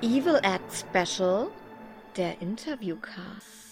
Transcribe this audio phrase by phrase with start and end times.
[0.00, 1.50] Evil Ad Special,
[2.16, 3.67] der Interviewcast.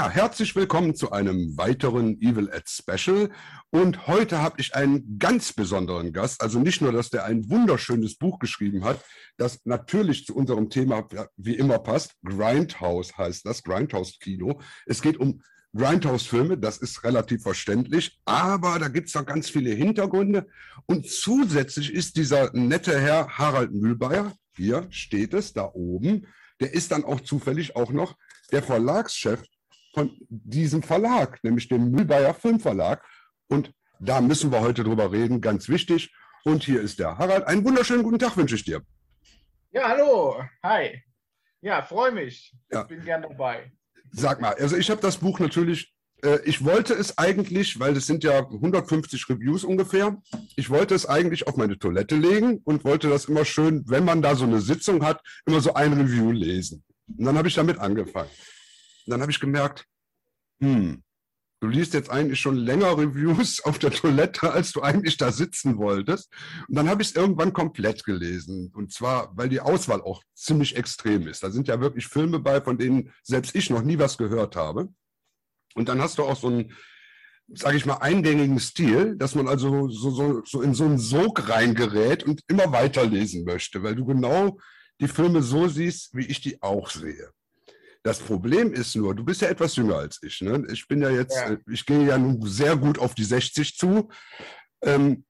[0.00, 3.28] Ja, herzlich willkommen zu einem weiteren Evil Ad Special.
[3.68, 6.40] Und heute habe ich einen ganz besonderen Gast.
[6.40, 9.04] Also nicht nur, dass der ein wunderschönes Buch geschrieben hat,
[9.36, 12.14] das natürlich zu unserem Thema wie immer passt.
[12.24, 14.62] Grindhouse heißt das, Grindhouse Kino.
[14.86, 15.42] Es geht um
[15.76, 20.46] Grindhouse-Filme, das ist relativ verständlich, aber da gibt es noch ganz viele Hintergründe.
[20.86, 26.26] Und zusätzlich ist dieser nette Herr Harald Mühlbayer, hier steht es, da oben,
[26.58, 28.16] der ist dann auch zufällig auch noch
[28.50, 29.42] der Verlagschef
[29.94, 33.04] von diesem Verlag, nämlich dem Mühlbayer Filmverlag.
[33.48, 36.12] Und da müssen wir heute drüber reden, ganz wichtig.
[36.44, 37.46] Und hier ist der Harald.
[37.46, 38.82] Einen wunderschönen guten Tag wünsche ich dir.
[39.72, 40.42] Ja, hallo.
[40.62, 41.02] Hi.
[41.60, 42.54] Ja, freue mich.
[42.70, 42.82] Ja.
[42.82, 43.70] Ich bin gern dabei.
[44.12, 45.94] Sag mal, also ich habe das Buch natürlich,
[46.24, 50.20] äh, ich wollte es eigentlich, weil es sind ja 150 Reviews ungefähr,
[50.56, 54.22] ich wollte es eigentlich auf meine Toilette legen und wollte das immer schön, wenn man
[54.22, 56.82] da so eine Sitzung hat, immer so ein Review lesen.
[57.06, 58.30] Und dann habe ich damit angefangen.
[59.10, 59.86] Und dann habe ich gemerkt,
[60.62, 61.02] hm,
[61.58, 65.78] du liest jetzt eigentlich schon länger Reviews auf der Toilette, als du eigentlich da sitzen
[65.78, 66.32] wolltest.
[66.68, 68.70] Und dann habe ich es irgendwann komplett gelesen.
[68.72, 71.42] Und zwar, weil die Auswahl auch ziemlich extrem ist.
[71.42, 74.94] Da sind ja wirklich Filme bei, von denen selbst ich noch nie was gehört habe.
[75.74, 76.72] Und dann hast du auch so einen,
[77.48, 81.48] sage ich mal, eingängigen Stil, dass man also so, so, so in so einen Sog
[81.48, 84.60] reingerät und immer weiterlesen möchte, weil du genau
[85.00, 87.32] die Filme so siehst, wie ich die auch sehe.
[88.02, 90.40] Das Problem ist nur, du bist ja etwas jünger als ich.
[90.40, 90.66] Ne?
[90.72, 91.50] Ich bin ja jetzt, ja.
[91.50, 94.08] Äh, ich gehe ja nun sehr gut auf die 60 zu.
[94.82, 95.24] Ähm,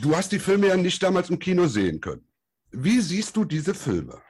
[0.00, 2.26] du hast die Filme ja nicht damals im Kino sehen können.
[2.70, 4.20] Wie siehst du diese Filme?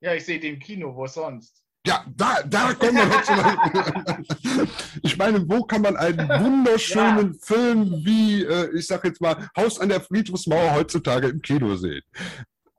[0.00, 1.62] Ja, ich sehe den im Kino, wo sonst?
[1.86, 4.68] Ja, da, da kommen wir noch zu.
[5.02, 7.38] ich meine, wo kann man einen wunderschönen ja.
[7.40, 12.02] Film wie, äh, ich sag jetzt mal, Haus an der Friedhofsmauer heutzutage im Kino sehen?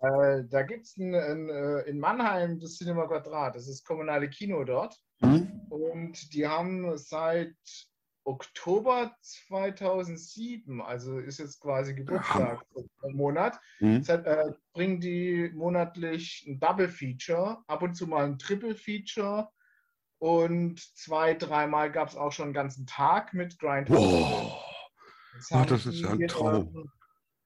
[0.01, 4.63] Äh, da gibt es äh, in Mannheim das Cinema Quadrat, das ist das kommunale Kino
[4.63, 4.97] dort.
[5.19, 5.61] Mhm.
[5.69, 7.55] Und die haben seit
[8.23, 12.65] Oktober 2007, also ist jetzt quasi Geburtstag
[13.03, 14.03] im Monat, mhm.
[14.03, 19.49] seit, äh, bringen die monatlich ein Double Feature, ab und zu mal ein Triple Feature
[20.19, 23.99] und zwei, dreimal gab es auch schon einen ganzen Tag mit Grindhouse.
[23.99, 24.63] Wow.
[25.33, 26.91] Das, Ach, das ist ja ein Traum.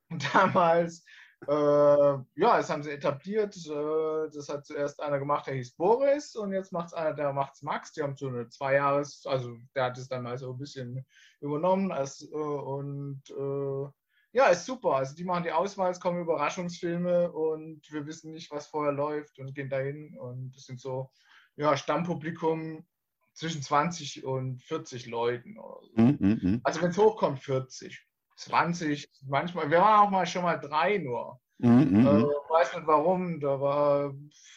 [0.33, 1.03] Damals
[1.47, 3.56] äh, ja, das haben sie etabliert.
[3.56, 7.33] Äh, das hat zuerst einer gemacht, der hieß Boris und jetzt macht es einer, der
[7.33, 7.94] macht es Max.
[7.94, 11.05] Die haben so eine zwei Jahres, also der hat es dann mal so ein bisschen
[11.41, 11.91] übernommen.
[11.91, 13.89] Als, äh, und äh,
[14.34, 14.95] ja, ist super.
[14.95, 19.39] Also die machen die Auswahl, es kommen Überraschungsfilme und wir wissen nicht, was vorher läuft
[19.39, 20.17] und gehen dahin.
[20.19, 21.11] Und das sind so,
[21.55, 22.85] ja, Stammpublikum
[23.34, 25.55] zwischen 20 und 40 Leuten.
[25.55, 25.81] So.
[25.95, 26.61] Mm, mm, mm.
[26.63, 28.04] Also wenn es hochkommt, 40.
[28.35, 31.40] 20, manchmal, wir waren auch mal schon mal drei nur.
[31.57, 34.13] Mhm, mhm, äh, weiß nicht warum, da war,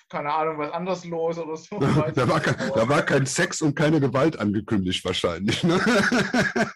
[0.08, 1.78] keine Ahnung, was anderes los oder so.
[2.14, 5.62] da, war kein, da war kein Sex und keine Gewalt angekündigt wahrscheinlich.
[5.62, 5.78] Ne?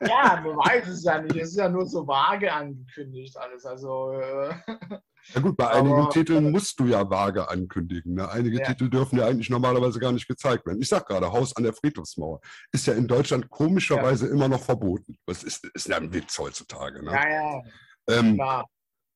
[0.01, 1.37] ja, man weiß es ja nicht.
[1.37, 3.65] Es ist ja nur so vage angekündigt alles.
[3.67, 4.55] Also, äh,
[5.35, 8.15] ja gut, bei einigen Titeln musst du ja vage ankündigen.
[8.15, 8.29] Ne?
[8.29, 8.67] Einige ja.
[8.67, 10.81] Titel dürfen ja eigentlich normalerweise gar nicht gezeigt werden.
[10.81, 12.41] Ich sag gerade, Haus an der Friedhofsmauer
[12.73, 14.33] ist ja in Deutschland komischerweise ja.
[14.33, 15.17] immer noch verboten.
[15.27, 17.05] Das ist, ist ja ein Witz heutzutage.
[17.05, 17.13] Ne?
[17.13, 17.63] Ja, ja.
[18.09, 18.41] Ähm,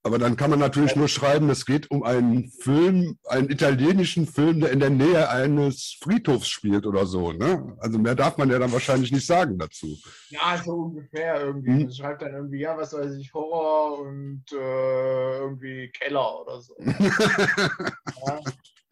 [0.07, 4.61] aber dann kann man natürlich nur schreiben, es geht um einen Film, einen italienischen Film,
[4.61, 7.33] der in der Nähe eines Friedhofs spielt oder so.
[7.33, 7.77] Ne?
[7.81, 9.99] Also mehr darf man ja dann wahrscheinlich nicht sagen dazu.
[10.29, 11.71] Ja, so ungefähr irgendwie.
[11.71, 11.87] Hm?
[11.87, 16.77] Das schreibt dann irgendwie, ja, was weiß ich, Horror und äh, irgendwie Keller oder so.
[16.81, 18.41] ja.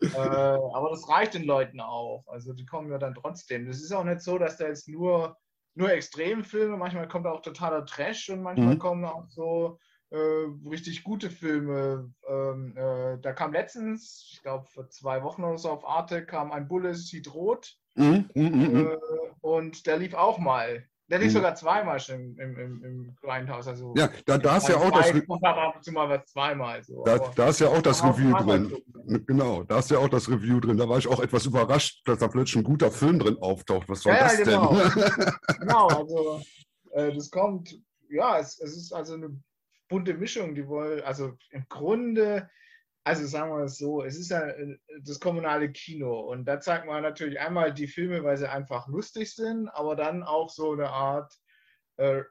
[0.00, 2.24] äh, aber das reicht den Leuten auch.
[2.26, 3.68] Also die kommen ja dann trotzdem.
[3.68, 5.36] Das ist auch nicht so, dass da jetzt nur,
[5.76, 8.78] nur Extremfilme, manchmal kommt auch totaler Trash und manchmal mhm.
[8.80, 9.78] kommen auch so
[10.16, 12.12] richtig gute Filme.
[12.28, 16.52] Ähm, äh, da kam letztens, ich glaube vor zwei Wochen oder so auf Arte, kam
[16.52, 17.76] ein Bulle sieht rot.
[17.94, 18.80] Mhm, mh, mh.
[18.80, 18.98] Äh,
[19.40, 20.84] und der lief auch mal.
[21.08, 21.36] Der lief mhm.
[21.36, 23.68] sogar zweimal schon im, im, im Grindhouse.
[23.68, 25.10] Also ja, da, da ist ja auch das.
[25.10, 26.82] Ab und zu mal was zweimal.
[26.82, 27.04] So.
[27.04, 28.70] Da, da ist ja auch das Review drin.
[28.70, 29.26] Gucken.
[29.26, 30.78] Genau, da ist ja auch das Review drin.
[30.78, 33.86] Da war ich auch etwas überrascht, dass da plötzlich ein guter Film drin auftaucht.
[33.88, 34.74] Was war ja, das genau.
[34.74, 35.32] denn?
[35.60, 36.42] genau, also
[36.92, 37.78] äh, das kommt,
[38.08, 39.38] ja, es, es ist also eine
[39.88, 40.54] bunte Mischung.
[40.54, 42.48] Die wollen, also im Grunde
[43.04, 46.86] also sagen wir es so, es ist ja äh, das kommunale Kino und da zeigt
[46.86, 50.88] man natürlich einmal die Filme, weil sie einfach lustig sind, aber dann auch so eine
[50.88, 51.32] Art,
[51.98, 52.22] äh,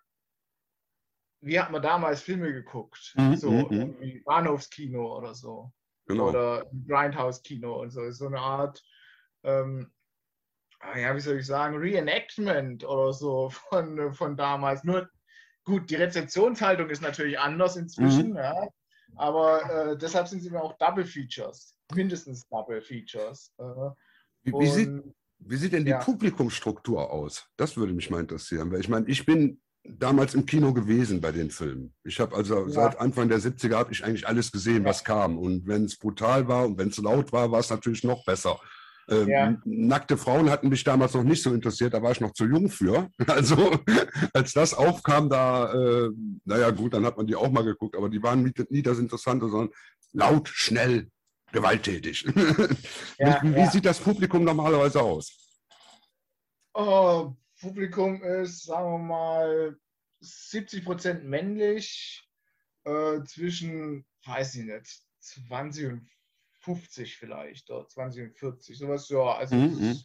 [1.41, 3.13] wie hat man damals Filme geguckt?
[3.17, 3.71] Mhm, so mhm, mhm.
[3.71, 5.71] irgendwie Bahnhofskino oder so.
[6.07, 6.29] Genau.
[6.29, 8.09] Oder Grindhouse-Kino und so.
[8.11, 8.83] So eine Art,
[9.44, 9.91] ähm,
[10.79, 14.83] ah ja, wie soll ich sagen, Reenactment oder so von, von damals.
[14.83, 15.09] Nur
[15.63, 18.38] gut, die Rezeptionshaltung ist natürlich anders inzwischen, Mhm.
[18.38, 18.68] ja.
[19.15, 23.54] Aber äh, deshalb sind sie mir auch Double Features, mindestens Double Features.
[23.60, 23.63] Äh,
[24.44, 24.89] Wie, wie, sieht,
[25.39, 26.00] wie sieht denn die ja.
[26.00, 27.48] Publikumsstruktur aus?
[27.56, 31.31] Das würde mich mal interessieren, weil ich meine, ich bin damals im Kino gewesen bei
[31.31, 31.94] den Filmen.
[32.04, 32.69] Ich habe also Ja.
[32.69, 35.38] seit Anfang der 70er habe ich eigentlich alles gesehen, was kam.
[35.38, 38.59] Und wenn es brutal war und wenn es laut war, war es natürlich noch besser.
[39.09, 39.57] Ähm, Ja.
[39.65, 42.69] Nackte Frauen hatten mich damals noch nicht so interessiert, da war ich noch zu jung
[42.69, 43.09] für.
[43.27, 43.79] Also
[44.33, 46.09] als das aufkam, da, äh,
[46.45, 49.50] naja gut, dann hat man die auch mal geguckt, aber die waren nie, das Interessante,
[49.50, 49.73] sondern
[50.13, 51.09] laut, schnell,
[51.51, 52.25] gewalttätig.
[53.19, 53.71] Ja, wie, wie ja.
[53.71, 55.31] sieht das Publikum normalerweise aus?
[56.73, 59.77] Oh, Publikum ist, sagen wir mal,
[60.21, 62.27] 70 Prozent männlich,
[62.85, 66.09] äh, zwischen, weiß ich nicht, 20 und
[66.63, 69.36] 50 vielleicht, oder 20 und 40, sowas, ja.
[69.36, 69.98] Also, Mhm,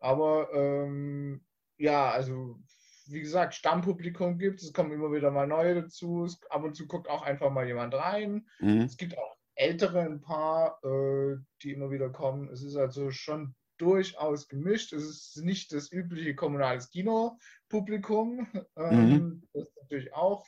[0.00, 1.44] aber ähm,
[1.78, 2.60] ja, also
[3.06, 6.74] wie gesagt, Stammpublikum gibt es, es kommen immer wieder mal neue dazu, es, ab und
[6.74, 8.48] zu guckt auch einfach mal jemand rein.
[8.60, 8.82] Mhm.
[8.82, 12.48] Es gibt auch ältere ein paar, äh, die immer wieder kommen.
[12.48, 14.92] Es ist also schon durchaus gemischt.
[14.92, 18.46] Es ist nicht das übliche kommunales Kino-Publikum.
[18.76, 20.46] Ähm, Das ist natürlich auch.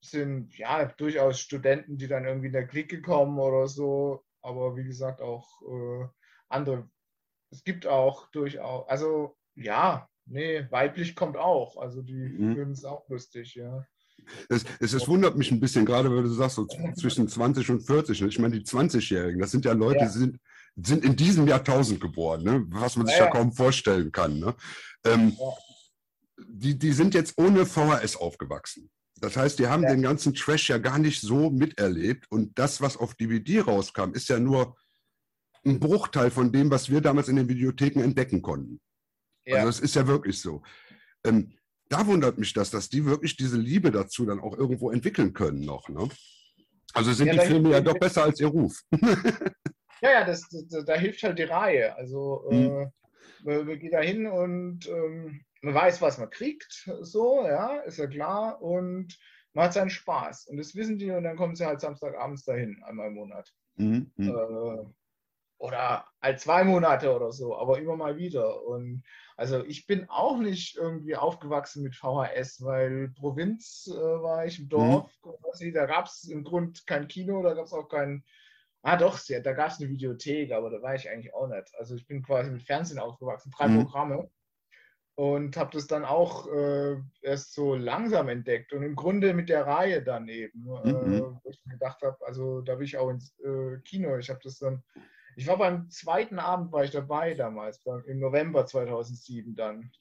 [0.00, 4.24] Es sind ja durchaus Studenten, die dann irgendwie in der Clique kommen oder so.
[4.42, 6.06] Aber wie gesagt, auch äh,
[6.48, 6.88] andere.
[7.50, 11.76] Es gibt auch durchaus, also ja, nee, weiblich kommt auch.
[11.76, 12.54] Also die Mhm.
[12.54, 13.84] finden es auch lustig, ja.
[14.48, 17.80] Es, es, es wundert mich ein bisschen, gerade wenn du sagst, so zwischen 20 und
[17.80, 18.20] 40.
[18.20, 18.28] ne?
[18.28, 20.06] Ich meine, die 20-Jährigen, das sind ja Leute, Ja.
[20.06, 20.38] die sind,
[20.76, 22.64] sind in diesem Jahrtausend geboren, ne?
[22.68, 23.30] was man sich Ja, ja, ja.
[23.32, 24.38] kaum vorstellen kann.
[24.38, 24.54] Ne?
[25.04, 25.36] Ähm,
[26.48, 28.90] die, die sind jetzt ohne VHS aufgewachsen.
[29.20, 29.90] Das heißt, die haben Ja.
[29.90, 32.30] den ganzen Trash ja gar nicht so miterlebt.
[32.30, 34.76] Und das, was auf DVD rauskam, ist ja nur
[35.64, 38.80] ein Bruchteil von dem, was wir damals in den Videotheken entdecken konnten.
[39.44, 39.56] Ja.
[39.56, 40.62] Also es ist ja wirklich so.
[41.24, 41.52] Ähm,
[41.88, 45.60] da wundert mich das, dass die wirklich diese Liebe dazu dann auch irgendwo entwickeln können
[45.60, 45.88] noch.
[45.88, 46.08] Ne?
[46.94, 48.82] Also sind Ja, die Filme ja doch besser als ihr Ruf.
[50.00, 51.96] Ja, ja, das, das, da hilft halt die Reihe.
[51.96, 52.92] Also Mhm.
[53.44, 57.98] äh, man geht da hin und ähm, man weiß, was man kriegt, so, ja, ist
[57.98, 58.60] ja klar.
[58.62, 59.18] Und
[59.54, 60.46] man hat seinen Spaß.
[60.48, 63.52] Und das wissen die und dann kommen sie halt Samstagabends dahin, einmal im Monat.
[63.76, 64.28] Mhm, mhm.
[64.28, 64.84] Äh,
[65.60, 68.62] oder halt zwei Monate oder so, aber immer mal wieder.
[68.64, 69.02] Und
[69.36, 74.68] also ich bin auch nicht irgendwie aufgewachsen mit VHS, weil Provinz äh, war ich im
[74.68, 78.24] Dorf, quasi, da gab es im Grund kein Kino, da gab es auch kein,
[78.82, 81.74] ah doch, da gab es eine Videothek, aber da war ich eigentlich auch nicht.
[81.76, 83.84] Also ich bin quasi mit Fernsehen aufgewachsen, drei Mhm.
[83.84, 84.30] Programme.
[85.18, 89.66] Und habe das dann auch äh, erst so langsam entdeckt und im Grunde mit der
[89.66, 91.40] Reihe dann eben, äh, Mhm.
[91.42, 94.16] wo ich mir gedacht habe, also da will ich auch ins äh, Kino.
[94.16, 94.84] Ich habe das dann
[95.38, 99.92] ich war beim zweiten Abend, war ich dabei damals, im November 2007 dann.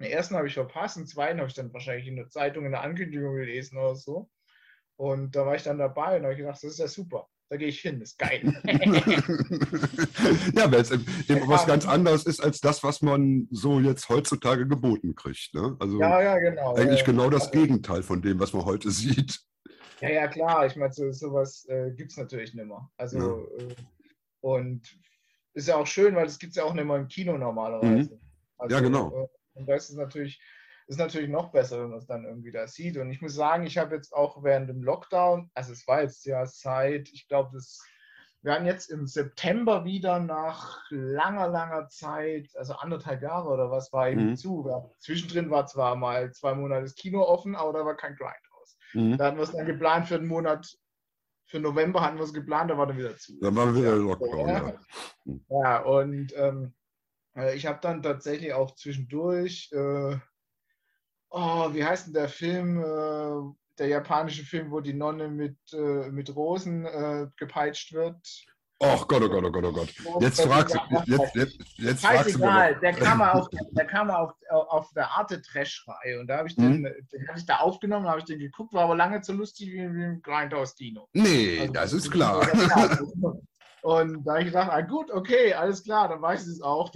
[0.00, 2.72] Den ersten habe ich verpasst, den zweiten habe ich dann wahrscheinlich in der Zeitung in
[2.72, 4.28] der Ankündigung gelesen oder so.
[4.96, 7.28] Und da war ich dann dabei und habe gedacht, das ist ja super.
[7.52, 8.40] Da gehe ich hin, das ist geil.
[10.56, 14.08] ja, weil es eben eben was ganz anderes ist als das, was man so jetzt
[14.08, 15.52] heutzutage geboten kriegt.
[15.52, 15.76] Ne?
[15.78, 16.74] Also ja, ja, genau.
[16.76, 19.38] eigentlich Äh, genau das Gegenteil von dem, was man heute sieht.
[20.00, 20.64] Ja, ja, klar.
[20.64, 22.90] Ich meine, so, sowas äh, gibt es natürlich nicht mehr.
[22.96, 23.74] Also, äh,
[24.40, 24.98] und
[25.52, 28.18] ist ja auch schön, weil es gibt es ja auch nicht mehr im Kino normalerweise.
[28.56, 29.24] Also, Ja, genau.
[29.24, 29.28] Äh,
[29.58, 30.40] und das ist natürlich,
[30.86, 32.96] ist natürlich noch besser, wenn man es dann irgendwie da sieht.
[32.96, 36.24] Und ich muss sagen, ich habe jetzt auch während dem Lockdown, also es war jetzt
[36.26, 37.80] ja seit, ich glaube, das.
[38.44, 43.92] Wir hatten jetzt im September wieder nach langer, langer Zeit, also anderthalb Jahre oder was,
[43.92, 44.36] war eben Mhm.
[44.36, 44.66] zu.
[44.68, 48.76] Ja, zwischendrin war zwar mal zwei Monate das Kino offen, aber da war kein Grindhouse.
[48.94, 49.16] Mhm.
[49.16, 50.76] Da hatten wir es dann geplant für den Monat,
[51.46, 53.38] für November hatten wir es geplant, da war dann wieder zu.
[53.40, 54.02] Dann waren wir wieder Ja.
[54.02, 54.48] Lockdown.
[54.48, 55.34] Ja.
[55.62, 56.74] Ja, und ähm,
[57.36, 60.16] äh, ich habe dann tatsächlich auch zwischendurch, äh,
[61.32, 66.10] oh, wie heißt denn der Film, äh, der japanische Film, wo die Nonne mit, äh,
[66.10, 68.16] mit Rosen äh, gepeitscht wird?
[68.84, 69.94] Ach Gott, oh Gott, oh Gott, oh Gott.
[70.20, 72.36] Jetzt fragst du, jetzt, jetzt, jetzt fragst
[72.82, 76.56] der kam mal auf, der kam auf, auf der Arte Trash-Reihe und da habe ich
[76.56, 76.88] den, Mhm.
[77.12, 79.94] den habe ich da aufgenommen, habe ich den geguckt, war aber lange so lustig wie,
[79.94, 81.08] wie im Grindhouse-Kino.
[81.12, 82.40] Nee, Also, das ist klar.
[83.82, 86.90] Und da habe ich gedacht, ah, gut, okay, alles klar, dann weiß ich es auch.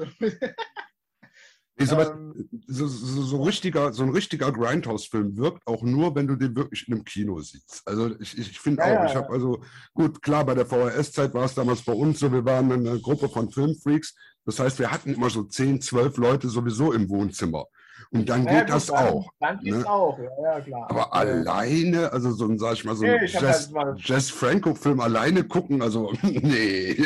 [1.78, 6.36] So, ähm, so, so, so, richtiger, so ein richtiger Grindhouse-Film wirkt auch nur, wenn du
[6.36, 7.82] den wirklich in einem Kino siehst.
[7.84, 9.60] Also ich, ich finde ja, auch, ja, ich habe also,
[9.92, 13.28] gut, klar, bei der VHS-Zeit war es damals bei uns so, wir waren eine Gruppe
[13.28, 14.14] von Filmfreaks.
[14.46, 17.66] Das heißt, wir hatten immer so 10, 12 Leute sowieso im Wohnzimmer.
[18.10, 19.28] Und dann ja, geht das dann, auch.
[19.40, 19.90] Dann geht ne?
[19.90, 20.90] auch, ja, ja, klar.
[20.90, 25.00] Aber alleine, also so ein, sag ich mal, so ein nee, Jazz, halt Jazz Franco-Film
[25.00, 26.96] alleine gucken, also nee.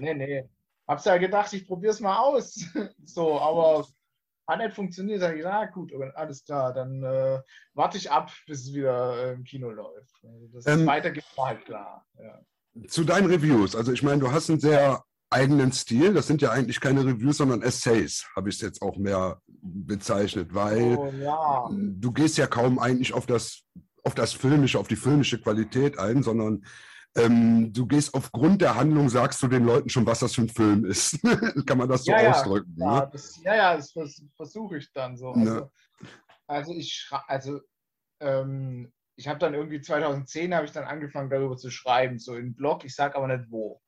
[0.00, 0.48] nee, nee.
[0.88, 2.64] Hab's ja gedacht, ich probier's mal aus.
[3.04, 3.86] so, aber
[4.48, 5.20] hat nicht funktioniert.
[5.20, 7.40] Sag ich, na gut, alles klar, dann äh,
[7.74, 10.14] warte ich ab, bis es wieder äh, im Kino läuft.
[10.24, 12.06] Also, dass ähm, weitergeht, war halt klar.
[12.18, 12.40] Ja.
[12.88, 13.76] Zu deinen Reviews.
[13.76, 16.14] Also ich meine, du hast einen sehr eigenen Stil.
[16.14, 20.54] Das sind ja eigentlich keine Reviews, sondern Essays, habe ich es jetzt auch mehr bezeichnet,
[20.54, 21.68] weil oh, ja.
[21.70, 23.64] du gehst ja kaum eigentlich auf das,
[24.04, 26.64] auf das Filmische, auf die filmische Qualität ein, sondern
[27.18, 30.48] ähm, du gehst aufgrund der Handlung, sagst du den Leuten schon, was das für ein
[30.48, 31.18] Film ist.
[31.66, 32.74] Kann man das so ja, ausdrücken?
[32.76, 33.08] Ja, ne?
[33.12, 33.94] das, ja, ja, das
[34.36, 35.32] versuche ich dann so.
[35.32, 35.70] Also, ne.
[36.46, 37.60] also ich also
[38.20, 42.54] ähm, ich habe dann irgendwie 2010 habe ich dann angefangen darüber zu schreiben, so im
[42.54, 43.80] Blog, ich sage aber nicht wo.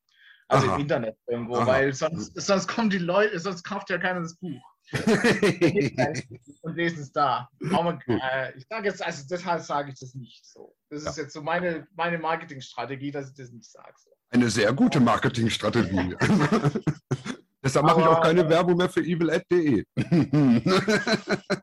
[0.49, 0.75] Also Aha.
[0.75, 1.67] im Internet irgendwo, Aha.
[1.67, 4.61] weil sonst, sonst kommen die Leute, sonst kauft ja keiner das Buch.
[6.62, 7.49] und lesen es da.
[7.73, 10.75] Aber, äh, ich sage jetzt, also deshalb sage ich das nicht so.
[10.88, 11.11] Das ja.
[11.11, 13.94] ist jetzt so meine, meine Marketingstrategie, dass ich das nicht sage.
[13.97, 14.11] So.
[14.30, 16.16] Eine sehr gute Marketingstrategie.
[17.62, 19.85] Deshalb mache ich auch keine Werbung mehr für evilat.de.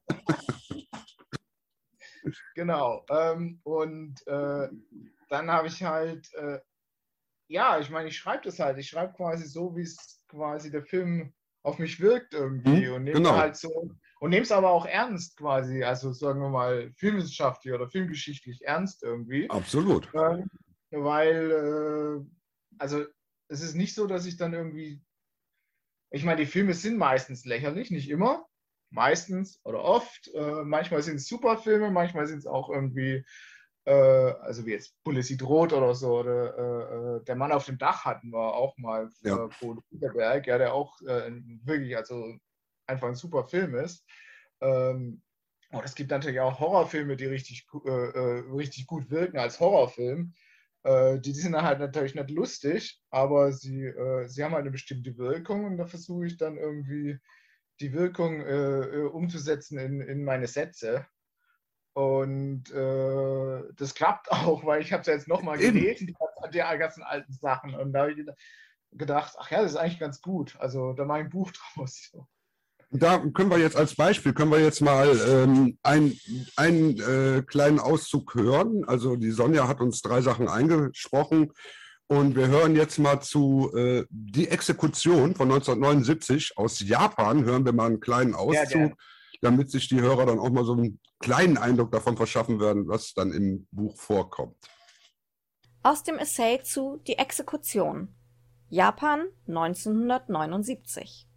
[2.55, 3.03] genau.
[3.09, 4.69] Ähm, und äh,
[5.29, 6.59] dann habe ich halt äh,
[7.49, 8.77] ja, ich meine, ich schreibe das halt.
[8.77, 11.33] Ich schreibe quasi so, wie es quasi der Film
[11.63, 13.35] auf mich wirkt irgendwie hm, und nehme genau.
[13.35, 17.87] halt so und nehme es aber auch ernst quasi, also sagen wir mal filmwissenschaftlich oder
[17.87, 19.49] filmgeschichtlich ernst irgendwie.
[19.49, 20.09] Absolut.
[20.13, 20.49] Ähm,
[20.91, 22.25] weil, äh,
[22.79, 23.05] also
[23.49, 25.01] es ist nicht so, dass ich dann irgendwie,
[26.09, 28.47] ich meine, die Filme sind meistens lächerlich, nicht immer,
[28.89, 30.33] meistens oder oft.
[30.33, 33.23] Äh, manchmal sind es super Filme, manchmal sind es auch irgendwie äh,
[33.91, 38.03] also wie jetzt Policy droht oder so, oder äh, äh, Der Mann auf dem Dach
[38.03, 39.45] hatten wir auch mal ja.
[39.45, 41.31] äh, Bodo ja, der auch äh,
[41.63, 42.35] wirklich, also
[42.85, 44.05] einfach ein super Film ist.
[44.59, 45.21] Ähm,
[45.71, 50.33] und es gibt natürlich auch Horrorfilme, die richtig, äh, richtig gut wirken als Horrorfilm.
[50.85, 53.91] die, die sind halt natürlich nicht lustig, aber sie,
[54.27, 57.19] sie haben halt eine bestimmte Wirkung und da versuche ich dann irgendwie
[57.81, 58.39] die Wirkung
[59.09, 61.05] umzusetzen in, in meine Sätze.
[61.97, 66.15] Und äh, das klappt auch, weil ich habe es jetzt nochmal gelesen, die,
[66.53, 67.73] die, ganzen alten Sachen.
[67.73, 68.23] Und da habe ich
[68.91, 70.55] gedacht, ach ja, das ist eigentlich ganz gut.
[70.59, 72.15] Also da mache ich ein Buch draus.
[72.91, 78.35] Da können wir jetzt als Beispiel, können wir jetzt mal ähm, einen äh, kleinen Auszug
[78.35, 78.83] hören.
[78.85, 81.51] Also die Sonja hat uns drei Sachen eingesprochen.
[82.05, 87.43] Und wir hören jetzt mal zu äh, Die Exekution von 1979 aus Japan.
[87.43, 88.91] Hören wir mal einen kleinen Auszug.
[88.91, 88.95] Ja,
[89.41, 93.13] damit sich die Hörer dann auch mal so einen kleinen Eindruck davon verschaffen werden, was
[93.13, 94.57] dann im Buch vorkommt.
[95.83, 98.13] Aus dem Essay zu Die Exekution.
[98.69, 101.27] Japan 1979.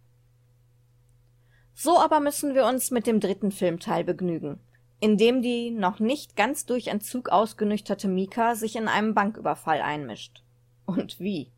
[1.73, 4.59] So aber müssen wir uns mit dem dritten Filmteil begnügen,
[4.99, 10.43] in dem die noch nicht ganz durch Entzug ausgenüchterte Mika sich in einem Banküberfall einmischt.
[10.85, 11.53] Und wie?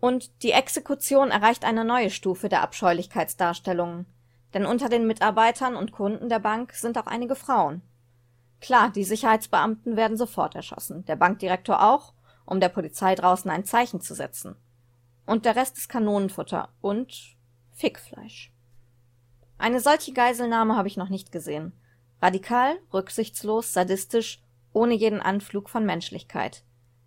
[0.00, 4.06] Und die Exekution erreicht eine neue Stufe der Abscheulichkeitsdarstellungen,
[4.54, 7.82] denn unter den Mitarbeitern und Kunden der Bank sind auch einige Frauen.
[8.60, 12.14] Klar, die Sicherheitsbeamten werden sofort erschossen, der Bankdirektor auch,
[12.44, 14.56] um der Polizei draußen ein Zeichen zu setzen.
[15.26, 17.36] Und der Rest ist Kanonenfutter und
[17.72, 18.52] Fickfleisch.
[19.58, 21.72] Eine solche Geiselnahme habe ich noch nicht gesehen.
[22.20, 24.42] Radikal, rücksichtslos, sadistisch,
[24.72, 26.64] ohne jeden Anflug von Menschlichkeit.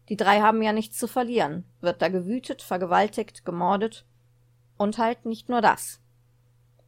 [0.09, 1.65] Die drei haben ja nichts zu verlieren.
[1.79, 4.05] Wird da gewütet, vergewaltigt, gemordet.
[4.77, 6.01] Und halt nicht nur das.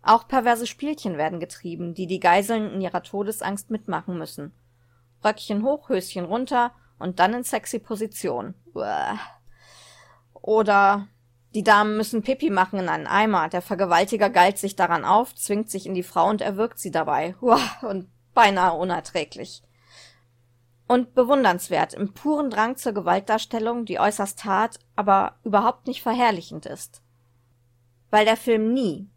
[0.01, 4.53] Auch perverse Spielchen werden getrieben, die die Geiseln in ihrer Todesangst mitmachen müssen.
[5.23, 8.53] Röckchen hoch, Höschen runter und dann in sexy Position.
[8.73, 9.17] Uah.
[10.33, 11.07] Oder
[11.55, 13.49] die Damen müssen Pipi machen in einen Eimer.
[13.49, 17.35] Der Vergewaltiger geilt sich daran auf, zwingt sich in die Frau und erwürgt sie dabei.
[17.41, 19.63] Uah, und beinahe unerträglich
[20.87, 27.01] und bewundernswert im puren Drang zur Gewaltdarstellung, die äußerst hart, aber überhaupt nicht verherrlichend ist.
[28.11, 29.09] Weil der Film nie,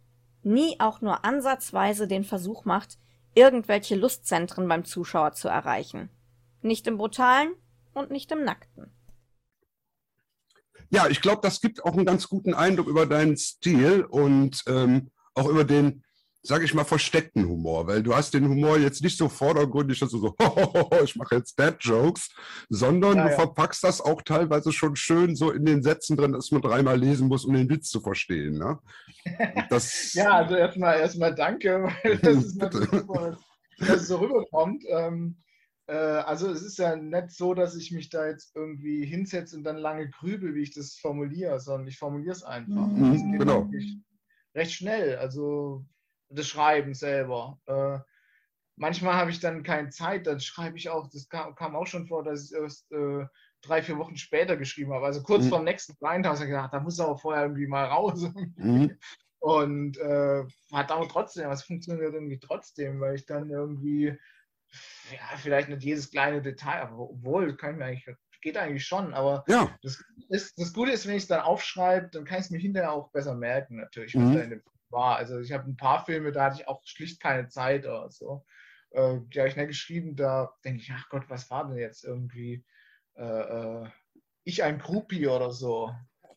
[0.43, 2.99] nie auch nur ansatzweise den Versuch macht,
[3.35, 6.09] irgendwelche Lustzentren beim Zuschauer zu erreichen.
[6.63, 7.55] Nicht im Brutalen
[7.93, 8.91] und nicht im Nackten.
[10.91, 15.11] Ja, ich glaube, das gibt auch einen ganz guten Eindruck über deinen Stil und ähm,
[15.35, 16.03] auch über den
[16.49, 20.13] sage ich mal, versteckten Humor, weil du hast den Humor jetzt nicht so vordergründig, dass
[20.13, 20.35] du so,
[21.05, 22.31] ich mache jetzt Dad-Jokes,
[22.71, 23.37] sondern ja, du ja.
[23.37, 27.29] verpackst das auch teilweise schon schön so in den Sätzen drin, dass man dreimal lesen
[27.29, 28.59] muss, um den Witz zu verstehen.
[28.59, 28.79] Ne?
[29.69, 33.37] Das, ja, also erstmal erstmal danke, weil das ist natürlich super,
[33.79, 34.83] dass es so rüberkommt.
[34.89, 35.37] Ähm,
[35.87, 39.65] äh, also es ist ja nicht so, dass ich mich da jetzt irgendwie hinsetze und
[39.65, 42.87] dann lange grübel, wie ich das formuliere, sondern ich formuliere es einfach.
[42.87, 43.71] Mhm, genau.
[44.55, 45.17] Recht schnell.
[45.17, 45.85] Also
[46.31, 47.59] das Schreiben selber.
[47.67, 47.99] Äh,
[48.77, 52.07] manchmal habe ich dann keine Zeit, dann schreibe ich auch, das kam, kam auch schon
[52.07, 53.27] vor, dass ich erst äh,
[53.63, 55.07] drei, vier Wochen später geschrieben habe.
[55.07, 55.49] Also kurz mhm.
[55.49, 58.29] vor dem nächsten Blind habe ich gedacht, da muss er auch vorher irgendwie mal raus.
[58.57, 58.99] Mhm.
[59.41, 64.07] Und äh, hat aber trotzdem, es funktioniert irgendwie trotzdem, weil ich dann irgendwie,
[65.13, 69.15] ja, vielleicht nicht jedes kleine Detail, aber obwohl, kann ich mir eigentlich, geht eigentlich schon,
[69.15, 69.73] aber ja.
[69.83, 72.59] das, ist, das Gute ist, wenn ich es dann aufschreibe, dann kann ich es mir
[72.59, 74.35] hinterher auch besser merken, natürlich, was mhm.
[74.35, 75.17] da in dem war.
[75.17, 78.45] Also ich habe ein paar Filme, da hatte ich auch schlicht keine Zeit oder so.
[78.91, 82.05] Äh, die habe ich nicht geschrieben, da denke ich, ach Gott, was war denn jetzt
[82.05, 82.65] irgendwie
[83.17, 83.89] äh, äh,
[84.45, 85.91] ich ein Groupie oder so.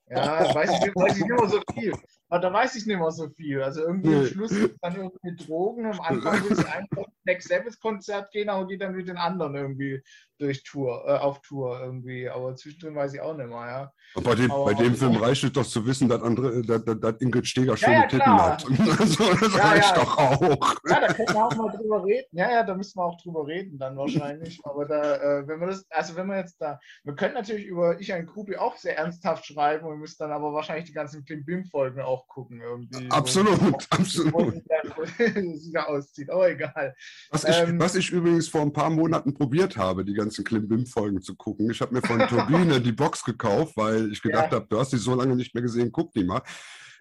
[0.10, 1.94] Ja, weiß ich, weiß ich nicht mehr so viel.
[2.28, 3.62] Aber da weiß ich nicht mehr so viel.
[3.62, 5.86] Also irgendwie am Schluss dann irgendwie Drogen.
[5.86, 9.56] Am Anfang will sie einfach Black Sabbath Konzert gehen, aber geht dann mit den anderen
[9.56, 10.02] irgendwie
[10.42, 12.30] durch Tour, äh, auf Tour irgendwie.
[12.30, 13.94] Aber zwischendrin weiß ich auch nicht mehr, ja.
[14.14, 17.22] Und bei dem, bei dem Film reicht es doch zu wissen, dass, andere, dass, dass
[17.22, 18.66] Ingrid Steger schöne ja, ja, Titten hat.
[19.02, 20.76] Also, das ja, reicht doch auch.
[20.90, 22.28] Ja, da können wir auch mal drüber reden.
[22.32, 24.60] Ja, ja, da müssen wir auch drüber reden dann wahrscheinlich.
[24.64, 28.00] Aber da, äh, wenn wir das, also wenn wir jetzt da, wir können natürlich über
[28.00, 31.46] Ich ein Krupi auch sehr ernsthaft schreiben und müssen dann aber wahrscheinlich die ganzen Klim
[31.46, 33.10] Bim Folgen auch gucken irgendwie.
[33.10, 34.56] Absolut, wo, absolut.
[35.74, 36.96] Da auszieht, aber egal.
[37.30, 41.22] Was ich, ähm, was ich übrigens vor ein paar Monaten probiert habe, die ganzen Klimbim-Folgen
[41.22, 41.70] zu gucken.
[41.70, 44.58] Ich habe mir von Turbine die Box gekauft, weil ich gedacht ja.
[44.58, 46.42] habe, du hast die so lange nicht mehr gesehen, guck die mal.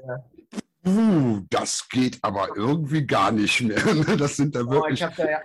[0.07, 0.25] Ja.
[0.87, 3.79] Uh, das geht aber irgendwie gar nicht mehr.
[4.17, 5.05] Das sind da wirklich.
[5.05, 5.41] Oh, ich da, ja,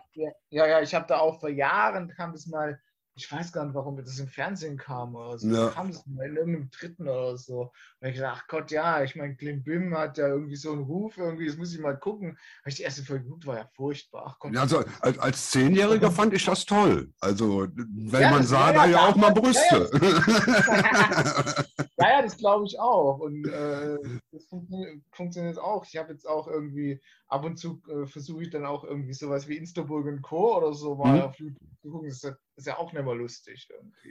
[0.49, 2.79] ja, ja, ich habe da auch vor Jahren kam das mal
[3.17, 5.47] ich weiß gar nicht, warum das im Fernsehen kam oder so.
[5.47, 5.69] Ja.
[5.69, 7.71] Kam das mal in irgendeinem dritten oder so.
[8.01, 10.83] Und ich dachte, ach Gott, ja, ich meine, Klim Bim hat ja irgendwie so einen
[10.83, 12.37] Ruf, irgendwie, das muss ich mal gucken.
[12.59, 14.25] Habe ich die erste Folge geguckt, war ja furchtbar.
[14.27, 17.13] Ach Gott, ja, also als, als Zehnjähriger fand ich das toll.
[17.21, 19.89] Also, weil ja, man sah da ja auch mal Brüste.
[21.97, 23.19] Ja, ja, das glaube ich auch.
[23.19, 23.97] Und äh,
[24.31, 25.85] das funktioniert, funktioniert, auch.
[25.85, 29.47] Ich habe jetzt auch irgendwie, ab und zu äh, versuche ich dann auch irgendwie sowas
[29.47, 30.57] wie Instaburg und Co.
[30.57, 31.21] oder so mal mhm.
[31.21, 32.09] auf YouTube zu gucken.
[32.09, 32.23] Das
[32.57, 33.69] ist, ja, auch nicht mehr lustig.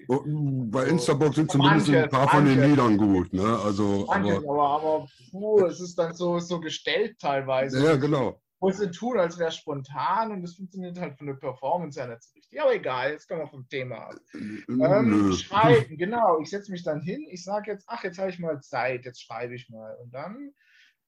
[0.08, 0.70] Irgendwie.
[0.70, 3.32] Bei Instaburg sind zumindest manche, ein paar von den Liedern gut.
[3.34, 3.58] Ne?
[3.62, 7.84] Also, manche, aber, aber, aber puh, es ist dann so, so gestellt teilweise.
[7.84, 11.34] Ja, genau wo sie tun, als wäre es spontan und das funktioniert halt von der
[11.34, 12.58] Performance her nicht so richtig.
[12.62, 14.14] Aber egal, jetzt kommen wir vom Thema ab.
[14.32, 16.40] Ähm, schreiben, genau.
[16.40, 19.22] Ich setze mich dann hin, ich sage jetzt, ach, jetzt habe ich mal Zeit, jetzt
[19.22, 19.94] schreibe ich mal.
[20.02, 20.52] Und dann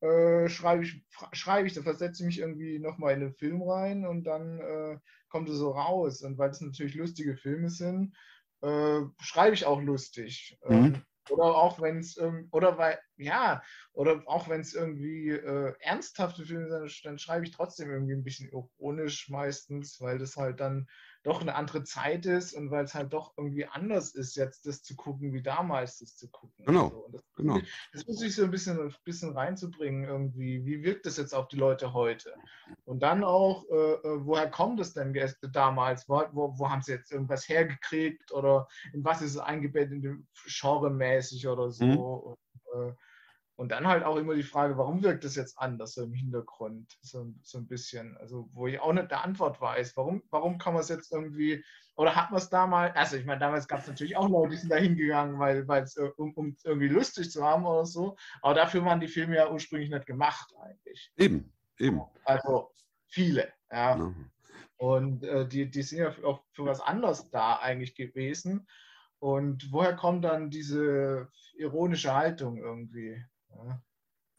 [0.03, 4.05] äh, schreibe ich, schreibe ich, da versetze ich mich irgendwie nochmal in den Film rein
[4.05, 4.99] und dann äh,
[5.31, 6.21] kommt es so raus.
[6.21, 8.15] Und weil es natürlich lustige Filme sind,
[8.61, 10.59] äh, schreibe ich auch lustig.
[10.69, 11.03] Mhm.
[11.31, 12.19] Oder auch wenn es,
[12.53, 13.63] oder weil, ja,
[13.93, 18.25] oder auch wenn es irgendwie äh, ernsthafte Filme sind, dann schreibe ich trotzdem irgendwie ein
[18.25, 20.87] bisschen ironisch meistens, weil das halt dann
[21.27, 24.85] doch eine andere Zeit ist und weil es halt doch irgendwie anders ist, jetzt das
[24.85, 26.65] zu gucken, wie damals das zu gucken.
[26.65, 26.89] Genau.
[26.91, 27.09] So.
[27.11, 27.59] Das, genau.
[27.93, 31.49] das muss ich so ein bisschen, ein bisschen reinzubringen, irgendwie, wie wirkt das jetzt auf
[31.49, 32.33] die Leute heute?
[32.85, 35.13] Und dann auch, äh, äh woher kommt es denn
[35.51, 36.09] damals?
[36.09, 40.05] Wo, wo, wo, haben sie jetzt irgendwas hergekriegt oder in was ist es eingebettet,
[40.47, 41.85] genremäßig oder so?
[41.85, 41.99] Mhm.
[41.99, 42.39] Und,
[42.73, 42.95] äh,
[43.57, 46.99] und dann halt auch immer die Frage, warum wirkt das jetzt anders so im Hintergrund?
[47.01, 48.17] So, so ein bisschen.
[48.19, 49.97] Also, wo ich auch nicht der Antwort weiß.
[49.97, 51.65] Warum, warum kann man es jetzt irgendwie,
[51.97, 54.57] oder hat man es damals, also ich meine, damals gab es natürlich auch Leute, die
[54.59, 58.17] sind da hingegangen, weil es äh, um, um irgendwie lustig zu haben oder so.
[58.43, 61.11] Aber dafür waren die Filme ja ursprünglich nicht gemacht eigentlich.
[61.17, 62.03] Eben, eben.
[62.25, 62.71] Also
[63.07, 63.97] viele, ja.
[63.97, 64.31] Mhm.
[64.77, 68.69] Und äh, die, die sind ja auch für was anderes da eigentlich gewesen.
[69.19, 73.25] Und woher kommt dann diese ironische Haltung irgendwie?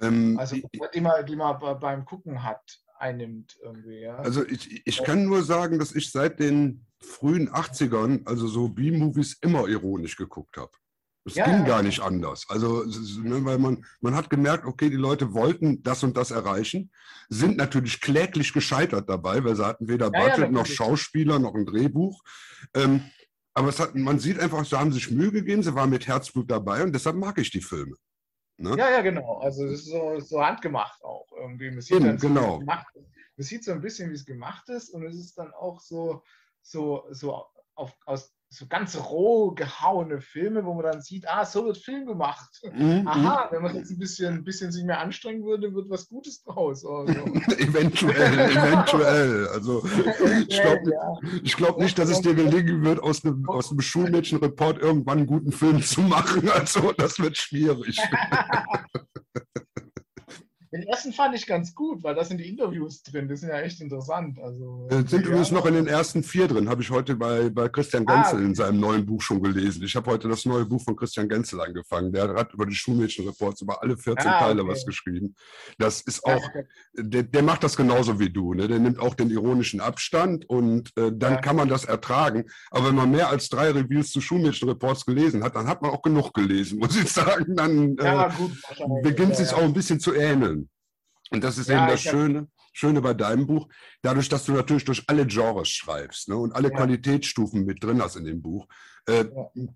[0.02, 4.02] Ähm, also, die man, die man beim Gucken hat, einnimmt irgendwie.
[4.02, 4.18] Ja?
[4.18, 9.38] Also, ich, ich kann nur sagen, dass ich seit den frühen 80ern, also so B-Movies,
[9.42, 10.72] immer ironisch geguckt habe.
[11.28, 12.46] Es ja, ging ja, gar nicht anders.
[12.48, 16.90] Also, ne, weil man, man hat gemerkt, okay, die Leute wollten das und das erreichen,
[17.28, 22.24] sind natürlich kläglich gescheitert dabei, weil sie hatten weder Budget noch Schauspieler noch ein Drehbuch.
[22.74, 23.04] Ähm,
[23.54, 26.84] aber hat, man sieht einfach, sie haben sich Mühe gegeben, sie waren mit Herzblut dabei
[26.84, 27.96] und deshalb mag ich die Filme.
[28.58, 28.76] Ne?
[28.78, 29.38] Ja, ja, genau.
[29.40, 31.70] Also es ist so, so handgemacht auch irgendwie.
[31.70, 32.60] Man sieht, Eben, genau.
[32.60, 32.84] man
[33.38, 36.24] sieht so ein bisschen, wie es gemacht ist und es ist dann auch so,
[36.62, 41.66] so, so auf, aus so ganz roh gehauene Filme, wo man dann sieht, ah, so
[41.66, 42.50] wird Film gemacht.
[42.74, 46.08] Mhm, Aha, wenn man jetzt ein bisschen, ein bisschen sich mehr anstrengen würde, wird was
[46.08, 46.86] Gutes draus.
[46.86, 47.20] oder so.
[47.58, 49.48] eventuell, eventuell.
[49.50, 49.84] Also
[50.48, 51.18] ich glaube Ja.
[51.44, 55.28] ich glaub nicht, dass es dir gelingen wird, aus einem, aus einem Schulmädchenreport irgendwann einen
[55.28, 56.50] guten Film zu machen.
[56.58, 58.00] Also das wird schwierig.
[60.78, 63.60] Den ersten fand ich ganz gut, weil da sind die Interviews drin, die sind ja
[63.62, 64.38] echt interessant.
[64.40, 65.28] Also, Äh, Sind ja.
[65.30, 68.40] übrigens noch in den ersten vier drin, habe ich heute bei, bei Christian Ah, Genzel
[68.42, 68.56] in okay.
[68.56, 69.84] seinem neuen Buch schon gelesen.
[69.84, 72.12] Ich habe heute das neue Buch von Christian Genzel angefangen.
[72.12, 74.72] Der hat über die Schulmädchenreports über alle 14 Ah, Teile okay.
[74.72, 75.36] was geschrieben.
[75.80, 76.50] Das ist Ja, auch,
[76.94, 78.54] der, der macht das genauso wie du.
[78.54, 78.68] Ne?
[78.68, 81.42] Der nimmt auch den ironischen Abstand und äh, dann Ja.
[81.42, 82.46] kann man das ertragen.
[82.72, 86.02] Aber wenn man mehr als drei Reviews zu Schulmädchenreports gelesen hat, dann hat man auch
[86.02, 87.56] genug gelesen, muss ich sagen.
[87.56, 88.52] Dann äh, gut.
[89.02, 89.58] beginnt es ja.
[89.58, 90.67] auch ein bisschen zu ähneln.
[91.32, 93.68] Und das ist Ja, eben das Schöne, Schöne bei deinem Buch,
[94.02, 96.76] dadurch, dass du natürlich durch alle Genres schreibst ne, und alle Ja.
[96.76, 98.68] Qualitätsstufen mit drin hast in dem Buch,
[99.08, 99.26] äh,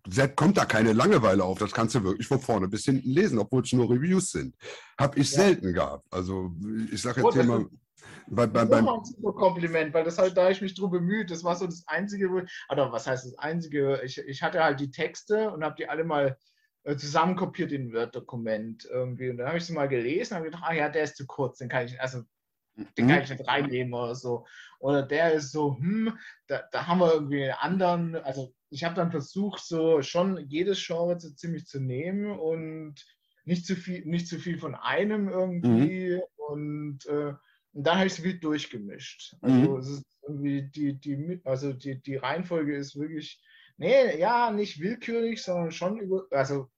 [0.08, 1.58] se- kommt da keine Langeweile auf.
[1.60, 4.56] Das kannst du wirklich von vorne bis hinten lesen, obwohl es nur Reviews sind.
[5.00, 5.40] Habe ich Ja.
[5.42, 6.06] selten gehabt.
[6.12, 6.52] Also
[6.92, 7.66] ich sage jetzt hier mal,
[8.28, 11.32] bei, bei, beim, war ein super Kompliment, weil das halt, da ich mich drum bemüht,
[11.32, 12.30] das war so das Einzige,
[12.70, 14.02] oder was heißt das Einzige?
[14.06, 16.38] Ich, ich hatte halt die Texte und habe die alle mal
[16.84, 19.30] äh, zusammenkopiert in ein Word-Dokument irgendwie.
[19.30, 21.26] Und dann habe ich sie mal gelesen und habe gedacht, ah ja, der ist zu
[21.28, 22.24] kurz, den kann ich, also
[22.98, 23.24] den kann Mhm.
[23.24, 24.46] ich nicht reinnehmen oder so.
[24.80, 26.18] Oder der ist so, hm,
[26.48, 30.86] da, da haben wir irgendwie einen anderen, also ich habe dann versucht, so schon jedes
[30.86, 32.96] Genre so ziemlich zu nehmen und
[33.46, 36.20] nicht zu viel, nicht zu viel von einem irgendwie.
[36.36, 37.34] Und, äh,
[37.74, 39.36] und dann habe ich es wild durchgemischt.
[39.42, 39.78] Also Mhm.
[39.78, 43.42] es ist irgendwie die, die, also die, die Reihenfolge ist wirklich,
[43.82, 46.70] nee, ja, nicht willkürlich, sondern schon über, also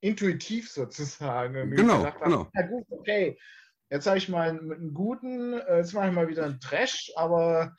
[0.00, 1.70] intuitiv sozusagen.
[1.70, 2.48] Genau, habe, genau.
[2.52, 3.38] Na gut, okay.
[3.88, 7.12] Jetzt habe ich mal einen, einen guten, äh, jetzt mache ich mal wieder einen Trash,
[7.14, 7.76] aber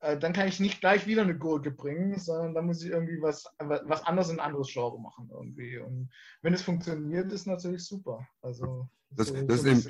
[0.00, 3.20] äh, dann kann ich nicht gleich wieder eine Gurke bringen, sondern dann muss ich irgendwie
[3.20, 5.78] was, was anderes in ein anderes Genre machen irgendwie.
[5.78, 6.10] Und
[6.42, 8.26] wenn es funktioniert, ist natürlich super.
[8.42, 9.82] Also Das- so- das so eben-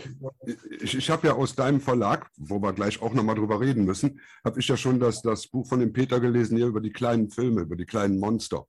[0.80, 4.20] ich, ich habe ja aus deinem Verlag, wo wir gleich auch nochmal drüber reden müssen,
[4.44, 7.30] habe ich ja schon das, das Buch von dem Peter gelesen, hier über die kleinen
[7.30, 8.66] Filme, über die kleinen Monster.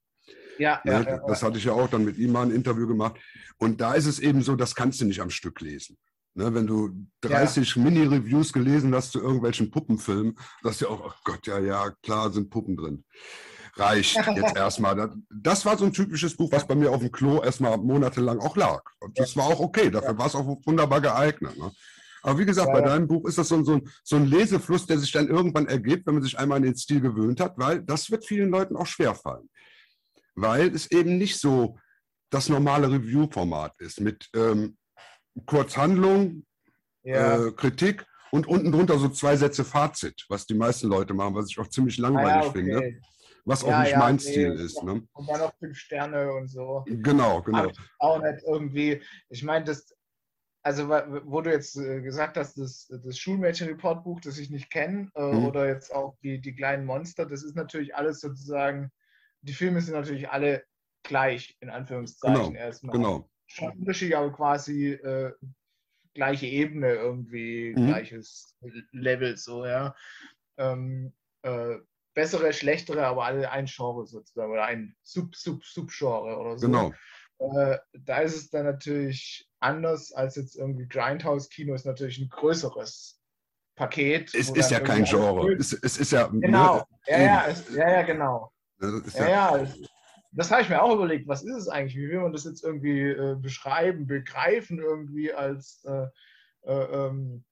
[0.59, 1.05] ja, ja, Ne?
[1.07, 3.19] ja, Das hatte ich ja auch dann mit ihm mal ein Interview gemacht.
[3.57, 5.97] Und da ist es eben so, das kannst du nicht am Stück lesen.
[6.33, 6.91] Ne, wenn du
[7.21, 12.31] 30 Mini-Reviews gelesen hast zu irgendwelchen Puppenfilmen, sagst du auch, oh Gott, ja, ja, klar
[12.31, 13.03] sind Puppen drin.
[13.75, 14.95] Reicht jetzt erstmal.
[14.95, 18.39] Das, das war so ein typisches Buch, was bei mir auf dem Klo erstmal monatelang
[18.39, 18.81] auch lag.
[19.01, 21.57] Und das war auch okay, dafür war es auch wunderbar geeignet.
[21.57, 21.69] Ne?
[22.23, 22.85] Aber wie gesagt, Ja, bei ja.
[22.87, 25.67] deinem Buch ist das so, ein- so, ein, so ein Lesefluss, der sich dann irgendwann
[25.67, 28.77] ergibt, wenn man sich einmal an den Stil gewöhnt hat, weil das wird vielen Leuten
[28.77, 29.49] auch schwerfallen.
[30.35, 31.77] Weil es eben nicht so
[32.29, 34.77] das normale Review-Format ist mit ähm,
[35.45, 36.45] Kurzhandlung,
[37.03, 37.47] ja.
[37.47, 41.49] äh, Kritik und unten drunter so zwei Sätze Fazit, was die meisten Leute machen, was
[41.49, 42.59] ich auch ziemlich Ah, langweilig ja, okay.
[42.59, 43.01] finde,
[43.45, 44.83] was auch nicht mein nee, Stil ist.
[44.83, 45.03] Ne?
[45.13, 46.83] Und dann noch fünf Sterne und so.
[46.87, 47.57] Genau, genau.
[47.59, 49.95] Aber auch nicht irgendwie, ich meine, das,
[50.63, 55.21] also wo du jetzt äh, gesagt hast, das, das Schulmädchen-Report-Buch, das ich nicht kenne, äh,
[55.21, 55.45] Mhm.
[55.45, 58.91] oder jetzt auch die, die kleinen Monster, das ist natürlich alles sozusagen,
[59.41, 60.63] die Filme sind natürlich alle
[61.03, 62.95] gleich, in Anführungszeichen Genau, erstmal.
[62.95, 63.30] Genau.
[63.53, 65.33] Schon unterschiedlich, aber quasi äh,
[66.13, 67.87] gleiche Ebene irgendwie, Mhm.
[67.87, 68.55] gleiches
[68.91, 69.95] Level, so, ja.
[70.57, 71.77] Ähm, äh,
[72.13, 76.67] bessere, schlechtere, aber alle ein Genre sozusagen, oder ein Sub, Sub, Subgenre oder so.
[76.67, 76.93] Genau.
[77.39, 83.19] Äh, da ist es dann natürlich anders als jetzt irgendwie Grindhouse-Kino ist natürlich ein größeres
[83.75, 84.33] Paket.
[84.35, 85.53] Es ist ja kein Genre.
[85.53, 86.27] Es, es ist ja.
[86.27, 88.51] Genau, Ne, ja, ja, es, ja, ja, genau.
[88.79, 89.73] ist Ja, ja, ja,
[90.31, 91.95] das habe ich mir auch überlegt, was ist es eigentlich?
[91.97, 96.07] Wie will man das jetzt irgendwie äh, beschreiben, begreifen irgendwie als, äh,
[96.63, 97.43] äh, ähm,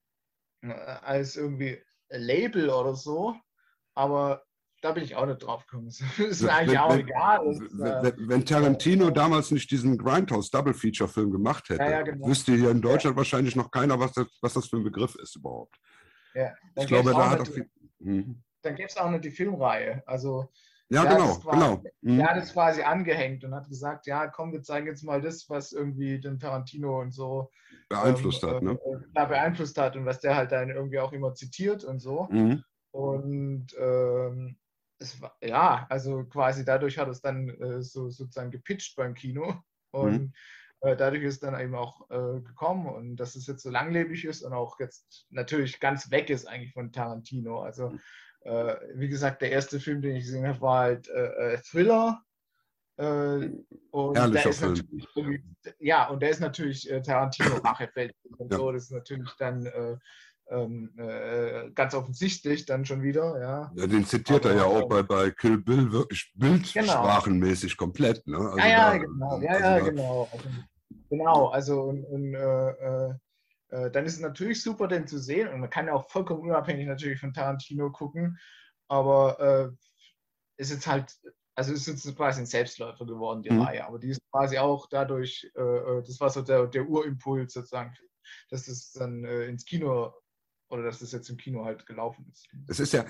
[0.62, 3.34] äh, als irgendwie Label oder so?
[3.94, 4.42] Aber
[4.82, 5.88] da bin ich auch nicht drauf gekommen.
[6.18, 7.46] ist mir eigentlich Wenn- auch wenn- egal.
[7.48, 11.90] Ist, äh, wenn, wenn Tarantino damals nicht diesen Grindhouse Double Feature Film gemacht hätte, Ja,
[11.90, 12.26] ja, genau.
[12.26, 15.36] wüsste hier in Deutschland wahrscheinlich noch keiner, was das, was das für ein Begriff ist
[15.36, 15.76] überhaupt.
[16.34, 17.70] ja, dann Ich glaube, da hat auch nicht- viel.
[17.98, 18.42] Mhm.
[18.62, 20.02] dann gäbe es auch noch die Filmreihe.
[20.06, 20.50] Also
[20.92, 21.82] Ja, Ja, genau, war- genau.
[22.02, 22.20] Mhm.
[22.20, 25.48] er hat es quasi angehängt und hat gesagt, ja, komm, wir zeigen jetzt mal das,
[25.48, 27.50] was irgendwie den Tarantino und so
[27.88, 28.72] Beeinflusst ähm, hat, ne?
[28.72, 32.28] äh, da beeinflusst hat und was der halt dann irgendwie auch immer zitiert und so.
[32.30, 32.64] Mhm.
[32.92, 34.56] Und ähm,
[34.98, 39.54] es war, ja, also quasi dadurch hat es dann äh, so sozusagen gepitcht beim Kino.
[39.92, 40.34] Und
[40.82, 44.42] äh, dadurch ist dann eben auch äh, gekommen und dass es jetzt so langlebig ist
[44.42, 47.60] und auch jetzt natürlich ganz weg ist eigentlich von Tarantino.
[47.60, 47.94] Also
[48.42, 52.22] äh, wie gesagt, der erste Film, den ich gesehen habe, war halt äh, äh, Thriller.
[52.96, 53.50] Äh,
[53.90, 55.56] und Herrlicher der ist Film.
[55.78, 58.58] ja, und der ist natürlich äh, Tarantino Rachefeld und Ja.
[58.58, 58.72] so.
[58.72, 59.96] Das ist natürlich dann äh,
[60.50, 63.72] ähm, äh, ganz offensichtlich dann schon wieder, ja.
[63.74, 68.36] Ja, den zitiert er ja auch bei, bei Kill Bill wirklich bildsprachenmäßig komplett, ne?
[68.38, 70.28] Also ja, ja, da, genau, ja, also ja, genau.
[70.32, 70.48] Also,
[71.08, 73.14] genau, also und, und äh,
[73.70, 76.42] äh, dann ist es natürlich super, den zu sehen und man kann ja auch vollkommen
[76.42, 78.38] unabhängig natürlich von Tarantino gucken,
[78.88, 81.16] aber äh, ist jetzt halt,
[81.54, 83.62] also ist jetzt quasi ein Selbstläufer geworden, die mhm.
[83.62, 87.52] Reihe, aber die ist quasi auch dadurch, äh, äh das war so der, der Urimpuls
[87.52, 87.94] sozusagen,
[88.50, 90.12] dass es dann äh, ins Kino
[90.68, 92.48] oder dass das jetzt im Kino halt gelaufen ist.
[92.68, 93.04] Es ist ja,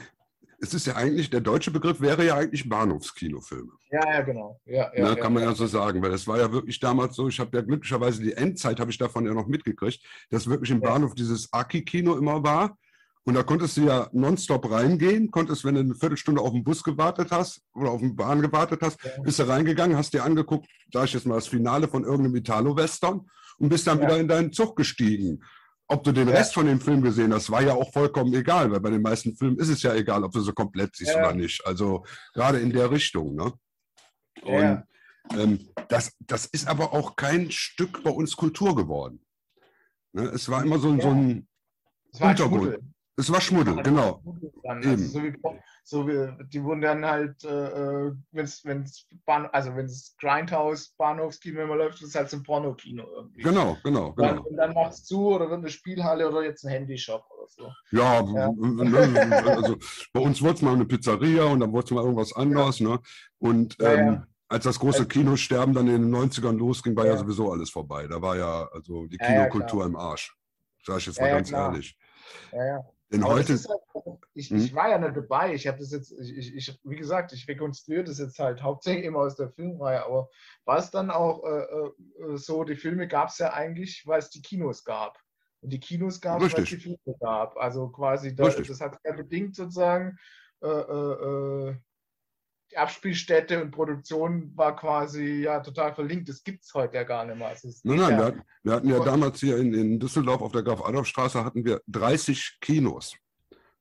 [0.60, 3.72] es ist ja eigentlich, der deutsche Begriff wäre ja eigentlich Bahnhofskinofilme.
[3.90, 4.60] Ja, ja, genau.
[4.66, 7.28] Ja, ja, Na, kann man ja so sagen, weil das war ja wirklich damals so,
[7.28, 10.80] ich habe ja glücklicherweise die Endzeit, habe ich davon ja noch mitgekriegt, dass wirklich im
[10.80, 12.76] Bahnhof dieses Aki-Kino immer war.
[13.24, 16.82] Und da konntest du ja nonstop reingehen, konntest, wenn du eine Viertelstunde auf den Bus
[16.82, 21.04] gewartet hast oder auf den Bahn gewartet hast, bist du reingegangen, hast dir angeguckt, sag
[21.04, 24.74] ich jetzt mal, das Finale von irgendeinem Italo-Western und bist dann wieder in deinen Zug
[24.74, 25.42] gestiegen.
[25.92, 26.34] Ob du den ja.
[26.34, 29.34] Rest von dem Film gesehen hast, war ja auch vollkommen egal, weil bei den meisten
[29.34, 31.18] Filmen ist es ja egal, ob du so komplett siehst ja.
[31.18, 31.66] oder nicht.
[31.66, 33.34] Also gerade in der Richtung.
[33.34, 33.52] Ne?
[34.42, 34.84] Und
[35.36, 39.20] ähm, das, das ist aber auch kein Stück bei uns Kultur geworden.
[40.12, 40.26] Ne?
[40.28, 41.48] Es war immer so, so ein
[42.12, 42.78] Hintergrund.
[43.16, 44.22] Es war Schmuddel, genau.
[44.62, 45.34] Also so, wie,
[45.90, 51.62] so die wurden dann halt, äh, äh wenn es Bahn, also wenn es Grindhouse, Bahnhofskino
[51.62, 53.42] immer läuft, ist es halt so ein Pornokino irgendwie.
[53.42, 54.28] Genau, genau, genau.
[54.28, 57.48] Dann, und dann macht es zu oder wird eine Spielhalle oder jetzt ein Handyshop oder
[57.48, 57.72] so.
[57.90, 58.52] Ja, ja.
[58.52, 59.76] Ne, also
[60.12, 62.78] bei uns wurde es mal eine Pizzeria und dann wurde es mal irgendwas anderes.
[62.78, 62.88] Ja.
[62.88, 63.00] Ne?
[63.40, 67.16] Und ähm, ja, ja als das große Kinosterben dann in den 90ern losging, war ja,
[67.16, 68.08] sowieso alles vorbei.
[68.08, 70.36] Da war ja also die Kinokultur im Arsch.
[70.84, 71.96] Sag ich jetzt mal ganz ehrlich.
[72.52, 72.84] Ja, ja.
[73.12, 73.54] Denn Aber heute.
[73.54, 74.58] Halt, ich, hm?
[74.58, 75.54] ich, war ja nicht dabei.
[75.54, 79.20] Ich habe das jetzt, ich, ich, wie gesagt, ich rekonstruiere das jetzt halt hauptsächlich immer
[79.20, 80.04] aus der Filmreihe.
[80.04, 80.28] Aber
[80.64, 84.30] war es dann auch äh, äh so, die Filme gab es ja eigentlich, weil es
[84.30, 85.18] die Kinos gab.
[85.60, 87.56] Und die Kinos gab es, weil es die Filme gab.
[87.56, 90.16] Also quasi, das, das hat ja bedingt sozusagen.
[90.62, 91.76] Äh, äh, äh,
[92.70, 96.28] die Abspielstätte und Produktion war quasi ja total verlinkt.
[96.28, 97.48] Das gibt es heute ja gar nicht mehr.
[97.48, 100.52] Also nein, nein, ja wir, hatten, wir, hatten, ja damals hier in, in Düsseldorf auf
[100.52, 103.14] der Graf-Adolf-Straße hatten wir 30 Kinos.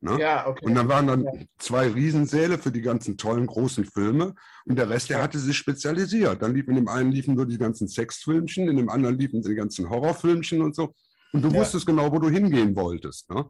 [0.02, 0.18] Ne?
[0.20, 0.66] Ja, okay.
[0.66, 4.34] Und dann waren dann zwei Riesensäle für die ganzen tollen großen Filme
[4.66, 6.42] und der Rest, der hatte sich spezialisiert.
[6.42, 9.56] Dann liefen in dem einen liefen nur die ganzen Sexfilmchen, in dem anderen liefen die
[9.56, 10.94] ganzen Horrorfilmchen und so.
[11.34, 11.60] Und du ja.
[11.60, 13.30] wusstest genau, wo du hingehen wolltest.
[13.30, 13.46] Ne?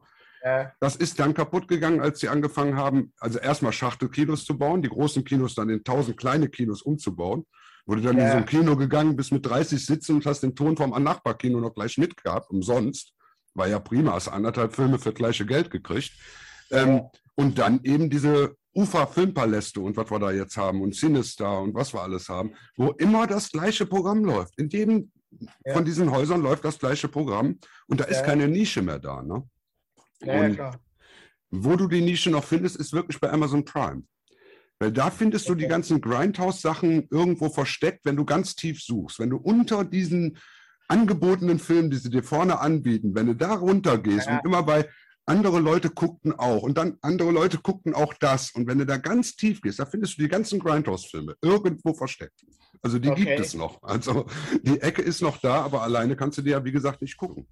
[0.80, 4.90] Das ist dann kaputt gegangen, als sie angefangen haben, also erstmal Schachtelkinos zu bauen, die
[4.90, 7.46] großen Kinos dann in tausend kleine Kinos umzubauen.
[7.86, 8.26] Wurde dann ja.
[8.26, 11.60] in so ein Kino gegangen, bis mit 30 Sitzen und hast den Ton vom Nachbarkino
[11.60, 13.14] noch gleich mitgehabt, umsonst.
[13.56, 16.12] War ja prima, hast anderthalb Filme für gleiche Geld gekriegt.
[16.72, 17.02] Ähm,
[17.36, 21.94] und dann eben diese Ufer-Filmpaläste und was wir da jetzt haben und Sinister und was
[21.94, 24.58] wir alles haben, wo immer das gleiche Programm läuft.
[24.60, 25.12] In jedem
[25.66, 25.74] ja.
[25.74, 29.22] von diesen Häusern läuft das gleiche Programm und da ist keine Nische mehr da.
[29.22, 29.44] Ne?
[30.22, 30.80] Ja, ja, klar.
[31.52, 34.04] Wo du die Nische noch findest, ist wirklich bei Amazon Prime.
[34.80, 39.20] Weil da findest du die ganzen Grindhouse-Sachen irgendwo versteckt, wenn du ganz tief suchst.
[39.20, 40.38] Wenn du unter diesen
[40.88, 44.38] angebotenen Filmen, die sie dir vorne anbieten, wenn du da runtergehst ja.
[44.38, 44.88] und immer bei
[45.26, 48.52] andere Leute guckten auch und dann andere Leute guckten auch das.
[48.52, 52.44] Und wenn du da ganz tief gehst, da findest du die ganzen Grindhouse-Filme irgendwo versteckt.
[52.82, 53.26] Also die okay.
[53.26, 53.84] gibt es noch.
[53.84, 54.26] Also
[54.64, 57.48] die Ecke ist noch da, aber alleine kannst du dir ja, wie gesagt, nicht gucken.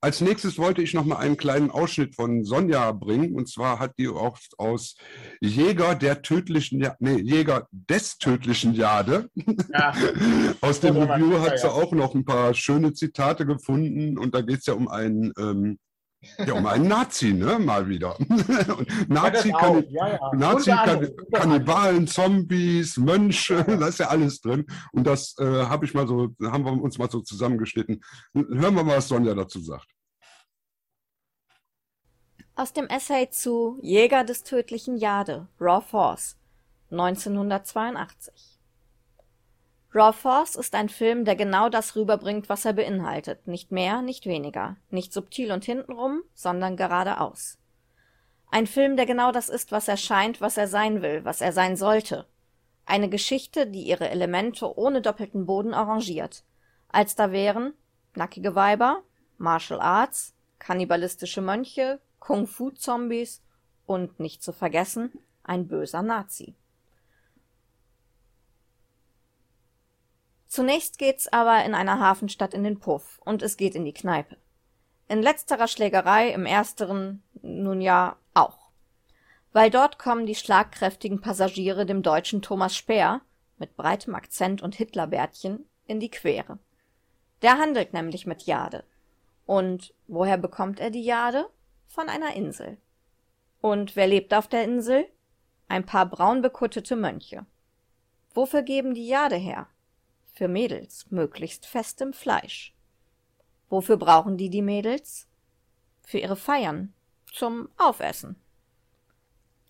[0.00, 3.34] Als nächstes wollte ich noch mal einen kleinen Ausschnitt von Sonja bringen.
[3.34, 4.96] Und zwar hat die auch aus
[5.40, 9.28] Jäger der tödlichen, ja nee, Jäger des tödlichen Jade.
[9.72, 9.92] Ja.
[10.60, 14.18] aus dem Review hat sie auch noch ein paar schöne Zitate gefunden.
[14.18, 15.78] Und da geht es ja um einen ähm,
[16.20, 17.58] ja, um einen Nazi, ne?
[17.58, 18.16] Mal wieder.
[19.08, 20.34] Nazi, kann, ja, ja.
[20.34, 24.66] Nazi kann, Kannibalen, Zombies, Mönche, da ist ja alles drin.
[24.92, 28.02] Und das äh, habe ich mal so, haben wir uns mal so zusammengeschnitten.
[28.34, 29.86] Hören wir mal, was Sonja dazu sagt.
[32.56, 36.36] Aus dem Essay zu Jäger des tödlichen Jade, Raw Force,
[36.90, 38.57] 1982.
[39.94, 43.46] Raw Force ist ein Film, der genau das rüberbringt, was er beinhaltet.
[43.46, 44.76] Nicht mehr, nicht weniger.
[44.90, 47.58] Nicht subtil und hintenrum, sondern geradeaus.
[48.50, 51.52] Ein Film, der genau das ist, was er scheint, was er sein will, was er
[51.52, 52.26] sein sollte.
[52.84, 56.44] Eine Geschichte, die ihre Elemente ohne doppelten Boden arrangiert.
[56.88, 57.74] Als da wären
[58.14, 59.02] nackige Weiber,
[59.36, 63.42] Martial Arts, kannibalistische Mönche, Kung-Fu-Zombies
[63.86, 65.12] und nicht zu vergessen
[65.44, 66.54] ein böser Nazi.
[70.48, 74.38] Zunächst geht's aber in einer Hafenstadt in den Puff und es geht in die Kneipe.
[75.06, 78.70] In letzterer Schlägerei, im ersteren nun ja auch.
[79.52, 83.20] Weil dort kommen die schlagkräftigen Passagiere dem deutschen Thomas Speer
[83.58, 86.58] mit breitem Akzent und Hitlerbärtchen in die Quere.
[87.42, 88.84] Der handelt nämlich mit Jade.
[89.46, 91.48] Und woher bekommt er die Jade?
[91.86, 92.78] Von einer Insel.
[93.60, 95.06] Und wer lebt auf der Insel?
[95.68, 97.46] Ein paar braun bekuttete Mönche.
[98.34, 99.66] Wofür geben die Jade her?
[100.38, 102.72] Für Mädels, möglichst festem Fleisch.
[103.70, 105.26] Wofür brauchen die die Mädels?
[106.04, 106.94] Für ihre Feiern,
[107.32, 108.36] zum Aufessen.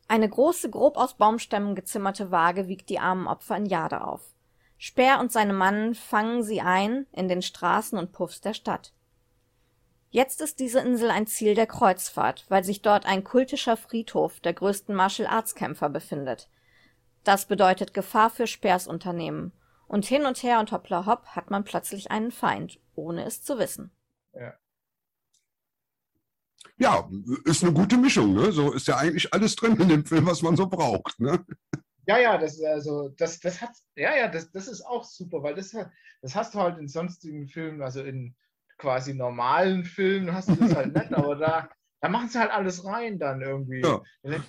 [0.09, 4.35] Eine große, grob aus Baumstämmen gezimmerte Waage wiegt die armen Opfer in Jade auf.
[4.77, 8.93] Speer und seine Mannen fangen sie ein in den Straßen und Puffs der Stadt.
[10.11, 14.53] Jetzt ist diese Insel ein Ziel der Kreuzfahrt, weil sich dort ein kultischer Friedhof der
[14.53, 16.51] größten Martial-Arts-Kämpfer befindet.
[17.25, 19.53] Das bedeutet Gefahr für Speers Unternehmen.
[19.89, 23.59] Und hin und her und hoppla hopp hat man plötzlich einen Feind, ohne es zu
[23.59, 23.91] wissen.
[24.35, 24.55] Ja.
[26.77, 27.11] Ja,
[27.45, 28.35] ist eine gute Mischung.
[28.35, 28.53] Ne?
[28.53, 31.19] So ist ja eigentlich alles drin in dem Film, was man so braucht.
[31.19, 31.45] Ne?
[32.07, 35.55] Ja, ja, das also das, das hat, ja, ja, das, das ist auch super, weil
[35.55, 35.75] das,
[36.23, 38.37] das hast du halt in sonstigen Filmen, also in
[38.79, 41.69] quasi normalen Filmen hast du das halt nicht, aber da,
[42.01, 43.81] da machen sie halt alles rein dann irgendwie.
[43.81, 44.03] Ja.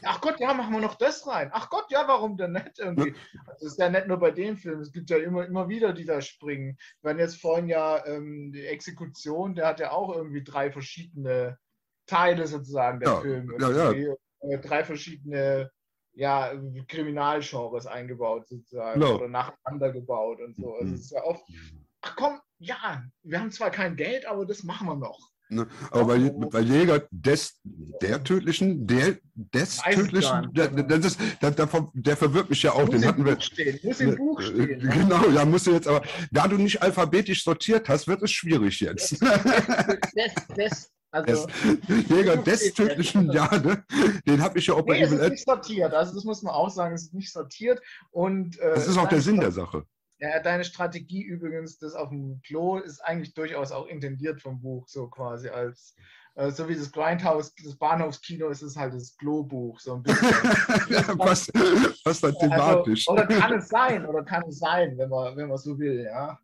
[0.03, 1.49] Ach Gott, ja, machen wir noch das rein.
[1.53, 3.15] Ach Gott, ja, warum denn nicht irgendwie?
[3.47, 6.05] Das ist ja nicht nur bei den Filmen, es gibt ja immer, immer wieder, die
[6.05, 6.77] da springen.
[7.01, 11.57] Wir hatten jetzt vorhin ja ähm, die Exekution, der hat ja auch irgendwie drei verschiedene
[12.05, 13.55] Teile sozusagen, der Ja, Film.
[13.59, 14.13] ja, ja.
[14.41, 15.69] Äh, Drei verschiedene
[16.13, 16.53] ja,
[16.87, 19.15] Kriminalgenres eingebaut sozusagen Genau.
[19.15, 20.73] oder nacheinander gebaut und so.
[20.73, 20.93] Also Mhm.
[20.93, 21.43] es ist ja oft,
[22.01, 25.28] ach komm, ja, wir haben zwar kein Geld, aber das machen wir noch.
[25.51, 25.67] Ne?
[25.89, 31.51] Aber bei, bei Jäger des, der tödlichen, der des Weiß tödlichen, der, das ist, der,
[31.51, 32.81] der, der verwirrt mich ja auch.
[32.85, 33.39] muss Den hatten wir.
[33.41, 34.79] Stehen, muss im Buch Äh, stehen.
[34.83, 34.89] ne?
[34.93, 38.79] Genau, ja, musst du jetzt aber, da du nicht alphabetisch sortiert hast, wird es schwierig
[38.79, 39.19] jetzt.
[39.21, 41.47] Das, das, also,
[41.87, 43.83] Des, Jäger des tödlichen Jade,
[44.27, 45.31] den habe ich ja auch bei nee, es Evil ist Ed.
[45.31, 45.93] nicht sortiert.
[45.95, 47.81] Also das muss man auch sagen, es ist nicht sortiert.
[48.11, 49.83] Und, äh, Das ist auch der Sinn der Sache.
[50.19, 54.87] Ja, deine Strategie übrigens, das auf dem Klo, ist eigentlich durchaus auch intendiert vom Buch,
[54.89, 55.95] so quasi als,
[56.35, 60.27] äh, so wie das Grindhouse, das Bahnhofskino ist es halt das Klo-Buch, so ein bisschen.
[60.89, 61.53] ja, passt,
[62.03, 63.07] passt dann Also, thematisch.
[63.07, 66.37] oder kann es sein, oder kann es sein, wenn man, wenn man so will, ja.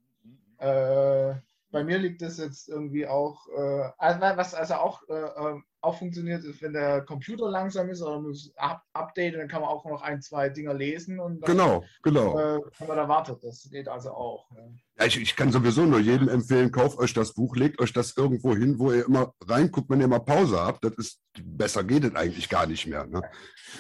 [0.58, 1.36] Äh,
[1.76, 6.00] bei mir liegt das jetzt irgendwie auch, äh, also was also auch, äh, äh, auch
[6.00, 9.70] funktioniert, ist, wenn der Computer langsam ist oder man muss up updaten, dann kann man
[9.70, 12.40] auch noch ein, zwei Dinger lesen und dann Genau, genau.
[12.40, 13.44] äh, man da wartet.
[13.44, 14.50] Das geht also auch.
[14.56, 14.64] Ja.
[14.98, 18.16] Ja, ich, ich kann sowieso nur jedem empfehlen, kauft euch das Buch, legt euch das
[18.16, 20.86] irgendwo hin, wo ihr immer reinguckt, wenn ihr mal Pause habt.
[20.86, 23.06] Das ist, besser geht es eigentlich gar nicht mehr.
[23.06, 23.22] Ne?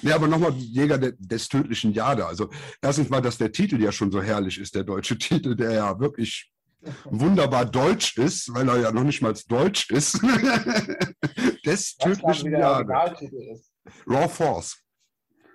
[0.01, 2.25] Nee, aber nochmal Jäger de, des tödlichen Jade.
[2.25, 2.49] Also
[2.81, 5.97] erstens mal, dass der Titel ja schon so herrlich ist, der deutsche Titel, der ja
[5.97, 6.51] wirklich
[7.05, 10.19] wunderbar deutsch ist, weil er ja noch nicht mal deutsch ist.
[11.65, 11.95] des.
[12.21, 13.71] Originaltitel ist.
[14.07, 14.77] Raw Force.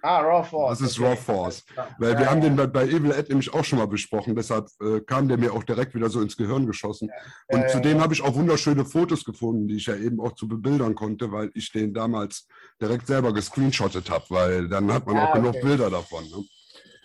[0.03, 0.79] Ah, Raw Force.
[0.79, 1.09] Das ist okay.
[1.09, 1.63] Raw Force.
[1.99, 2.49] Weil Ja, wir haben ja.
[2.49, 5.53] den bei, bei Evil Ed nämlich auch schon mal besprochen, deshalb äh, kam der mir
[5.53, 7.11] auch direkt wieder so ins Gehirn geschossen.
[7.49, 8.03] Und Ja, ja, zudem ja.
[8.05, 11.51] habe ich auch wunderschöne Fotos gefunden, die ich ja eben auch zu bebildern konnte, weil
[11.55, 12.47] ich den damals
[12.81, 15.63] direkt selber gescreenshottet habe, weil dann hat man auch genug okay.
[15.65, 16.25] Bilder davon.
[16.25, 16.45] Ne?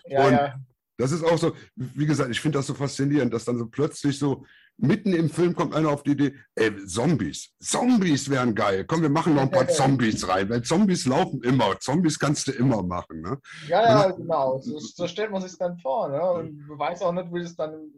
[0.06, 0.54] Ja, Und- ja.
[0.98, 4.18] Das ist auch so, wie gesagt, ich finde das so faszinierend, dass dann so plötzlich
[4.18, 4.44] so
[4.78, 8.84] mitten im Film kommt einer auf die Idee, ey, Zombies, Zombies wären geil.
[8.86, 11.78] Komm, wir machen noch ein paar Zombies rein, weil Zombies laufen immer.
[11.80, 13.20] Zombies kannst du immer machen.
[13.22, 13.38] Ne?
[13.68, 14.58] Ja, ja, genau.
[14.60, 16.08] So, so stellt man sich dann vor.
[16.08, 16.22] Ne?
[16.22, 17.90] Und man weiß auch nicht, wie das dann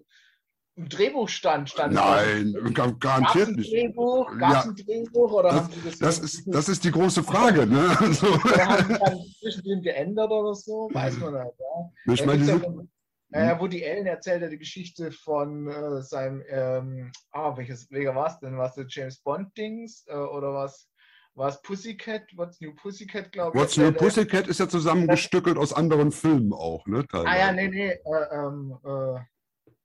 [0.79, 1.69] im, Drehbuch stand.
[1.71, 3.73] stand Nein, es garantiert nicht.
[3.73, 4.31] Drehbuch?
[4.33, 4.63] Es Ja.
[4.63, 5.33] ein Drehbuch?
[5.33, 7.67] Oder Das- haben sie das, Das ist, das ist die große Frage.
[7.67, 7.97] Ne?
[8.01, 10.89] Also, oder haben sie dann zwischendrin geändert oder so?
[10.93, 11.45] Weiß man nicht.
[11.59, 12.13] Ja.
[12.15, 12.89] ich Da meine, gibt's die ja sind, von-
[13.33, 18.29] äh, Woody Allen erzählt ja die Geschichte von äh, seinem, ähm, ah, welches, welcher war
[18.29, 18.57] es denn?
[18.57, 20.89] Was der James Bond-Dings äh, oder was?
[21.35, 22.23] War es Pussycat?
[22.37, 23.63] What's New Pussycat, glaube ich?
[23.63, 23.93] What's New.
[23.93, 27.07] Pussycat ist ja zusammengestückelt aus anderen Filmen auch, ne?
[27.07, 27.29] Teilweise.
[27.29, 27.91] Ah ja, nee, nee.
[27.91, 29.21] Äh, ähm, äh,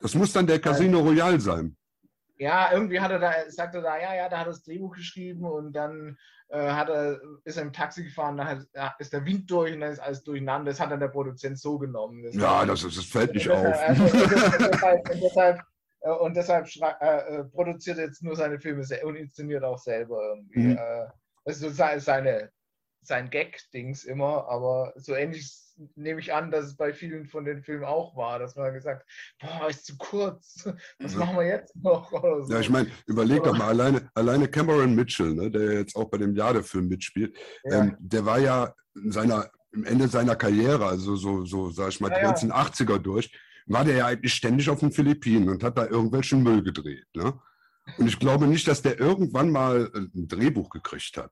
[0.04, 1.76] Das muss dann der Casino Royale sein.
[2.38, 5.46] Ja, irgendwie hat er da, sagte da, ja, ja, da hat er das Drehbuch geschrieben
[5.46, 6.18] und dann
[6.50, 9.74] äh, hat er, ist er im Taxi gefahren, dann hat, ja, ist der Wind durch
[9.74, 10.72] und dann ist alles durcheinander.
[10.72, 12.22] Das hat dann der Produzent so genommen.
[12.24, 13.66] Das Ja, das, ist, das fällt nicht auf.
[13.66, 14.12] also, und
[14.72, 15.62] deshalb, und deshalb,
[16.02, 19.78] äh, und deshalb schrei- äh, äh, produziert er jetzt nur seine Filme und inszeniert auch
[19.80, 20.60] selber irgendwie.
[20.60, 20.78] Mhm.
[20.78, 21.06] Äh,
[21.46, 22.52] das ist so se- seine,
[23.08, 25.60] sein Gag-Dings immer, aber so ähnlich
[25.96, 29.10] nehme ich an, dass es bei vielen von den Filmen auch war, dass man gesagt
[29.42, 30.66] boah, ist zu kurz,
[31.00, 31.20] was Ja.
[31.20, 32.12] machen wir jetzt noch?
[32.12, 32.54] So.
[32.54, 36.18] Ja, ich meine, überleg doch mal, alleine, alleine Cameron Mitchell, ne, der jetzt auch bei
[36.20, 37.80] dem Jade-Film mitspielt, Ja.
[37.80, 42.00] ähm, der war ja in seiner, im Ende seiner Karriere, also so, so sag ich
[42.00, 42.28] mal, Ja, die ja.
[42.28, 43.32] ganzen 80er durch,
[43.66, 47.08] war der ja eigentlich ständig auf den Philippinen und hat da irgendwelchen Müll gedreht.
[47.16, 47.34] Ne?
[47.98, 51.32] Und ich glaube nicht, dass der irgendwann mal ein Drehbuch gekriegt hat.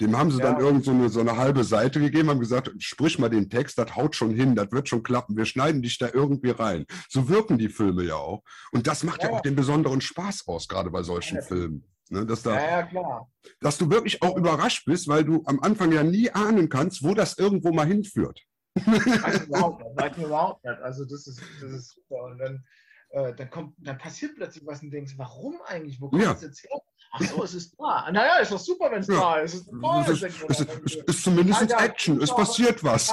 [0.00, 0.52] Dem haben sie Ja.
[0.52, 3.78] dann irgend so eine, so eine halbe Seite gegeben, haben gesagt, sprich mal den Text,
[3.78, 6.84] das haut schon hin, das wird schon klappen, wir schneiden dich da irgendwie rein.
[7.08, 8.42] So wirken die Filme ja auch.
[8.72, 9.36] Und das macht ja, Ja.
[9.36, 11.42] auch den besonderen Spaß aus, gerade bei solchen Ja.
[11.42, 11.84] Filmen.
[12.08, 13.32] Ne, dass, da, Ja, ja, klar.
[13.60, 17.14] dass du wirklich auch überrascht bist, weil du am Anfang ja nie ahnen kannst, wo
[17.14, 18.42] das irgendwo mal hinführt.
[18.76, 19.96] Weiß ich überhaupt nicht.
[20.00, 20.78] Weiß ich überhaupt nicht.
[20.82, 22.22] Also das ist, das ist super.
[22.24, 22.64] Und dann,
[23.10, 26.00] äh, dann kommt, dann passiert plötzlich was und denkst, warum eigentlich?
[26.00, 26.32] Wo kommt Ja.
[26.34, 26.78] das jetzt her?
[27.12, 28.10] Ach so, es ist da.
[28.10, 29.14] Naja, ist doch super, wenn es Ja.
[29.20, 29.54] da ist.
[29.54, 33.12] Es ist Es ist, es ist, ist zumindest Ja, ja, Action, es passiert was.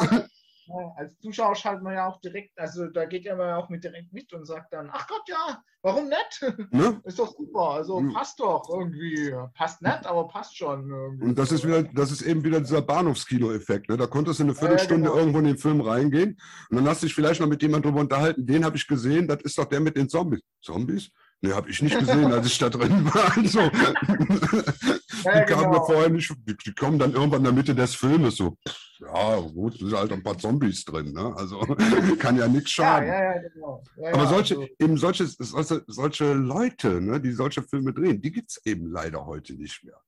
[0.65, 3.83] Ja, als Zuschauer schaltet man ja auch direkt, also da geht ja man auch mit
[3.83, 6.71] direkt mit und sagt dann, ach Gott, ja, warum nicht?
[6.71, 7.01] Ne?
[7.03, 8.13] Ist doch super, also Mhm.
[8.13, 9.33] passt doch irgendwie.
[9.55, 10.89] Passt nicht, aber passt schon.
[10.89, 11.25] Irgendwie.
[11.25, 13.89] Und das ist wieder, das ist eben wieder dieser Bahnhofskino-Effekt.
[13.89, 13.97] Ne?
[13.97, 15.19] Da konntest du eine Viertelstunde genau.
[15.19, 16.39] irgendwo in den Film reingehen
[16.69, 18.45] und dann hast du dich vielleicht noch mit jemandem drüber unterhalten.
[18.47, 20.39] Den habe ich gesehen, das ist doch der mit den Zombies.
[20.61, 21.09] Zombies?
[21.43, 23.35] Ne, habe ich nicht gesehen, als ich da drin war.
[23.37, 25.85] Also, Ja, die kamen genau.
[25.85, 29.39] vorher nicht, die, die kommen dann irgendwann in der Mitte des Filmes so, pff, ja
[29.39, 31.33] gut, sind halt ein paar Zombies drin, ne?
[31.37, 31.59] Also
[32.19, 33.07] kann ja nichts schaden.
[33.09, 33.83] ja, ja, genau.
[34.13, 38.51] Aber solche, also- eben solche, solche, solche Leute, ne, die solche Filme drehen, die gibt
[38.51, 39.99] es eben leider heute nicht mehr.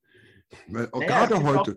[0.69, 1.75] Weil auch Naja, es gerade heute.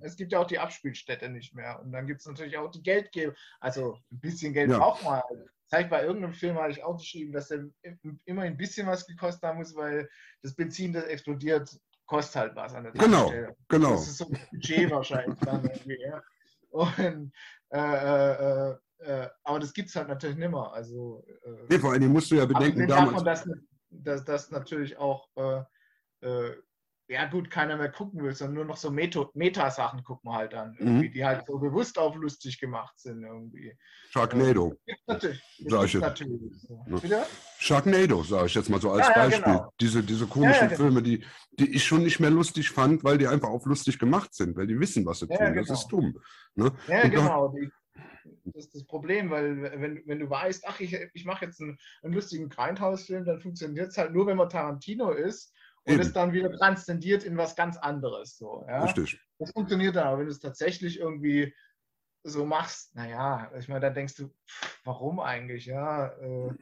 [0.00, 1.80] Es gibt ja auch die Abspielstätte nicht mehr.
[1.82, 3.34] Und dann gibt es natürlich auch die Geldgeber.
[3.60, 4.78] Also ein bisschen Geld Ja.
[4.78, 5.14] braucht man.
[5.14, 5.48] halt.
[5.70, 8.86] Das heißt, bei irgendeinem Film hatte ich auch geschrieben, dass der im- immer ein bisschen
[8.86, 10.08] was gekostet haben muss, weil
[10.42, 11.70] das Benzin, das explodiert,
[12.06, 13.32] kostet halt was an der Genau.
[13.68, 13.90] Genau.
[13.92, 15.98] Das ist so ein Budget wahrscheinlich dann irgendwie.
[16.02, 16.22] Ja.
[16.70, 17.32] Und,
[17.70, 20.72] äh, äh, äh, äh, aber das gibt es halt natürlich nimmer.
[20.72, 23.44] Also, äh, Nee, vor Dingen musst du ja bedenken, davon, damals.
[23.44, 23.48] dass,
[23.90, 25.62] dass das natürlich auch, äh,
[26.26, 26.56] äh,
[27.08, 30.74] ja gut, keiner mehr gucken will, sondern nur noch so Meta-Sachen gucken wir halt an,
[30.78, 31.12] irgendwie, Mhm.
[31.12, 33.76] die halt so bewusst auf lustig gemacht sind irgendwie.
[34.10, 34.74] Sharknado.
[35.06, 35.42] Natürlich.
[35.60, 37.08] Das Sag ich jetzt.
[37.10, 37.26] Ja.
[37.58, 39.44] Sharknado, sage ich jetzt mal so als Ja, ja, Beispiel.
[39.44, 39.72] genau.
[39.80, 40.76] Diese, diese komischen genau.
[40.80, 41.24] Filme, die,
[41.58, 44.66] die ich schon nicht mehr lustig fand, weil die einfach auf lustig gemacht sind, weil
[44.66, 45.36] die wissen, was sie tun.
[45.38, 46.02] ja, Das ist genau.
[46.02, 46.18] dumm.
[46.54, 46.72] Ne?
[46.88, 47.48] Ja, Und da- genau.
[47.48, 47.70] Die,
[48.46, 51.76] das ist das Problem, weil wenn, wenn du weißt, ach, ich, ich mache jetzt einen,
[52.02, 55.52] einen lustigen Grindhouse-Film, dann funktioniert es halt nur, wenn man Tarantino ist
[55.86, 56.02] und Eben.
[56.02, 58.36] es dann wieder transzendiert in was ganz anderes.
[58.38, 58.84] So, ja?
[58.84, 59.20] Richtig.
[59.38, 61.54] Das funktioniert dann, aber wenn du es tatsächlich irgendwie
[62.22, 66.06] so machst, naja, ich meine, dann denkst du, pff, warum eigentlich, ja?
[66.06, 66.54] Äh,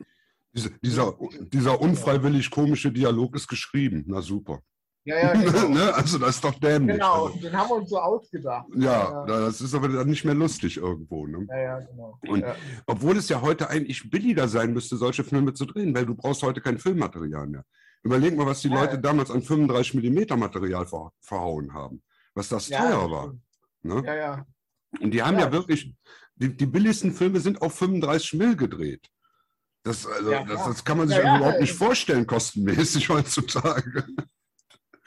[0.53, 1.15] Diese, dieser,
[1.53, 4.03] dieser unfreiwillig komische Dialog ist geschrieben.
[4.09, 4.61] Na super.
[5.05, 5.69] ja, ja, genau.
[5.69, 5.95] ne?
[5.95, 6.97] Also das ist doch dämlich.
[6.97, 8.67] genau, Also, den haben wir uns so ausgedacht.
[8.77, 11.27] ja, ja, das ist aber dann nicht mehr lustig irgendwo.
[11.29, 11.47] Ne?
[11.49, 12.19] ja, ja, genau.
[12.27, 12.57] Und- ja.
[12.87, 16.43] Obwohl es ja heute eigentlich billiger sein müsste, solche Filme zu drehen, weil du brauchst
[16.43, 17.65] heute kein Filmmaterial mehr.
[18.03, 22.03] Überleg mal, was die Leute damals an 35 mm Material ver verhauen haben.
[22.35, 23.35] Was das teuer war.
[23.83, 24.03] Ne?
[24.05, 24.47] Ja, ja.
[25.01, 25.95] Und die haben Ja, wirklich,
[26.35, 29.09] die, die billigsten Filme sind auf 35 Mill gedreht.
[29.85, 31.37] Das, also, Ja, das, das kann man sich Ja, ja.
[31.39, 34.05] überhaupt nicht vorstellen, kostenmäßig heutzutage.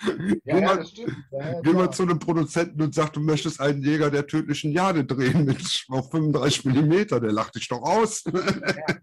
[0.02, 1.16] Ja, Geh ja, mal- das stimmt.
[1.32, 5.06] Ja, Geh mal zu einem Produzenten und sag, du möchtest einen Jäger der tödlichen Jade
[5.06, 8.24] drehen mit auf 35 Millimeter, der lacht dich doch aus.
[8.26, 8.32] Ja,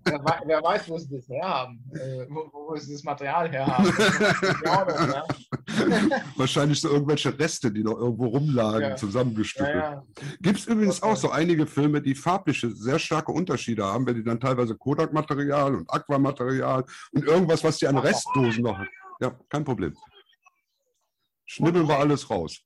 [0.05, 3.87] wer, wer weiß, wo sie das herhaben, äh, wo, wo sie das Material herhaben.
[6.37, 9.75] Wahrscheinlich so irgendwelche Reste, die noch irgendwo rumlagen, zusammengestückelt.
[9.77, 10.03] ja.
[10.41, 11.13] Gibt es übrigens Okay.
[11.13, 15.75] auch so einige Filme, die farbliche sehr starke Unterschiede haben, wenn die dann teilweise Kodak-Material
[15.75, 17.99] und Aquamaterial und irgendwas, was die an.
[17.99, 18.79] Restdosen noch.
[19.21, 19.95] Ja, kein Problem.
[21.47, 22.61] Schnibbeln wir alles raus.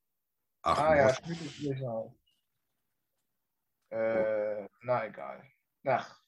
[0.62, 1.20] Ach, Ah ja, es
[1.60, 2.12] nicht auf.
[3.90, 5.42] Äh, na egal.
[5.86, 6.20] Ach,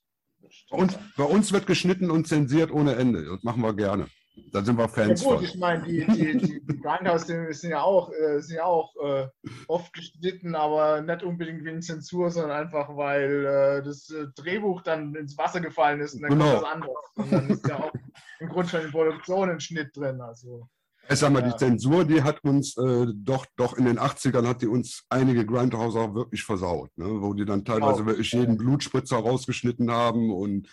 [0.71, 3.25] bei uns, bei uns wird geschnitten und zensiert ohne Ende.
[3.25, 4.07] Das machen wir gerne.
[4.53, 5.45] Da sind wir Ja Fans gut, von.
[5.45, 9.27] ich meine, die, die, die, die Grindhouse-Filme sind ja auch, äh, sind ja auch äh,
[9.67, 15.17] oft geschnitten, aber nicht unbedingt wegen Zensur, sondern einfach, weil äh, das äh, Drehbuch dann
[15.17, 16.53] ins Wasser gefallen ist und dann Genau.
[16.53, 16.95] kommt was anderes.
[17.17, 17.93] Und dann ist ja auch
[18.39, 20.21] im Grunde schon in Produktion ein Schnitt drin.
[20.21, 20.69] Also.
[21.11, 21.51] Ich sag mal, Ja.
[21.51, 25.47] die Zensur, die hat uns äh, doch, doch in den 80ern hat die uns einige
[25.47, 27.07] Grindhouser wirklich versaut, ne?
[27.07, 28.41] wo die dann teilweise Auch, wirklich ja.
[28.41, 30.69] jeden Blutspritzer rausgeschnitten haben und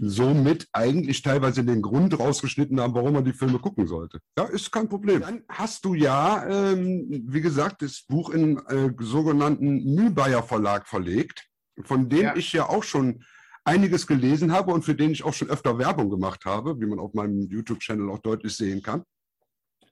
[0.00, 4.20] somit eigentlich teilweise den Grund rausgeschnitten haben, warum man die Filme gucken sollte.
[4.38, 5.22] Ja, ist kein Problem.
[5.22, 11.46] Dann hast du ja, ähm, wie gesagt, das Buch in äh, sogenannten Mühlbayer Verlag verlegt,
[11.82, 12.36] von dem Ja.
[12.36, 13.24] ich ja auch schon
[13.64, 16.98] einiges gelesen habe und für den ich auch schon öfter Werbung gemacht habe, wie man
[17.00, 19.02] auf meinem YouTube-Channel auch deutlich sehen kann.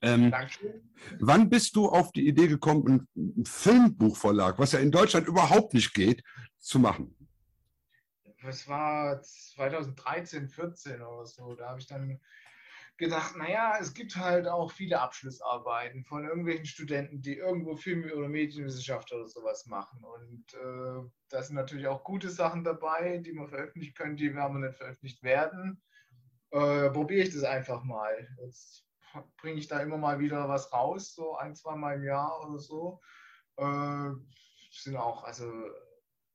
[0.03, 0.91] Ähm, Dankeschön.
[1.21, 5.95] wann bist du auf die Idee gekommen, ein Filmbuchverlag, was ja in Deutschland überhaupt nicht
[5.95, 6.23] geht,
[6.59, 7.15] zu machen?
[8.43, 11.55] Das war 2013, 14 oder so.
[11.55, 12.21] Da habe ich dann
[12.97, 18.29] gedacht, naja, es gibt halt auch viele Abschlussarbeiten von irgendwelchen Studenten, die irgendwo Film- oder
[18.29, 20.03] Medienwissenschaft oder sowas machen.
[20.05, 24.59] Und äh, da sind natürlich auch gute Sachen dabei, die man veröffentlichen können, die aber
[24.59, 25.83] nicht veröffentlicht werden.
[26.51, 28.29] Äh, Probiere ich das einfach mal.
[28.45, 28.86] Jetzt
[29.37, 32.59] bringe ich da immer mal wieder was raus, so ein, zwei Mal im Jahr oder
[32.59, 33.01] so.
[33.57, 34.11] Äh,
[34.71, 35.51] sind auch, also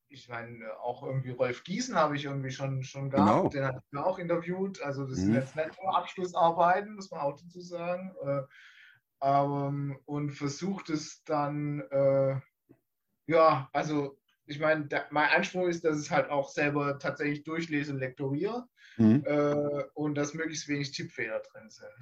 [0.08, 3.50] ich meine, auch irgendwie Rolf Gießen habe ich irgendwie schon, schon gehabt, Genau.
[3.50, 4.82] den habe ich auch interviewt.
[4.82, 5.24] Also das Mhm.
[5.24, 8.14] sind jetzt nicht nur Abschlussarbeiten, muss man auch dazu sagen.
[8.26, 8.42] Äh,
[9.22, 12.40] ähm, und versucht es dann, äh,
[13.28, 17.94] ja, also ich meine, mein Anspruch ist, dass ich es halt auch selber tatsächlich durchlese
[17.94, 18.68] und lektoriere
[18.98, 19.24] mhm.
[19.26, 21.94] äh, und dass möglichst wenig Tippfehler drin sind.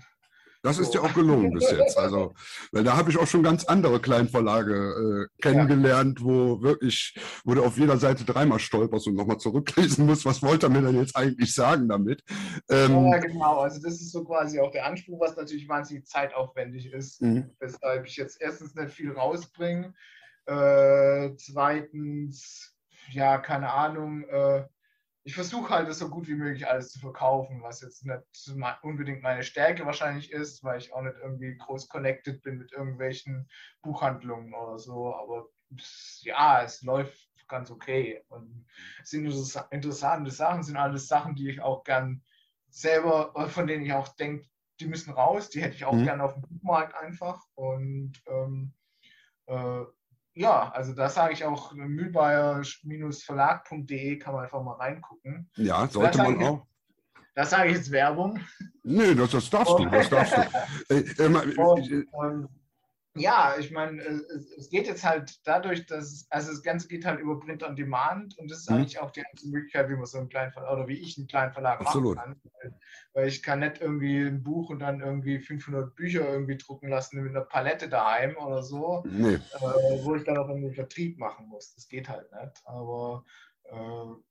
[0.61, 1.97] Das ist ja auch gelungen bis jetzt.
[1.97, 2.33] Also,
[2.71, 6.25] weil da habe ich auch schon ganz andere Kleinverlage äh, kennengelernt, ja.
[6.25, 10.65] wo wirklich, wo du auf jeder Seite dreimal stolperst und nochmal zurücklesen musst, was wollte
[10.65, 12.23] er mir denn jetzt eigentlich sagen damit?
[12.69, 13.59] Ähm, ja, genau.
[13.59, 17.51] Also das ist so quasi auch der Anspruch, was natürlich wahnsinnig zeitaufwendig ist, mhm.
[17.59, 19.93] weshalb ich jetzt erstens nicht viel rausbringe.
[20.45, 22.75] Äh, zweitens,
[23.11, 24.65] ja, keine Ahnung, äh,
[25.29, 28.19] ich versuche halt, das so gut wie möglich alles zu verkaufen, was jetzt nicht
[28.81, 33.47] unbedingt meine Stärke wahrscheinlich ist, weil ich auch nicht irgendwie groß connected bin mit irgendwelchen
[33.83, 35.13] Buchhandlungen oder so.
[35.13, 35.45] Aber
[36.21, 38.23] ja, es läuft ganz okay.
[38.29, 38.65] Und
[39.03, 39.27] es sind
[39.69, 42.23] interessante Sachen, sind alles Sachen, die ich auch gern
[42.69, 44.47] selber, von denen ich auch denke,
[44.79, 46.05] die müssen raus, die hätte ich auch mhm.
[46.05, 47.39] gern auf dem Buchmarkt einfach.
[47.53, 48.73] Und ähm,
[49.45, 49.83] äh,
[50.39, 55.49] ja, also da sage ich auch, mühlbayer-verlag.de kann man einfach mal reingucken.
[55.57, 56.65] Ja, sollte man auch.
[57.35, 58.39] Das sage ich jetzt Werbung.
[58.83, 60.41] Nee, das, das darfst du, das darfst du.
[60.95, 62.47] Äh, äh, und, und,
[63.15, 67.19] ja, ich meine, es, es, geht jetzt halt dadurch, dass, also das Ganze geht halt
[67.19, 68.77] über Print on Demand und das ist mhm.
[68.77, 71.27] eigentlich auch die einzige Möglichkeit, wie man so einen kleinen Verlag oder wie ich einen
[71.27, 72.17] kleinen Verlag Absolut.
[72.17, 72.51] machen kann.
[72.61, 72.79] Weil,
[73.13, 77.21] weil, ich kann nicht irgendwie ein Buch und dann irgendwie 500 Bücher irgendwie drucken lassen
[77.21, 79.33] mit einer Palette daheim oder so, nee.
[79.33, 79.39] äh,
[80.03, 81.73] wo ich dann auch irgendwie Vertrieb machen muss.
[81.73, 82.61] Das geht halt nicht.
[82.65, 83.25] Aber
[83.63, 84.28] äh,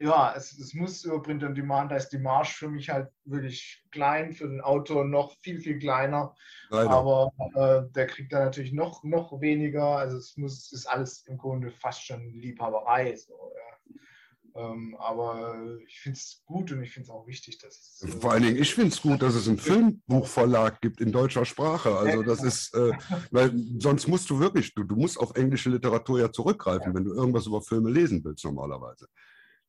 [0.00, 3.10] ja, es, es muss über Print on Demand, da ist die Marsch für mich halt
[3.26, 6.34] wirklich klein, für den Autor noch viel, viel kleiner.
[6.70, 6.90] Leider.
[6.90, 9.96] Aber äh, der kriegt da natürlich noch, noch weniger.
[9.96, 13.14] Also es muss, ist alles im Grunde fast schon Liebhaberei.
[13.14, 13.34] So,
[14.54, 14.70] ja.
[14.70, 18.08] ähm, aber ich finde es gut und ich finde es auch wichtig, dass es.
[18.08, 21.44] Äh, Vor allen Dingen, ich finde es gut, dass es einen Filmbuchverlag gibt in deutscher
[21.44, 21.94] Sprache.
[21.94, 22.92] Also das ist, äh,
[23.32, 26.94] weil sonst musst du wirklich, du, du musst auf englische Literatur ja zurückgreifen, ja.
[26.94, 29.06] wenn du irgendwas über Filme lesen willst normalerweise.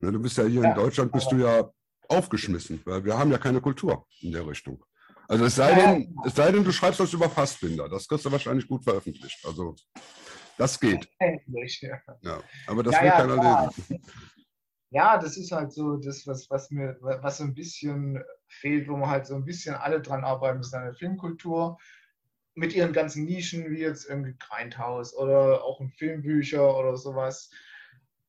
[0.02, 1.72] Ne, du bist ja hier ja, in Deutschland, bist du ja
[2.08, 4.84] aufgeschmissen, weil wir haben ja keine Kultur in der Richtung.
[5.28, 7.88] Also es sei, denn, es sei denn, du schreibst was über Fassbinder.
[7.88, 9.46] Das kriegst du wahrscheinlich gut veröffentlicht.
[9.46, 9.76] Also
[10.58, 11.08] das geht.
[12.22, 13.72] Ja, aber das ja, will ja, keiner klar.
[13.78, 14.04] lesen.
[14.90, 18.98] Ja, das ist halt so das, was, was mir, was so ein bisschen fehlt, wo
[18.98, 21.78] man halt so ein bisschen alle dran arbeiten müssen, eine Filmkultur
[22.56, 27.50] mit ihren ganzen Nischen, wie jetzt irgendwie Grindhaus oder auch in Filmbücher oder sowas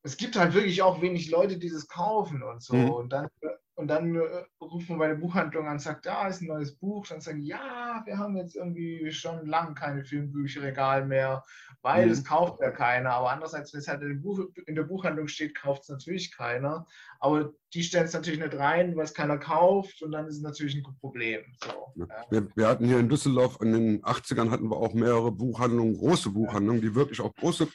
[0.03, 2.75] es gibt halt wirklich auch wenig Leute, die das kaufen und so.
[2.75, 2.89] Mhm.
[2.89, 3.27] Und dann,
[3.75, 6.75] und dann äh, ruft man bei der Buchhandlung an und sagt, da ist ein neues
[6.75, 7.07] Buch.
[7.07, 11.43] Dann sagen, ja, wir haben jetzt irgendwie schon lange keine Filmbücherregal mehr,
[11.81, 12.11] weil mhm.
[12.11, 13.13] es kauft ja keiner.
[13.13, 16.85] Aber andererseits, wenn es halt in, Buch, in der Buchhandlung steht, kauft es natürlich keiner.
[17.19, 20.43] Aber die stellen es natürlich nicht rein, weil es keiner kauft und dann ist es
[20.43, 21.41] natürlich ein Problem.
[21.63, 22.07] So, ja.
[22.29, 26.29] wir, wir, hatten hier in Düsseldorf in den 80ern hatten wir auch mehrere Buchhandlungen, große
[26.29, 27.67] Buchhandlungen, die wirklich auch große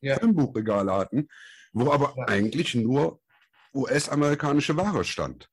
[0.00, 0.18] ja.
[0.18, 1.28] Filmbuchregale hatten,
[1.74, 2.28] wo aber ja.
[2.28, 3.20] eigentlich nur
[3.74, 5.48] US-amerikanische Ware stand.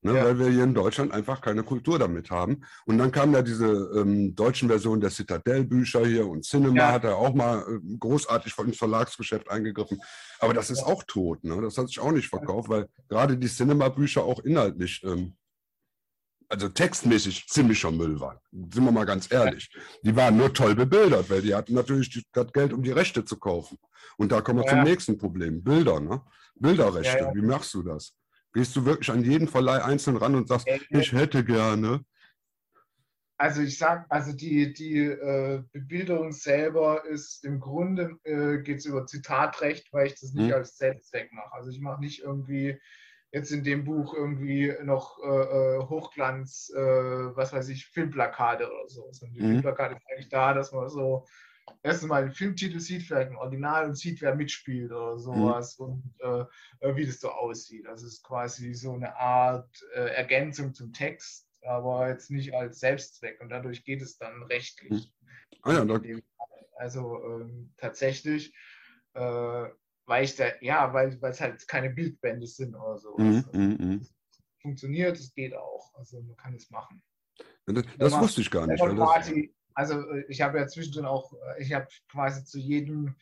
[0.00, 0.24] Ne, ja.
[0.24, 2.64] Weil wir hier in Deutschland einfach keine Kultur damit haben.
[2.86, 3.66] Und dann kamen ja diese
[3.96, 6.92] ähm, deutschen Versionen der Citadel-Bücher hier und Cinema ja.
[6.92, 10.00] hat er auch mal äh, großartig ins Verlagsgeschäft eingegriffen.
[10.38, 11.42] Aber das ist auch tot.
[11.42, 11.60] Ne?
[11.62, 15.34] Das hat sich auch nicht verkauft, weil gerade die Cinema-Bücher auch inhaltlich ähm,
[16.48, 18.38] also textmäßig ziemlicher Müll waren.
[18.52, 19.68] Sind wir mal ganz ehrlich.
[20.02, 23.36] Die waren nur toll bebildert, weil die hatten natürlich das Geld, um die Rechte zu
[23.36, 23.78] kaufen.
[24.16, 24.70] Und da kommen wir ja.
[24.70, 25.62] zum nächsten Problem.
[25.62, 26.22] Bilder, ne?
[26.60, 27.18] Bilderrechte.
[27.18, 27.34] Ja, ja.
[27.34, 28.14] Wie machst du das?
[28.52, 32.04] Gehst du wirklich an jeden Verleih einzeln ran und sagst, ich hätte gerne.
[33.40, 38.86] Also ich sag, also die, die äh, Bebilderung selber ist im Grunde äh, geht es
[38.86, 40.54] über Zitatrecht, weil ich das nicht hm.
[40.54, 41.52] als Selbstzweck mache.
[41.52, 42.80] Also ich mache nicht irgendwie
[43.30, 48.88] jetzt in dem Buch irgendwie noch äh, äh, Hochglanz, äh, was weiß ich, Filmplakate oder
[48.88, 49.04] so.
[49.04, 49.50] Und die mhm.
[49.50, 51.26] Filmplakate ist eigentlich da, dass man so
[51.82, 55.18] erstens mal den Filmtitel sieht, vielleicht ein Original und sieht, wer mitspielt oder mhm.
[55.18, 55.86] sowas mhm.
[55.86, 56.14] und
[56.80, 57.86] äh, wie das so aussieht.
[57.86, 63.40] Das ist quasi so eine Art äh, Ergänzung zum Text, aber jetzt nicht als Selbstzweck
[63.40, 64.90] und dadurch geht es dann rechtlich.
[64.90, 65.60] Mhm.
[65.62, 66.00] Ah ja,
[66.76, 68.54] also ähm, tatsächlich
[69.14, 69.68] äh,
[70.08, 73.14] weil ich da, ja, weil es halt keine Bildbände sind oder so.
[73.18, 74.06] Mm, also, mm,
[74.62, 75.94] funktioniert, es geht auch.
[75.94, 77.02] Also man kann es machen.
[77.66, 78.80] Das, das wusste ich gar nicht.
[78.80, 83.14] Quasi, also äh, ich habe ja zwischendrin auch, äh, ich habe quasi zu jedem,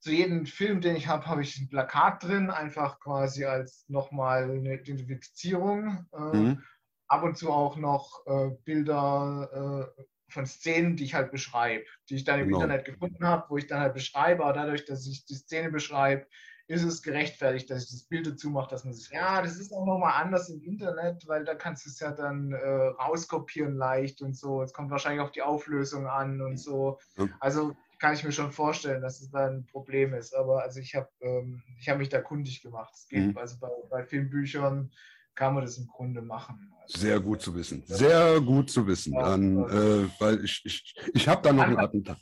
[0.00, 4.50] zu jedem Film, den ich habe, habe ich ein Plakat drin, einfach quasi als nochmal
[4.50, 6.06] eine Identifizierung.
[6.12, 6.62] Äh, mhm.
[7.08, 8.24] Ab und zu auch noch
[8.64, 9.94] Bilder
[10.28, 12.62] von Szenen, die ich halt beschreibe, die ich dann im genau.
[12.62, 16.26] Internet gefunden habe, wo ich dann halt beschreibe, aber dadurch, dass ich die Szene beschreibe,
[16.68, 19.72] ist es gerechtfertigt, dass ich das Bild dazu mache, dass man sich, ja, das ist
[19.72, 24.20] auch nochmal anders im Internet, weil da kannst du es ja dann äh, rauskopieren leicht
[24.20, 24.62] und so.
[24.62, 26.98] Es kommt wahrscheinlich auf die Auflösung an und so.
[27.38, 30.34] Also kann ich mir schon vorstellen, dass es da ein Problem ist.
[30.34, 32.92] Aber also ich habe ähm, hab mich da kundig gemacht.
[32.94, 33.38] Es geht, mhm.
[33.38, 34.90] also bei, bei Filmbüchern
[35.34, 36.72] kann man das im Grunde machen.
[36.82, 37.82] Also, Sehr gut zu wissen.
[37.86, 39.12] Sehr gut zu wissen.
[39.12, 42.18] Dann, äh, weil ich, ich, ich habe da noch einen Attentat.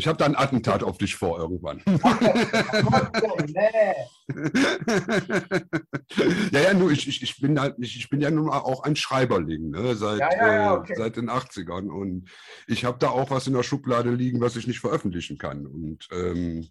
[0.00, 1.82] Ich habe da ein Attentat auf dich vor irgendwann.
[6.52, 8.94] ja, ja, nur ich, ich, ich, bin halt, ich, ich bin ja nun auch ein
[8.94, 10.92] Schreiberling, ne, seit, ja, ja, ja, äh, okay.
[10.92, 11.88] äh, seit den 80ern.
[11.88, 12.30] Und
[12.68, 15.66] ich habe da auch was in der Schublade liegen, was ich nicht veröffentlichen kann.
[15.66, 16.68] Und ähm,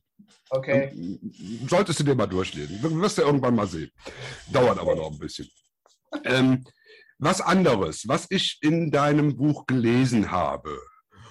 [0.50, 1.20] okay.
[1.68, 2.82] solltest du dir mal durchlesen.
[2.82, 3.92] Du wirst ja irgendwann mal sehen.
[4.54, 5.50] Dauert aber noch ein bisschen.
[6.24, 6.64] Ähm,
[7.20, 10.80] was anderes, was ich in deinem Buch gelesen habe,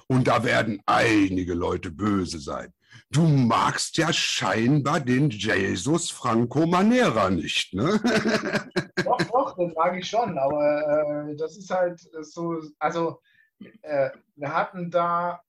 [0.08, 2.72] und da werden einige Leute böse sein.
[3.10, 8.00] Du magst ja scheinbar den Jesus Franco Manera nicht, ne?
[9.04, 13.20] Doch, doch, den mag ich schon, aber äh, das ist halt so, also
[13.82, 15.40] äh, wir hatten da,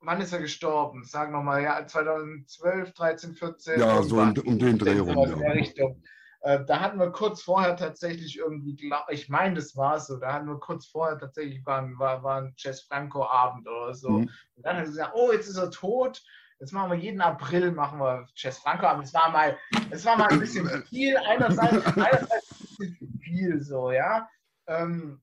[0.00, 1.04] wann ist er gestorben?
[1.04, 3.80] Sagen wir mal, ja, 2012, 13, 14.
[3.80, 5.38] Ja, so um, um den Dreh rum.
[5.38, 6.02] Der Richtung.
[6.42, 8.76] Äh, da hatten wir kurz vorher tatsächlich irgendwie,
[9.10, 12.54] ich meine, das war so, da hatten wir kurz vorher tatsächlich, war, war, war ein
[12.56, 14.10] Jess Franco-Abend oder so.
[14.10, 14.30] Mhm.
[14.56, 16.20] Und dann hat er gesagt, oh, jetzt ist er tot.
[16.58, 19.04] Jetzt machen wir jeden April, machen wir Jess Franco-Abend.
[19.04, 19.56] Es war mal,
[19.90, 24.28] es war mal ein bisschen viel, einerseits, einerseits ein bisschen viel so, ja.
[24.66, 25.20] Ähm,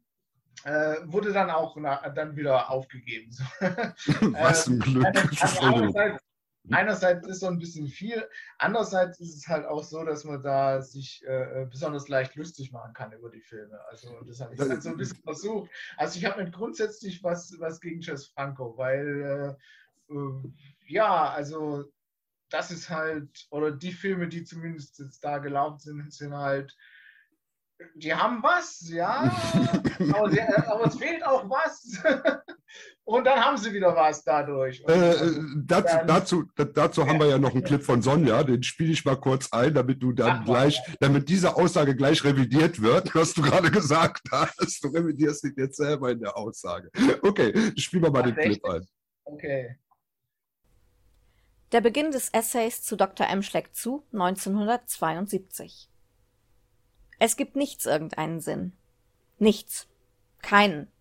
[0.64, 3.32] äh, wurde dann auch na, dann wieder aufgegeben.
[3.32, 3.44] So.
[4.34, 5.06] Was ein Glück.
[5.42, 6.24] Also einerseits,
[6.72, 10.82] einerseits ist so ein bisschen viel, andererseits ist es halt auch so, dass man da
[10.82, 13.80] sich äh, besonders leicht lustig machen kann über die Filme.
[13.90, 15.70] Also das habe ich halt so ein bisschen versucht.
[15.98, 19.58] Also ich habe nicht grundsätzlich was, was gegen Jess Franco, weil
[20.10, 20.54] äh, äh,
[20.88, 21.86] ja, also
[22.50, 26.76] das ist halt, oder die Filme, die zumindest jetzt da gelaufen sind, sind halt
[27.96, 29.32] die haben was, ja,
[30.14, 32.02] aber, sie, aber, es fehlt auch was.
[33.10, 34.84] Und dann haben sie wieder was dadurch.
[34.88, 38.92] Äh, äh dazu, dazu, dazu haben wir ja noch einen Clip von Sonja, den spiele
[38.92, 43.16] ich mal kurz ein, damit du dann Ach, gleich, damit diese Aussage gleich revidiert wird,
[43.16, 44.84] was du gerade gesagt hast.
[44.84, 46.92] Du revidierst dich jetzt selber in der Aussage.
[47.24, 48.88] Okay, spielen wir mal Ach, den Clip ein.
[49.24, 49.76] Okay.
[51.72, 53.28] Der Beginn des Essays zu Dr.
[53.28, 53.42] M.
[53.42, 55.90] schlägt zu 1972.
[57.18, 58.74] Es gibt nichts irgendeinen Sinn.
[59.40, 59.88] Nichts.
[60.44, 60.92] Keinen.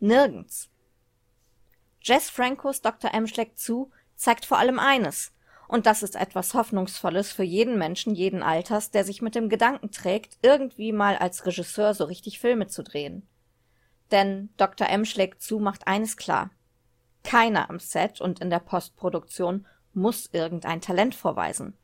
[0.00, 0.71] Nirgends.
[2.02, 3.14] Jess Francos Dr.
[3.14, 5.32] M schlägt zu zeigt vor allem eines,
[5.68, 9.90] und das ist etwas Hoffnungsvolles für jeden Menschen jeden Alters, der sich mit dem Gedanken
[9.90, 13.26] trägt, irgendwie mal als Regisseur so richtig Filme zu drehen.
[14.10, 14.88] Denn Dr.
[14.88, 16.50] M schlägt zu macht eines klar.
[17.24, 21.78] Keiner am Set und in der Postproduktion muss irgendein Talent vorweisen.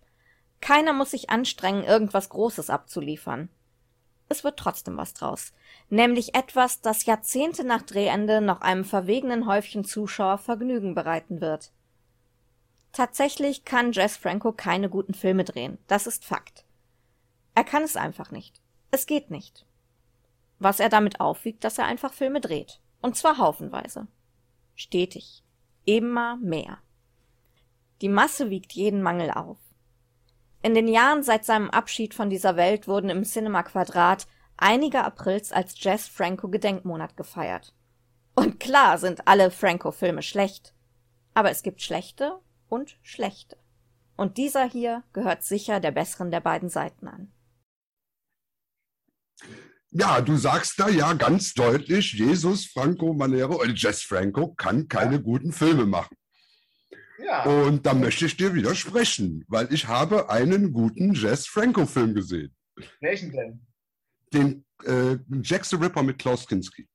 [0.61, 3.49] Keiner muss sich anstrengen, irgendwas Großes abzuliefern
[4.29, 5.53] es wird trotzdem was draus.
[5.89, 11.73] Nämlich etwas, das Jahrzehnte nach Drehende noch einem verwegenen Häufchen Zuschauer Vergnügen bereiten wird.
[12.93, 15.79] Tatsächlich kann Jess Franco keine guten Filme drehen.
[15.87, 16.65] Das ist Fakt.
[17.55, 18.61] Er kann es einfach nicht.
[18.91, 19.67] Es geht nicht.
[20.59, 22.81] Was er damit aufwiegt, dass er einfach Filme dreht.
[23.01, 24.09] Und zwar haufenweise.
[24.75, 25.43] Stetig.
[25.85, 26.79] Immer mehr.
[28.01, 29.59] Die Masse wiegt jeden Mangel auf.
[30.63, 35.53] In den Jahren seit seinem Abschied von dieser Welt wurden im Cinema Quadrat einige Aprils
[35.53, 37.75] als Jazz Franco Gedenkmonat gefeiert.
[38.35, 40.75] Und klar sind alle Franco-Filme schlecht.
[41.35, 42.39] Aber es gibt schlechte
[42.69, 43.57] und schlechte.
[44.17, 47.33] Und dieser hier gehört sicher der besseren der beiden Seiten an.
[49.91, 55.23] Ja, du sagst da ja ganz deutlich, Jesus Franco Manero und Jess Franco kann keine
[55.23, 56.17] guten Filme machen.
[57.19, 57.45] Ja.
[57.45, 62.55] Und da möchte ich dir widersprechen, weil ich habe einen guten Jess Franco-Film gesehen.
[63.01, 63.67] Welchen denn?
[64.33, 66.87] Den äh, Jack the Ripper mit Klaus Kinski.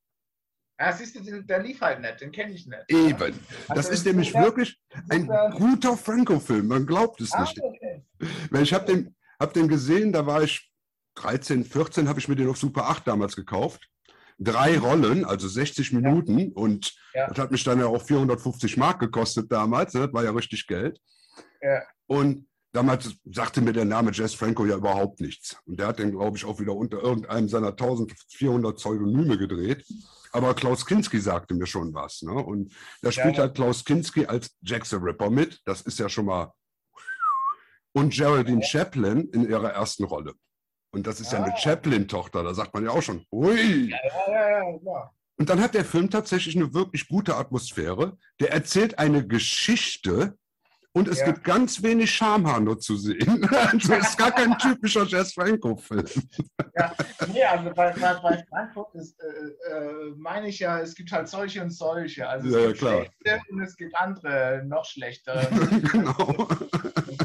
[0.79, 2.83] Ja, siehst du, der lief halt nicht, den kenne ich nicht.
[2.87, 3.39] Eben.
[3.67, 7.59] Also, das ist nämlich der, wirklich ein der, guter Franco-Film, man glaubt es ah, nicht.
[7.61, 8.05] Okay.
[8.49, 10.71] Weil ich habe den, hab den gesehen, da war ich
[11.15, 13.89] 13, 14, habe ich mir den auf Super 8 damals gekauft
[14.39, 16.39] drei Rollen, also 60 Minuten.
[16.39, 16.47] Ja.
[16.55, 17.27] Und ja.
[17.27, 19.93] das hat mich dann ja auch 450 Mark gekostet damals.
[19.93, 20.01] Ne?
[20.01, 20.99] Das war ja richtig Geld.
[21.61, 21.81] Ja.
[22.07, 25.57] Und damals sagte mir der Name Jess Franco ja überhaupt nichts.
[25.65, 29.85] Und der hat den, glaube ich, auch wieder unter irgendeinem seiner 1400 Pseudonyme gedreht.
[30.31, 32.23] Aber Klaus Kinski sagte mir schon was.
[32.23, 32.33] Ne?
[32.33, 35.61] Und da spielt halt Klaus Kinski als Jack the Ripper mit.
[35.65, 36.51] Das ist ja schon mal.
[37.93, 40.33] Und Geraldine Chaplin in ihrer ersten Rolle.
[40.93, 41.57] Und das ist ja eine ah.
[41.57, 43.89] Chaplin-Tochter, da sagt man ja auch schon, hui.
[43.89, 48.17] Ja, ja, ja, ja, Und dann hat der Film tatsächlich eine wirklich gute Atmosphäre.
[48.39, 50.37] Der erzählt eine Geschichte
[50.95, 51.25] Und es Ja.
[51.31, 53.17] gibt ganz wenig Schamhaar nur zu sehen.
[53.51, 56.05] Also es ist gar kein typischer Jess Franco-Film.
[56.77, 56.93] Ja,
[57.33, 61.27] nee, also bei, bei, bei Frankfurt ist, äh, äh, meine ich ja, es gibt halt
[61.27, 62.29] solche und solche.
[62.29, 63.05] Also es Ja, ja, gibt klar.
[63.23, 65.47] schlechte und es gibt andere, noch schlechtere.
[65.91, 66.47] genau.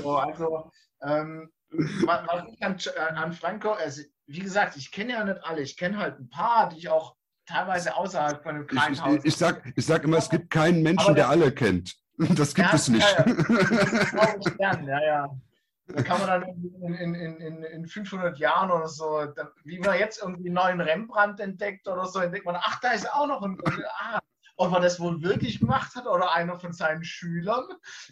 [0.02, 0.16] so.
[0.16, 0.70] Also,
[1.02, 5.62] ähm, was, ich an, an Franco, also, wie gesagt, ich kenne ja nicht alle.
[5.62, 7.16] Ich kenne halt ein paar, die ich auch
[7.46, 9.20] teilweise außerhalb von Ich, kleinen ich, Haus.
[9.24, 11.94] ich, sag, ich sag immer, es gibt keinen Menschen, der alle kennt.
[12.34, 13.16] Das gibt Ja, es nicht.
[13.16, 15.28] ja, Das glaube ich gern, ja, ja.
[15.86, 16.42] Da kann man dann
[16.82, 20.54] in, in, in, in, in 500 Jahren oder so, dann, wie man jetzt irgendwie einen
[20.54, 23.56] neuen Rembrandt entdeckt oder so, entdeckt man, ach, da ist auch noch ein,
[24.00, 24.18] ah,
[24.58, 27.64] ob er das wohl wirklich gemacht hat oder einer von seinen Schülern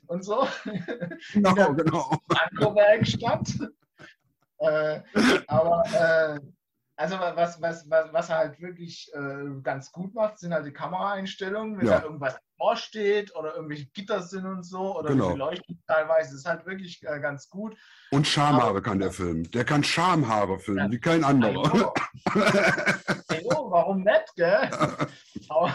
[0.06, 0.46] und so.
[1.32, 2.10] Genau, genau.
[2.30, 3.48] Franco-Werkstatt.
[4.58, 5.00] äh,
[5.48, 6.40] aber äh,
[6.96, 10.72] also was, was, was, was er halt wirklich äh, ganz gut macht, sind halt die
[10.72, 11.98] Kameraeinstellungen, wenn Ja.
[11.98, 15.28] da irgendwas vorsteht oder irgendwelche Gitter sind und so oder Genau.
[15.28, 17.76] die Beleuchtung teilweise, das ist halt wirklich äh, ganz gut.
[18.10, 19.50] Und Schamhaare kann der filmen.
[19.50, 21.92] Der kann Schamhaare filmen, wie kein anderer.
[22.32, 23.70] Hallo.
[23.70, 24.70] Warum nicht, gell?
[25.48, 25.74] Aber,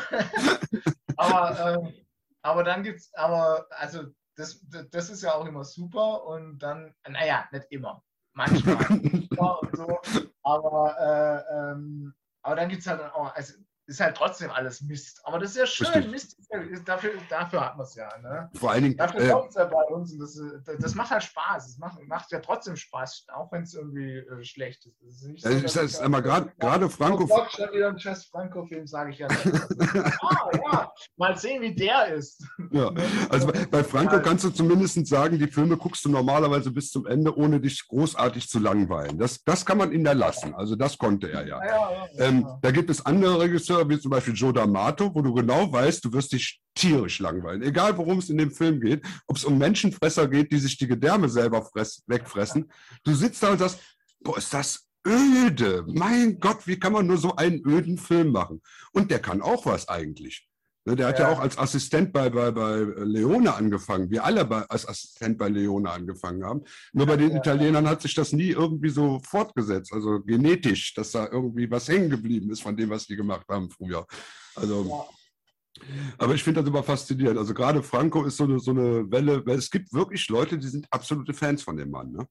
[1.17, 1.93] aber, äh,
[2.41, 4.05] aber dann gibt's, aber also
[4.35, 8.03] das, das ist ja auch immer super und dann, naja, nicht immer.
[8.33, 8.77] Manchmal.
[9.31, 9.99] Ja, und so.
[10.43, 13.53] Aber, äh, ähm, aber dann gibt es halt auch, also
[13.91, 15.21] ist halt trotzdem alles Mist.
[15.23, 16.11] Aber das ist ja schön, Richtig.
[16.11, 18.09] Mist ist, ja- dafür, dafür hat man es ja.
[18.21, 18.49] Ne?
[18.55, 21.11] Vor allen Dingen, Dafür äh, kommt es ja bei uns und das, äh, das macht
[21.11, 21.67] halt Spaß.
[21.69, 25.01] Es macht, macht ja trotzdem Spaß, auch wenn es irgendwie äh, schlecht ist.
[25.01, 27.97] Es ist nicht ich dass sag- ich sag mal, gerade Franco, Gott, schon wieder ein
[27.97, 29.27] Jess Franco-Film, sage ich ja
[30.21, 32.43] ah, ja, mal sehen, wie der ist.
[32.71, 32.91] ja.
[33.29, 37.05] also bei, bei Franco kannst du zumindest sagen, die Filme guckst du normalerweise bis zum
[37.05, 39.17] Ende, ohne dich großartig zu langweilen.
[39.17, 40.53] Das, das kann man ihm da lassen.
[40.55, 41.57] Also das konnte er ja.
[41.63, 42.59] Ja, ja, ja, Ähm, ja.
[42.61, 46.13] da gibt es andere Regisseure, wie zum Beispiel Joe D'Amato, wo du genau weißt, du
[46.13, 47.61] wirst dich tierisch langweilen.
[47.61, 50.87] Egal, worum es in dem Film geht, ob es um Menschenfresser geht, die sich die
[50.87, 52.71] Gedärme selber fress, wegfressen.
[53.03, 53.79] Du sitzt da und sagst,
[54.21, 55.83] boah, ist das öde.
[55.87, 58.61] Mein Gott, wie kann man nur so einen öden Film machen?
[58.91, 60.47] Und der kann auch was eigentlich.
[60.85, 61.27] Ne, Der hat ja.
[61.29, 61.33] Ja.
[61.35, 64.09] auch als Assistent bei, bei, bei Leone angefangen.
[64.09, 66.61] Wir alle bei, als Assistent bei Leone angefangen haben.
[66.93, 67.37] Nur bei den Ja.
[67.37, 72.09] Italienern hat sich das nie irgendwie so fortgesetzt, also genetisch, dass da irgendwie was hängen
[72.09, 74.07] geblieben ist von dem, was die gemacht haben früher.
[74.55, 75.85] Also, Ja.
[76.17, 77.37] aber ich finde das immer faszinierend.
[77.37, 80.67] Also gerade Franco ist so eine, so eine Welle, weil es gibt wirklich Leute, die
[80.67, 82.11] sind absolute Fans von dem Mann.
[82.11, 82.25] Ne?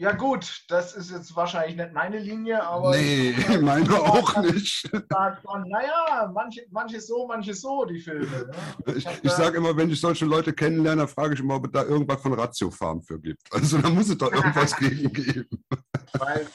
[0.00, 2.92] Ja, gut, das ist jetzt wahrscheinlich nicht meine Linie, aber.
[2.92, 4.88] nee, ich meine auch nicht.
[5.10, 8.46] sag schon, naja, manche, manche so, manche so, die Filme.
[8.86, 8.94] Ne?
[8.94, 11.82] Ich, ich sage immer, wenn ich solche Leute kennenlerne, frage ich immer, ob es da
[11.82, 13.52] irgendwas von Ratio Farm für gibt.
[13.52, 15.64] Also da muss es doch irgendwas gegen geben.
[16.12, 16.46] Weil,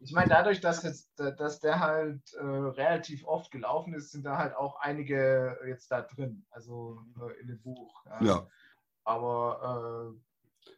[0.00, 4.36] ich meine, dadurch, dass, jetzt, dass der halt äh, relativ oft gelaufen ist, sind da
[4.36, 8.04] halt auch einige jetzt da drin, also äh, in dem Buch.
[8.20, 8.46] Ja.
[9.04, 10.31] Aber äh, Ja,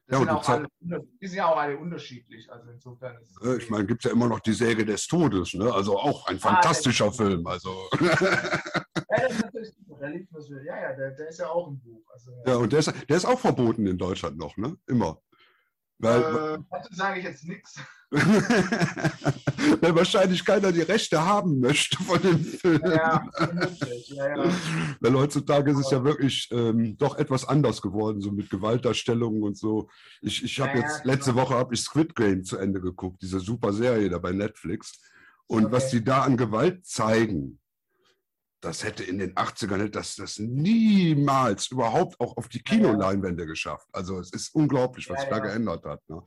[0.06, 2.50] das und sind auch alle, die sind ja auch alle unterschiedlich.
[2.52, 5.54] Also insofern ist Äh, Ich meine, gibt es ja immer noch die Säge des Todes,
[5.54, 5.72] ne?
[5.72, 7.46] Also auch ein Ah, fantastischer das- Film.
[7.46, 10.00] Also Ja, das ist natürlich super.
[10.00, 10.28] Der liegt
[10.66, 12.02] ja, ja, der, der ist ja auch im Buch.
[12.12, 14.76] Also, ja, und der ist, der ist auch verboten in Deutschland noch, ne?
[14.86, 15.18] Immer.
[15.98, 17.76] Weil, äh, dazu sage ich jetzt nichts.
[18.10, 22.80] weil wahrscheinlich keiner die Rechte haben möchte von dem Film.
[22.84, 23.28] Ja,
[24.08, 24.52] ja, ja.
[25.00, 29.56] Weil heutzutage ist es ja wirklich ähm, doch etwas anders geworden, so mit Gewaltdarstellungen und
[29.56, 29.88] so.
[30.20, 31.42] Ich, ich habe jetzt, letzte genau.
[31.44, 35.00] Woche habe ich Squid Game zu Ende geguckt, diese super Serie da bei Netflix.
[35.46, 35.98] Und was Okay.
[35.98, 37.58] die da an Gewalt zeigen,
[38.64, 42.62] das hätte in den 80ern hätte das, das niemals überhaupt auch auf die.
[42.62, 43.86] Kinoleinwände geschafft.
[43.92, 45.42] Also es ist unglaublich, was Ja, sich da ja.
[45.42, 46.00] geändert hat.
[46.08, 46.22] Ne?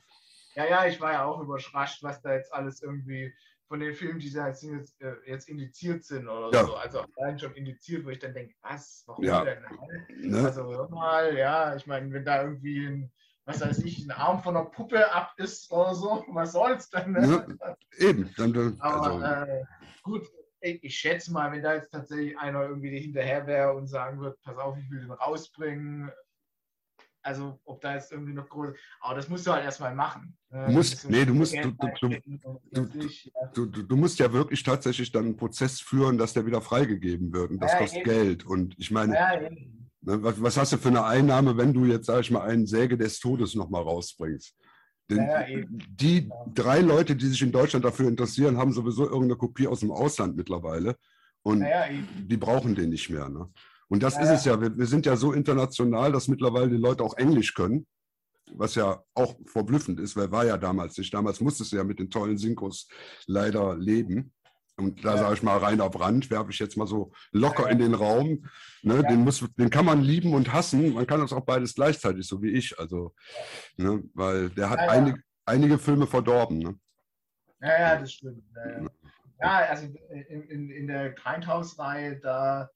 [0.56, 3.34] Ja, ja, ich war ja auch überrascht, was da jetzt alles irgendwie
[3.68, 6.66] von den Filmen, die da jetzt, jetzt, äh, jetzt indiziert sind oder Ja.
[6.66, 6.76] so.
[6.76, 9.44] Also allein schon indiziert, wo ich dann denke, was, warum Ja.
[9.44, 9.64] denn?
[10.10, 10.46] Ne?
[10.46, 13.12] Also hör mal, ja, ich meine, wenn da irgendwie ein,
[13.46, 17.12] was weiß ich, ein Arm von einer Puppe ab ist oder so, was soll's denn?
[17.14, 17.58] Ne?
[17.60, 18.34] Ja, Eben.
[18.38, 19.64] Dann, dann, Aber also, äh,
[20.04, 20.28] gut,
[20.70, 24.58] ich, schätze mal, wenn da jetzt tatsächlich einer irgendwie hinterher wäre und sagen wird, pass
[24.58, 26.12] auf, ich will den rausbringen.
[27.22, 28.70] Also, ob da jetzt irgendwie noch groß.
[29.02, 30.38] Aber das musst du halt erstmal machen.
[30.50, 35.26] Du musst- So nee, du musst- du- du- du- du- musst ja wirklich tatsächlich dann
[35.26, 37.52] einen Prozess führen, dass der wieder freigegeben wird.
[37.52, 38.10] Und das Ja, kostet eben.
[38.10, 38.46] Geld.
[38.46, 42.06] Und ich meine, Ja, ne, was, was hast du für eine Einnahme, wenn du jetzt,
[42.06, 44.56] sag ich mal, einen Säge des Todes nochmal rausbringst?
[45.10, 49.68] Denn Ja, die drei Leute, die sich in Deutschland dafür interessieren, haben sowieso irgendeine Kopie
[49.68, 50.98] aus dem Ausland mittlerweile.
[51.44, 53.30] Und Ja, die brauchen den nicht mehr.
[53.30, 53.50] Ne?
[53.88, 54.60] Und das Ja, ist es ja.
[54.60, 57.88] Wir, wir sind ja so international, dass mittlerweile die Leute auch Englisch können.
[58.54, 61.14] Was ja auch verblüffend ist, weil war ja damals nicht.
[61.14, 62.88] Damals musstest du ja mit den tollen Synchros
[63.26, 64.34] leider leben.
[64.78, 65.18] Und da ja.
[65.18, 67.70] sage ich mal, Rainer Brandt werfe ich jetzt mal so locker ja.
[67.70, 68.48] in den Raum.
[68.84, 69.04] Ne?
[69.04, 70.94] Den, muss, den kann man lieben und hassen.
[70.94, 72.78] Man kann das auch beides gleichzeitig, so wie ich.
[72.80, 73.16] Also,
[73.76, 74.04] ne?
[74.14, 76.60] weil der hat einige, einige Filme verdorben.
[76.60, 76.80] Ne?
[77.60, 78.44] Ja, ja, das stimmt.
[79.40, 82.70] Ja, also in, in, in der Grindhouse-Reihe, da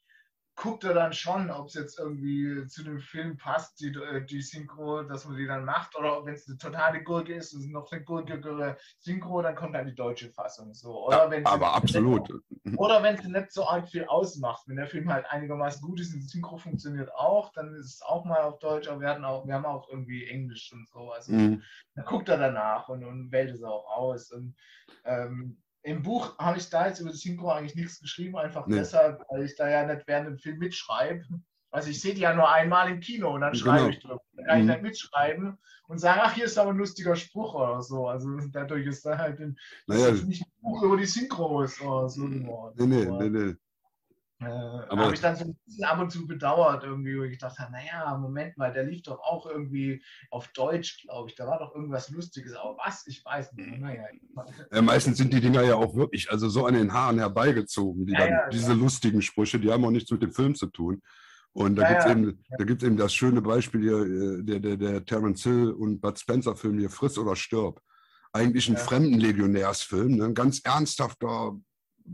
[0.61, 4.41] guckt er dann schon, ob es jetzt irgendwie zu dem Film passt, die, äh, die
[4.41, 7.91] Synchro, dass man die dann macht, oder wenn es eine totale Gurke ist, und noch
[7.91, 10.71] eine gurkigere Synchro, dann kommt dann die deutsche Fassung.
[10.75, 11.07] So.
[11.07, 12.29] Oder ja, aber absolut.
[12.63, 15.99] Nicht, oder wenn es nicht so arg viel ausmacht, wenn der Film halt einigermaßen gut
[15.99, 19.09] ist und die Synchro funktioniert auch, dann ist es auch mal auf Deutsch, aber wir,
[19.09, 21.11] hatten auch, wir haben auch irgendwie Englisch und so.
[21.11, 21.63] Also mhm.
[21.95, 24.31] dann guckt er danach und, und wählt es auch aus.
[24.31, 24.55] Und
[25.05, 28.75] ähm, im Buch habe ich da jetzt über das Synchro eigentlich nichts geschrieben, einfach nee.
[28.75, 31.25] deshalb, weil ich da ja nicht während dem Film mitschreibe.
[31.71, 33.89] Also ich sehe die ja nur einmal im Kino und dann schreibe genau.
[33.89, 34.21] ich drüber.
[34.33, 34.69] Dann kann ich mhm.
[34.71, 35.57] nicht mitschreiben
[35.87, 38.07] und sagen, ach, hier ist aber ein lustiger Spruch oder so.
[38.07, 39.57] Also dadurch ist da halt ein,
[39.87, 40.11] naja.
[40.11, 42.75] nicht ein Buch über die Synchros oder so geworden.
[42.77, 43.55] Nee, nee, nee, nee.
[44.41, 47.59] Äh, habe ich dann so ein bisschen ab und zu bedauert, irgendwie, wo ich gedacht
[47.59, 51.35] habe, naja, Moment mal, der lief doch auch irgendwie auf Deutsch, glaube ich.
[51.35, 53.05] Da war doch irgendwas Lustiges, aber was?
[53.05, 53.79] Ich weiß nicht.
[53.79, 54.03] Naja.
[54.71, 58.13] Ja, meistens sind die Dinger ja auch wirklich, also so an den Haaren herbeigezogen, die
[58.13, 61.01] ja, dann, ja, diese lustigen Sprüche, die haben auch nichts mit dem Film zu tun.
[61.53, 65.05] Und da ja, gibt es eben, eben das schöne Beispiel hier, äh, der, der, der
[65.05, 67.79] Terence Hill und Bud Spencer-Film hier, Friss oder Stirb.
[68.33, 68.77] Eigentlich ein.
[68.77, 70.25] Fremdenlegionärsfilm, ne?
[70.25, 71.57] ein ganz ernsthafter,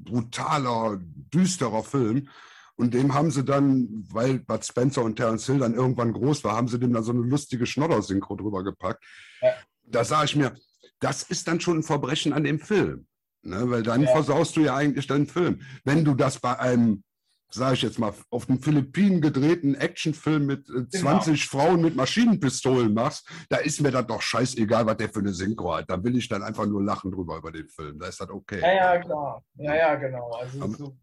[0.04, 1.00] brutaler,
[1.34, 2.30] düsterer Film.
[2.76, 6.56] Und dem haben sie dann, weil Bud Spencer und Terence Hill dann irgendwann groß war,
[6.56, 9.04] haben sie dem dann so eine lustige Schnodder-Synchro drüber gepackt.
[9.41, 9.50] Ja.
[9.84, 10.56] Da sage ich mir,
[11.00, 13.08] das ist dann schon ein Verbrechen an dem Film.
[13.41, 13.70] Ne?
[13.70, 14.12] Weil dann ja.
[14.12, 15.62] versaust du ja eigentlich deinen Film.
[15.84, 17.04] Wenn du das bei einem,
[17.50, 21.38] sage ich jetzt mal, auf den Philippinen gedrehten Actionfilm mit 20 äh, genau.
[21.38, 25.76] Frauen mit Maschinenpistolen machst, da ist mir dann doch scheißegal, was der für eine Synchro
[25.76, 25.89] hat.
[25.89, 28.00] Da will ich dann einfach nur lachen drüber über den Film.
[28.00, 28.60] Da ist das okay.
[28.60, 29.43] Ja, ja, klar.
[29.56, 30.32] Ja, ja, genau.
[30.32, 30.98] Also so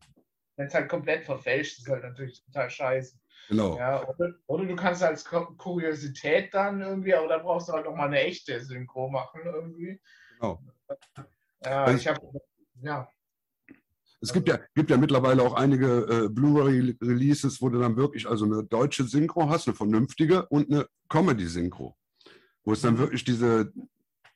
[0.56, 3.18] wenn es halt komplett verfälscht ist, halt natürlich total scheiße.
[3.48, 3.76] Genau.
[3.76, 7.94] Ja, oder, oder, du kannst als Kuriosität dann irgendwie, aber dann brauchst du halt auch
[7.94, 10.00] mal eine echte Synchro machen irgendwie.
[10.34, 10.62] Genau.
[11.64, 12.20] Ja, ich habe,
[12.82, 13.08] ja.
[14.24, 18.46] Es gibt ja, gibt ja mittlerweile auch einige äh, Blu-ray-Releases, wo du dann wirklich also
[18.46, 21.94] eine deutsche Synchro hast, eine vernünftige und eine Comedy-Synchro.
[22.64, 22.98] Wo es dann mhm.
[22.98, 23.70] wirklich diese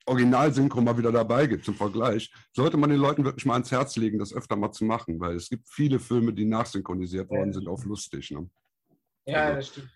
[0.05, 3.97] Originalsynchro mal wieder dabei gibt zum Vergleich, sollte man den Leuten wirklich mal ans Herz
[3.97, 7.67] legen, das öfter mal zu machen, weil es gibt viele Filme, die nachsynchronisiert worden sind,
[7.67, 8.31] auf lustig.
[8.31, 8.49] Ne?
[9.27, 9.91] Ja, also, das stimmt.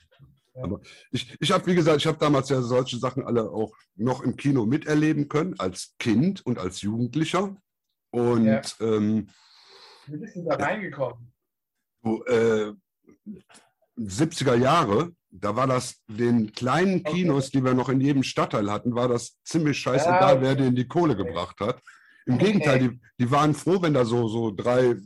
[0.55, 0.65] Ja.
[0.65, 0.81] Aber
[1.11, 4.37] ich, ich habe, wie gesagt, ich habe damals ja solche Sachen alle auch noch im
[4.37, 7.57] Kino miterleben können, als Kind und als Jugendlicher.
[8.11, 8.63] Und ja.
[8.81, 9.29] ähm,
[10.07, 11.33] wie bist du da reingekommen?
[12.03, 12.73] So, äh,
[13.99, 17.59] 70er Jahre, da war das den kleinen Kinos, okay.
[17.59, 20.89] die wir noch in jedem Stadtteil hatten, war das ziemlich scheißegal, ja, wer denen die
[20.89, 21.25] Kohle okay.
[21.25, 21.81] gebracht hat.
[22.27, 22.47] Im okay.
[22.47, 24.97] Gegenteil, die, die, waren froh, wenn da so, so drei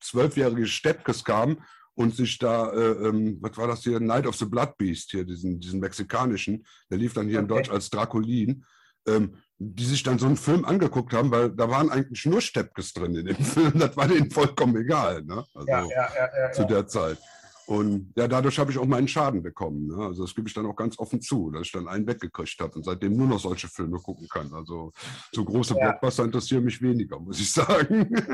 [0.00, 1.62] zwölfjährige Steppkes kamen
[1.94, 5.24] und sich da, äh, ähm, was war das hier, Night of the Blood Beast hier,
[5.24, 8.64] diesen, diesen mexikanischen, der lief dann hier in Deutsch als Draculin,
[9.06, 12.92] ähm, die sich dann so einen Film angeguckt haben, weil da waren eigentlich nur Steppkes
[12.92, 13.72] drin in dem Film.
[13.78, 15.44] Das war denen vollkommen egal, ne?
[15.54, 17.18] Also ja, ja, ja, zu der Zeit.
[17.66, 19.86] Und ja, dadurch habe ich auch meinen Schaden bekommen.
[19.86, 20.04] Ne?
[20.04, 22.74] Also das gebe ich dann auch ganz offen zu, dass ich dann einen weggekriegt habe
[22.74, 24.52] und seitdem nur noch solche Filme gucken kann.
[24.52, 24.92] Also
[25.32, 25.90] so große ja.
[25.92, 28.10] Blockbuster interessieren mich weniger, muss ich sagen.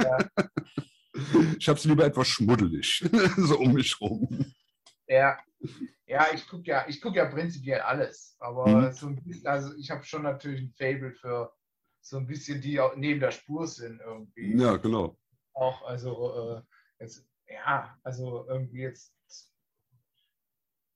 [1.59, 3.05] Ich habe es lieber etwas schmuddelig,
[3.37, 4.53] so um mich rum.
[5.09, 5.37] Ja,
[6.07, 8.37] ja ich gucke ja, guck ja prinzipiell alles.
[8.41, 8.93] Aber mhm.
[8.93, 11.53] so ein bisschen, also ich habe schon natürlich ein Fable für
[12.01, 14.57] so ein bisschen, die auch neben der Spur sind irgendwie.
[14.57, 15.17] Ja, genau.
[15.53, 16.63] Auch, also äh,
[17.01, 19.15] jetzt, ja, also irgendwie jetzt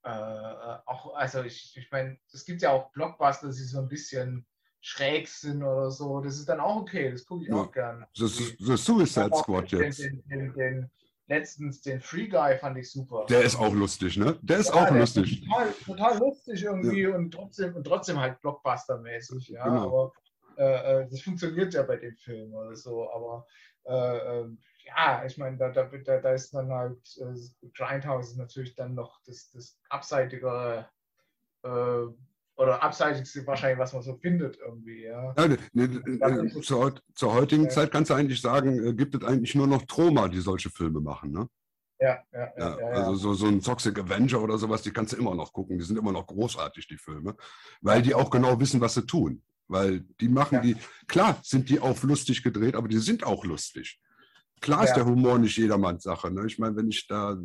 [0.04, 4.46] äh, auch, also ich, ich meine, es gibt ja auch Blockbuster, die so ein bisschen
[4.80, 6.20] schräg sind oder so.
[6.20, 7.56] Das ist dann auch okay, das gucke ich ja.
[7.56, 8.04] auch gern.
[8.18, 10.00] Das ist The Suicide Squad jetzt.
[10.00, 10.90] Den, den, den,
[11.26, 13.26] letztens den Free Guy fand ich super.
[13.28, 14.38] Der ist auch lustig, ne?
[14.42, 15.42] Der ist ja, auch der lustig.
[15.42, 17.14] Ist total, total, lustig irgendwie ja.
[17.14, 19.64] und, trotzdem, und trotzdem halt Blockbuster-mäßig, ja.
[19.64, 19.86] Genau.
[19.86, 20.12] Aber
[20.56, 23.10] äh, äh, das funktioniert ja bei dem Film oder so.
[23.10, 23.46] Aber
[23.84, 28.94] äh, ähm, ja, ich meine, da, da, da, ist dann halt äh, Grindhouse natürlich dann
[28.94, 30.88] noch das, das abseitigere
[31.62, 32.06] äh,
[32.56, 35.04] oder abseitigste wahrscheinlich, was man so findet irgendwie.
[35.04, 35.34] Ja.
[35.36, 39.24] ja ne, ne, zur, zur, heutigen äh, Zeit kannst du eigentlich sagen, äh, gibt es
[39.24, 41.48] eigentlich nur noch Troma, die solche Filme machen, ne?
[42.00, 45.16] Ja, ja, ja, ja, Also so, so ein Toxic Avenger oder sowas, die kannst du
[45.16, 45.78] immer noch gucken.
[45.78, 47.36] Die sind immer noch großartig, die Filme,
[47.80, 49.42] weil die auch genau wissen, was sie tun.
[49.68, 50.76] Weil die machen die,
[51.06, 54.00] klar sind die auch lustig gedreht, aber die sind auch lustig.
[54.64, 54.84] Klar ja.
[54.84, 56.30] ist der Humor nicht jedermanns Sache.
[56.30, 56.46] Ne?
[56.46, 57.36] Ich meine, wenn ich da,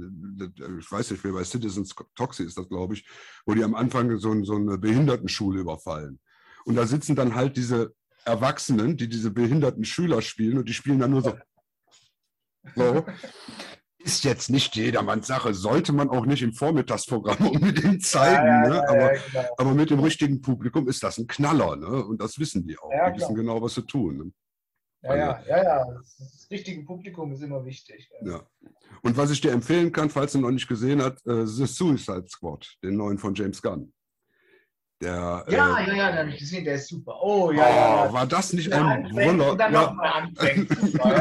[0.80, 3.06] ich weiß nicht, wer bei Citizens Toxi ist das, glaube ich,
[3.46, 6.22] wo die am Anfang so, so eine Behindertenschule überfallen.
[6.64, 7.94] Und da sitzen dann halt diese
[8.24, 11.38] Erwachsenen, die diese behinderten Schüler spielen und die spielen dann nur so.
[12.78, 13.06] So.
[13.98, 18.70] Ist jetzt nicht jedermanns Sache, sollte man auch nicht im Vormittagsprogramm unbedingt zeigen, Ja, ja,
[18.70, 18.76] ne?
[18.76, 19.56] ja, aber, genau.
[19.58, 22.06] aber mit dem richtigen Publikum ist das ein Knaller, ne?
[22.06, 22.90] Und das wissen die auch.
[22.90, 24.18] Die wissen genau, was sie tun.
[24.18, 24.32] Ne?
[25.02, 25.86] Ja, ja, ja, ja.
[25.94, 28.10] Das, richtige Publikum ist immer wichtig.
[28.22, 28.42] Ja.
[29.02, 32.26] Und was ich dir empfehlen kann, falls du noch nicht gesehen hast, äh, The Suicide
[32.28, 33.94] Squad, den neuen von James Gunn.
[35.02, 37.16] Der, Ja, äh, ja, ja, den habe ich gesehen, der ist super.
[37.22, 38.14] Oh, ja, oh, ja, ja.
[38.14, 39.56] war das nicht Ja, ein Brüller?
[39.58, 39.72] Ja.
[39.72, 40.30] ja,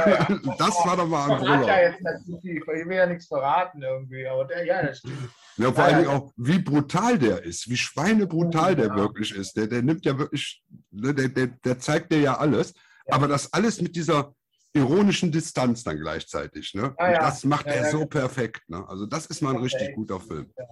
[0.09, 0.29] ja.
[0.59, 1.83] Das war doch mal ein ja Brüller.
[1.83, 5.31] jetzt nicht zu viel, ich will ja nichts verraten irgendwie, aber der, ja, das stimmt.
[5.59, 6.11] Ja, vor Ja, allen ja.
[6.11, 8.97] Dingen auch, wie brutal der ist, wie schweinebrutal der ja.
[8.97, 9.57] wirklich ist.
[9.57, 12.81] Der, der nimmt ja wirklich, ne, der, der, der zeigt dir ja alles, Ja.
[13.09, 14.35] Aber das alles mit dieser
[14.75, 16.75] ironischen Distanz dann gleichzeitig.
[16.75, 16.95] Ne?
[16.99, 17.19] Ah, ja.
[17.21, 18.09] das macht Ja, er ja, so genau.
[18.09, 18.69] perfekt.
[18.69, 18.87] Ne?
[18.89, 20.53] Also das ist mal ein richtig guter Film.
[20.57, 20.65] Ja,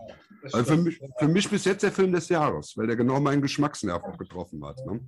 [0.53, 3.43] Also für mich, für mich bis jetzt der Film des Jahres, weil der genau meinen
[3.43, 4.85] Geschmacksnerv auch getroffen hat.
[4.87, 5.01] Ne?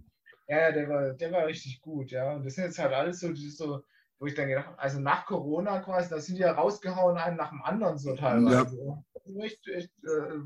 [0.48, 2.32] Ja, ja, der war, der war richtig gut, ja.
[2.34, 3.82] Und das sind jetzt halt alles so, die so,
[4.18, 7.36] wo ich dann gedacht habe, also nach Corona quasi, da sind die ja rausgehauen, einen
[7.36, 8.58] nach dem anderen so teilweise.
[8.58, 10.38] Also echt, echt, äh,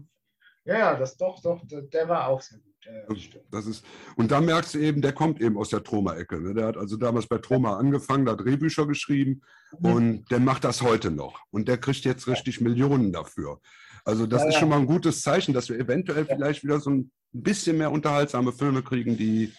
[0.64, 2.71] ja, ja, das doch, doch, der, der war auch sehr gut.
[2.84, 3.84] Ja, ja, das ist,
[4.16, 6.40] und da merkst du eben, der kommt eben aus der Troma-Ecke.
[6.40, 6.52] Ne?
[6.54, 9.42] Der hat also damals bei Troma angefangen, da Drehbücher geschrieben
[9.78, 9.92] Mhm.
[9.92, 11.40] und der macht das heute noch.
[11.50, 13.60] Und der kriegt jetzt richtig Millionen dafür.
[14.04, 14.60] Also das Ja, ist ja.
[14.60, 18.52] schon mal ein gutes Zeichen, dass wir eventuell vielleicht wieder so ein bisschen mehr unterhaltsame
[18.52, 19.52] Filme kriegen, die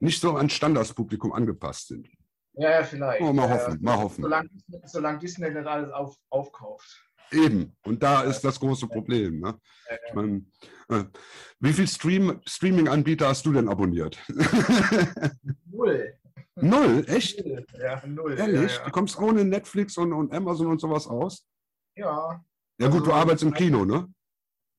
[0.00, 2.08] nicht so an Standardspublikum angepasst sind.
[2.54, 3.20] Ja, ja, vielleicht.
[3.22, 4.22] Oh, mal ja, hoffen, mal hoffen.
[4.22, 4.48] Solange,
[4.84, 7.04] solange Disney nicht alles auf, aufkauft.
[7.32, 7.76] Eben.
[7.84, 9.40] Und da ist das große Problem.
[9.40, 9.58] Ne?
[9.90, 10.50] Ja, Ich mein,
[10.88, 11.04] äh,
[11.60, 14.18] wie viele Stream, Streaming-Anbieter hast du denn abonniert?
[15.70, 16.14] Null.
[16.56, 17.04] Null?
[17.08, 17.44] Echt?
[17.44, 17.66] Null.
[17.80, 18.38] Ja, null.
[18.38, 18.76] Ehrlich?
[18.76, 21.46] Ja, Du kommst ohne Netflix und, und Amazon und sowas aus?
[21.96, 22.42] ja.
[22.78, 24.08] Ja gut, Also- du arbeitest im Kino, ne?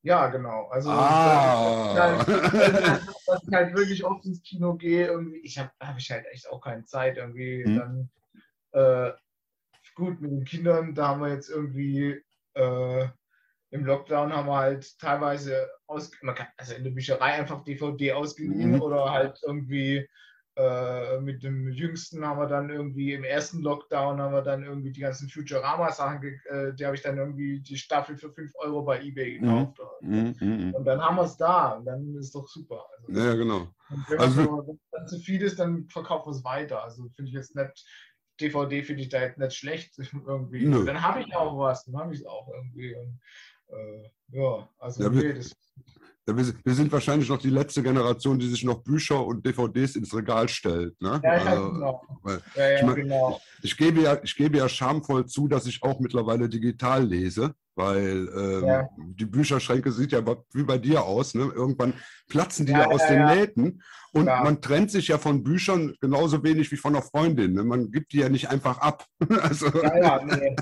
[0.03, 0.67] ja genau.
[0.67, 2.17] Also, Ah.
[2.25, 5.07] das ist halt, dass ich halt wirklich oft ins Kino gehe.
[5.07, 7.15] Irgendwie, ich habe hab ich halt echt auch keine Zeit.
[7.17, 7.77] Irgendwie Hm.
[7.77, 8.09] dann,
[8.73, 9.11] äh,
[9.95, 12.21] gut, mit den Kindern, da haben wir jetzt irgendwie
[12.55, 13.07] äh,
[13.71, 18.13] im Lockdown haben wir halt teilweise aus, man kann, also in der Bücherei einfach DVD
[18.13, 18.81] ausgeliehen Mhm.
[18.81, 20.07] oder halt irgendwie
[20.57, 24.93] äh, mit dem Jüngsten haben wir dann irgendwie im ersten Lockdown haben wir dann irgendwie
[24.93, 29.01] die ganzen Futurama-Sachen, äh, die habe ich dann irgendwie die Staffel für 5 Euro bei
[29.01, 29.79] Ebay gekauft.
[29.99, 30.73] Mhm, mhm.
[30.73, 32.85] Und dann haben wir es da und dann ist doch super.
[33.05, 33.67] Also, Ja, genau.
[34.07, 36.81] wenn, Also- wenn dann zu viel ist, dann verkaufen wir es weiter.
[36.85, 37.85] Also finde ich jetzt nicht,
[38.39, 40.65] DVD finde ich da jetzt nicht schlecht irgendwie.
[40.65, 40.85] Nö.
[40.85, 42.95] Dann habe ich auch was, dann habe ich es auch irgendwie.
[42.95, 43.19] Und,
[43.69, 44.09] äh,
[44.39, 45.51] ja, also Ja, nee, wir- das,
[46.27, 49.45] Ja, wir, sind- wir sind wahrscheinlich noch die letzte Generation, die sich noch Bücher und
[49.45, 50.99] DVDs ins Regal stellt.
[50.99, 51.21] Ne?
[51.23, 52.01] ja, Also, genau.
[52.23, 53.39] weil- Ja, ja, ich mein- genau.
[53.61, 58.29] ich, gebe ja, ich gebe ja schamvoll zu, dass ich auch mittlerweile digital lese, weil
[58.35, 58.89] ähm, Ja.
[58.97, 60.21] die Bücherschränke sieht ja
[60.53, 61.35] wie bei dir aus.
[61.35, 61.51] Ne?
[61.53, 61.93] Irgendwann
[62.29, 63.37] platzen die ja, Ja, aus ja, den.
[63.37, 67.53] Nähten und man trennt sich ja von Büchern genauso wenig wie von einer Freundin.
[67.53, 67.63] Ne?
[67.63, 69.05] Man gibt die ja nicht einfach ab.
[69.41, 70.55] also, Ja, ja, nee.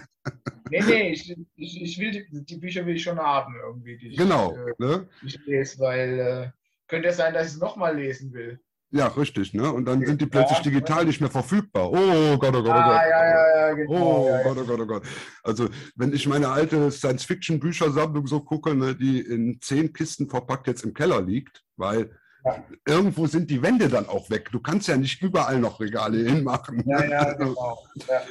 [0.70, 4.08] Nee, nee, ich, ich, ich will die, die Bücher will ich schon haben irgendwie, die
[4.08, 4.56] ich, genau.
[4.56, 5.08] äh, Ne?
[5.24, 6.52] ich lese, weil äh,
[6.88, 8.60] könnte ja sein, dass ich es nochmal lesen will.
[8.96, 9.56] Ja, richtig.
[9.56, 9.72] Ne?
[9.74, 10.64] Und dann sind die plötzlich Ja.
[10.66, 11.90] digital nicht mehr verfügbar.
[11.92, 12.72] Oh Gott, oh Gott, oh Gott.
[12.76, 14.24] Ah, ja, ja, ja, genau.
[14.24, 14.44] Oh ja.
[14.44, 15.04] Gott, oh Gott, oh Gott.
[15.44, 20.84] Also, wenn ich meine alte Science-Fiction-Büchersammlung so gucke, ne, die in zehn Kisten verpackt jetzt
[20.84, 22.12] im Keller liegt, weil
[22.46, 22.64] Ja.
[22.86, 24.50] irgendwo sind die Wände dann auch weg.
[24.52, 26.84] Du kannst ja nicht überall noch Regale hinmachen.
[26.86, 27.80] Ja, ja, genau.
[28.08, 28.22] Ja.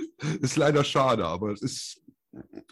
[0.41, 2.02] Ist leider schade, aber es ist.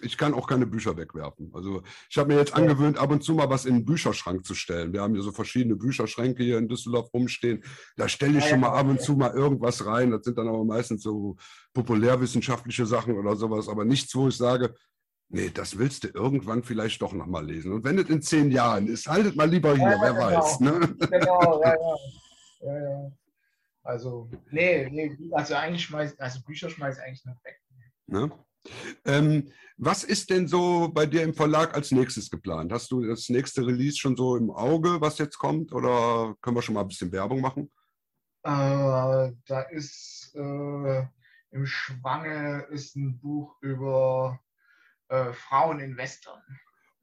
[0.03, 1.51] Ich kann auch keine Bücher wegwerfen.
[1.55, 4.55] Also ich habe mir jetzt angewöhnt, ab und zu mal was in den Bücherschrank zu
[4.55, 4.93] stellen.
[4.93, 7.63] Wir haben hier so verschiedene Bücherschränke hier in Düsseldorf rumstehen.
[7.97, 10.11] Da stelle ich Ah, schon mal ab und zu mal irgendwas rein.
[10.11, 11.37] Das sind dann aber meistens so
[11.75, 14.75] populärwissenschaftliche Sachen oder sowas, aber nichts, wo ich sage,
[15.29, 17.73] nee, das willst du irgendwann vielleicht doch nochmal lesen.
[17.73, 20.25] Und wenn es in zehn Jahren ist, haltet mal lieber hier, Ja, wer genau.
[20.27, 20.61] weiß.
[20.61, 20.81] Ne?
[21.11, 21.97] Genau, ja, ja.
[22.73, 23.13] ja, ja.
[23.83, 27.61] Also, nee, nee, also eigentlich schmeiß, also Bücher schmeiß ich eigentlich nicht weg.
[28.07, 28.31] Ne?
[29.05, 32.73] Ähm, was ist denn so bei dir im Verlag als nächstes geplant?
[32.73, 35.73] Hast du das nächste Release schon so im Auge, was jetzt kommt?
[35.73, 37.71] Oder können wir schon mal ein bisschen Werbung machen?
[38.43, 41.07] Äh, da ist äh,
[41.51, 44.39] im Schwange ist ein Buch über
[45.09, 46.41] äh, Frauen in Western.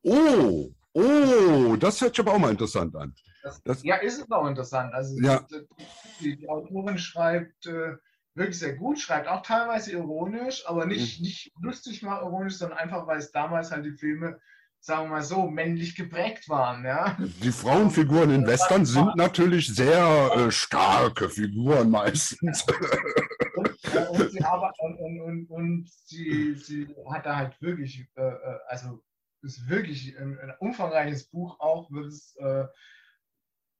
[0.03, 3.13] Oh, oh, das hört sich aber auch mal interessant an.
[3.43, 4.93] Das, Das- ja, ist es auch interessant.
[4.93, 5.45] Also Ja.
[6.21, 7.95] die, die Autorin schreibt äh,
[8.37, 10.91] wirklich sehr gut, schreibt auch teilweise ironisch, aber Mhm.
[10.91, 14.39] nicht, nicht lustig mal ironisch, sondern einfach, weil es damals halt die Filme,
[14.79, 16.85] sagen wir mal so, männlich geprägt waren.
[16.85, 17.17] Ja?
[17.19, 22.63] Die Frauenfiguren in Western sind natürlich sehr äh, starke Figuren meistens.
[23.55, 24.39] Und, äh, und, sie,
[24.79, 29.03] und, und, und, und sie, sie hat da halt wirklich, äh, äh, also
[29.41, 32.65] ist wirklich ein, ein umfangreiches Buch auch, wird es, äh,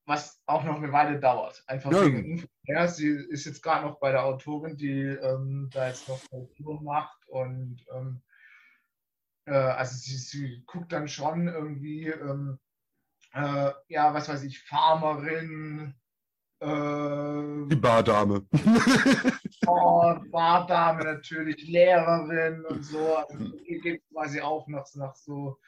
[0.07, 1.63] was auch noch eine Weile dauert.
[1.67, 2.05] Einfach Ja.
[2.05, 6.19] wegen ja, sie ist jetzt gerade noch bei der Autorin, die ähm, da jetzt noch
[6.55, 8.21] Tour macht und ähm,
[9.45, 12.57] äh, also sie, sie guckt dann schon irgendwie, ähm,
[13.33, 15.93] äh, ja, was weiß ich, Farmerin,
[16.59, 18.47] äh, Die Bardame.
[19.69, 23.17] Oh, Bardame natürlich, Lehrerin und so.
[23.17, 25.59] Also, hier geht quasi auch nach, nach so,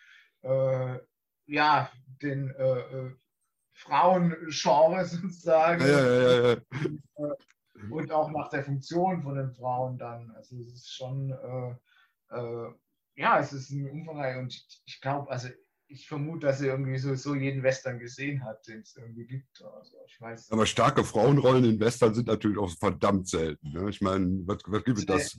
[0.42, 1.00] äh,
[1.48, 3.16] ja, den äh, äh,
[3.80, 6.58] Frauengenre sozusagen ja, ja, ja,
[7.18, 7.36] ja.
[7.90, 10.32] und auch nach der Funktion von den Frauen dann.
[10.32, 12.74] Also es ist schon, äh, äh,
[13.16, 15.50] ja, es ist ein Umfangreich und ich, ich glaube, also
[15.88, 19.64] ich vermute, dass sie irgendwie so, so jeden Western gesehen hat, den es irgendwie gibt.
[19.64, 20.52] Also ich weiß.
[20.52, 23.72] Aber starke Frauenrollen in Western sind natürlich auch verdammt selten.
[23.72, 23.90] Ne?
[23.90, 25.38] Ich meine, was, was gibt es das?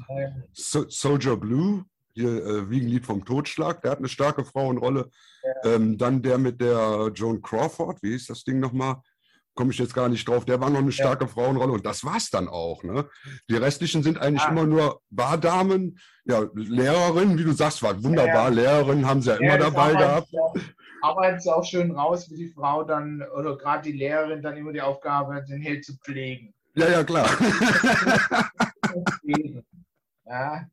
[0.52, 1.84] So Soldier Blue,
[2.14, 5.10] hier äh, Wiegenlied vom Totschlag, der hat eine starke Frauenrolle.
[5.64, 8.96] Ähm, dann der mit der Joan Crawford, wie hieß das Ding nochmal?
[9.54, 10.44] Komme ich jetzt gar nicht drauf.
[10.44, 12.82] Der war noch eine starke Frauenrolle und das war's dann auch.
[12.84, 13.08] Ne?
[13.50, 14.50] Die restlichen sind eigentlich Ah.
[14.50, 18.48] immer nur Bardamen, ja, Lehrerinnen, wie du sagst, war wunderbar.
[18.48, 18.48] Ja.
[18.48, 20.28] Lehrerinnen haben sie ja immer Ja, dabei gehabt.
[21.02, 24.72] Arbeiten sie auch schön raus, wie die Frau dann, oder gerade die Lehrerin dann immer
[24.72, 26.54] die Aufgabe hat, den Held zu pflegen.
[26.74, 27.28] Ja, ja, klar.
[30.26, 30.64] Ja.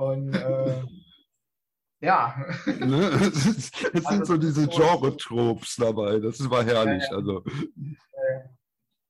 [0.00, 0.82] Und äh,
[2.00, 2.34] ja,
[2.66, 3.10] ne?
[3.20, 6.18] Es ist- es sind so diese Genre-Tropes dabei.
[6.20, 7.02] Das war herrlich.
[7.10, 7.16] Ja, ja.
[7.18, 7.44] Also,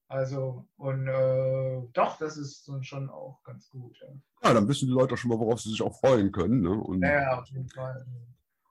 [0.09, 3.97] also, und äh, doch, das ist schon auch ganz gut.
[4.01, 4.09] Ja,
[4.49, 6.62] ja, dann wissen die Leute schon mal, worauf sie sich auch freuen können.
[6.62, 6.70] Ne?
[6.70, 8.05] Und, ja, auf jeden Fall.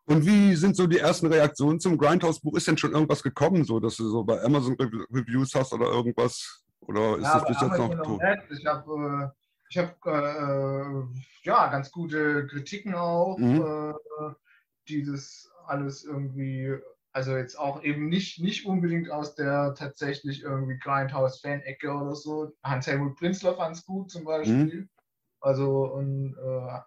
[0.05, 2.57] und wie sind so die ersten Reaktionen zum Grindhouse-Buch?
[2.57, 5.85] Ist denn schon irgendwas gekommen, so dass du so bei Amazon Re- Reviews hast oder
[5.85, 6.65] irgendwas?
[6.81, 8.21] Oder ist Ja, das bis jetzt noch tot?
[8.21, 8.59] nicht.
[8.59, 9.38] Ich habe äh,
[9.69, 11.03] ich hab, äh,
[11.43, 13.37] ja, ganz gute Kritiken auch.
[13.37, 13.61] Mhm.
[13.61, 14.33] Äh,
[14.87, 16.75] dieses alles irgendwie,
[17.11, 22.51] also jetzt auch eben nicht, nicht unbedingt aus der tatsächlich irgendwie Grindhouse-Fan-Ecke oder so.
[22.63, 24.81] Hans-Helmut Prinzler fand es gut zum Beispiel.
[24.81, 24.89] Mhm.
[25.41, 26.79] Also und äh,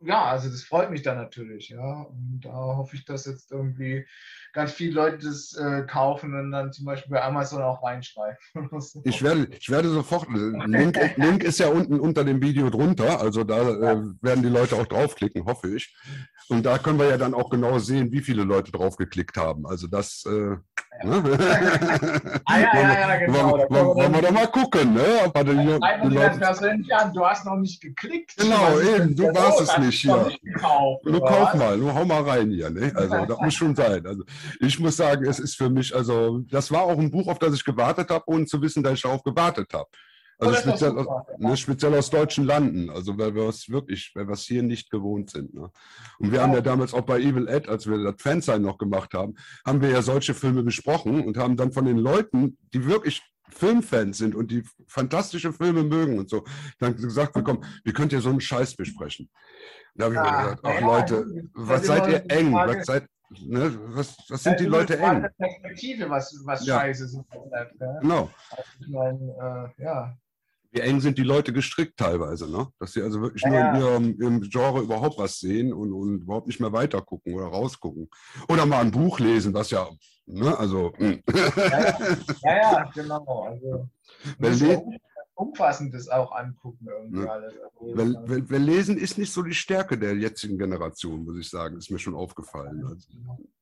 [0.00, 2.02] ja, also das freut mich dann natürlich, ja.
[2.02, 4.06] Und da hoffe ich, dass jetzt irgendwie
[4.52, 8.36] ganz viele Leute das äh, kaufen und dann zum Beispiel bei Amazon auch reinschreiben.
[9.04, 13.44] Ich werde, ich werde sofort, Link, Link ist ja unten unter dem Video drunter, also
[13.44, 15.94] da äh, werden die Leute auch draufklicken, hoffe ich.
[16.48, 19.66] Und da können wir ja dann auch genau sehen, wie viele Leute draufgeklickt haben.
[19.66, 20.56] Also das, äh?
[21.02, 23.50] Ah, ja, ja, ja, genau.
[23.50, 25.04] Wollen, wollen, wollen wir doch mal gucken, ne?
[25.24, 28.36] Ob die, die das Leute, persönlich an, du hast noch nicht geklickt.
[28.36, 29.70] Genau, eben, du warst los?
[29.70, 30.26] es nicht du hier.
[30.26, 32.70] nicht gekauft, oder kauf mal, nur hau mal rein hier.
[32.70, 32.92] Ne?
[32.94, 34.06] Also das muss schon sein.
[34.06, 34.22] Also
[34.60, 37.54] ich muss sagen, es ist für mich, also das war auch ein Buch, auf das
[37.54, 39.88] ich gewartet habe, ohne zu wissen, dass ich darauf gewartet habe.
[40.38, 41.06] Also Oh, speziell, aus,
[41.38, 44.90] ne, speziell aus deutschen Landen, also weil wir es wirklich, weil wir es hier nicht
[44.90, 45.54] gewohnt sind.
[45.54, 45.70] Ne?
[46.18, 49.14] Und wir haben ja damals auch bei Evil Ed, als wir das Fansign noch gemacht
[49.14, 49.34] haben,
[49.64, 54.18] haben wir ja solche Filme besprochen und haben dann von den Leuten, die wirklich Filmfans
[54.18, 56.44] sind und die fantastische Filme mögen und so,
[56.80, 59.30] dann gesagt bekommen, wie könnt ihr so einen Scheiß besprechen?
[59.94, 61.50] Da habe ich mir Ah, gesagt, ach ja, Leute, gut.
[61.54, 62.52] was seid ihr eng?
[62.52, 65.26] Frage- Was, seid, ne, was, was sind die Leute eng?
[65.38, 66.80] Perspektive, was, was Ja.
[66.80, 67.98] scheiße Internet, ne?
[68.02, 68.30] Genau.
[68.80, 70.14] Ich meine, äh, ja.
[70.76, 72.68] Wie eng sind die Leute gestrickt teilweise, ne?
[72.78, 73.70] Dass sie also wirklich Ja, nur ja.
[73.70, 77.46] in ihrem, ihrem Genre überhaupt was sehen und, und überhaupt nicht mehr weiter gucken oder
[77.46, 78.10] rausgucken.
[78.48, 79.88] Oder mal ein Buch lesen, was ja,
[80.26, 80.92] ne, also.
[80.98, 81.22] hm.
[81.32, 81.96] Ja,
[82.42, 83.46] ja, genau.
[83.48, 83.88] Also,
[84.38, 84.52] Weil
[85.36, 87.30] um- umfassendes auch angucken irgendwie Ja.
[87.30, 87.54] alles.
[87.54, 91.48] Also, Weil, weil, weil Lesen ist nicht so die Stärke der jetzigen Generation, muss ich
[91.48, 92.84] sagen, ist mir schon aufgefallen.
[92.84, 93.08] Also,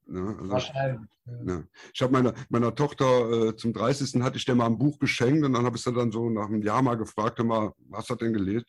[0.06, 1.08] ne, also, Wahrscheinlich.
[1.46, 1.62] Ja.
[1.92, 4.22] Ich habe meiner, meiner Tochter äh, zum 30.
[4.22, 6.46] hatte ich der mal ein Buch geschenkt und dann habe ich sie dann so nach
[6.48, 8.66] einem Jahr mal gefragt, mal, hast du das denn gelesen?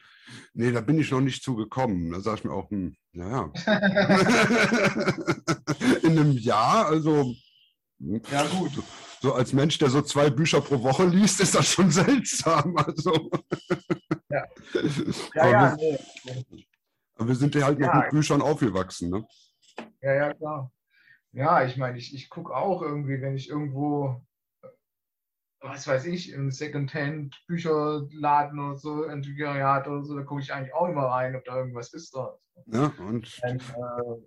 [0.53, 2.11] Nee, da bin ich noch nicht zugekommen.
[2.11, 3.51] Da sage ich mir auch, hm, naja.
[6.03, 7.33] In einem Jahr, also
[7.99, 8.71] Ja, gut.
[9.26, 12.78] So als Mensch, der so zwei Bücher pro Woche liest, ist das schon seltsam.
[12.78, 13.32] Also,
[14.30, 14.45] Ja.
[15.36, 15.99] Ja, aber, ja, wir,
[16.51, 16.67] nee.
[17.17, 17.95] wir sind ja halt Ja.
[17.95, 19.09] mit Büchern aufgewachsen.
[19.09, 19.26] Ne?
[20.01, 20.71] ja, ja, klar.
[21.32, 24.23] Ja, ich meine, ich, ich gucke auch irgendwie, wenn ich irgendwo,
[25.59, 30.88] was weiß ich, im Secondhand-Bücherladen oder so, Antiquariat oder so, da gucke ich eigentlich auch
[30.88, 32.15] immer rein, ob da irgendwas ist.
[32.15, 32.37] Da.
[32.67, 34.21] Ja, und Und, äh,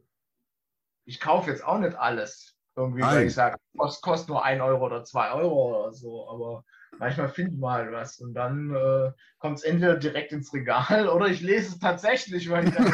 [1.04, 2.57] ich kaufe jetzt auch nicht alles.
[2.78, 6.28] Irgendwie, weil ich sage, kostet kost nur 1 Euro oder 2 Euro oder so.
[6.30, 6.64] Aber
[6.98, 11.40] manchmal findet mal was und dann äh, kommt es entweder direkt ins Regal oder ich
[11.40, 12.86] lese es tatsächlich, weil ich dann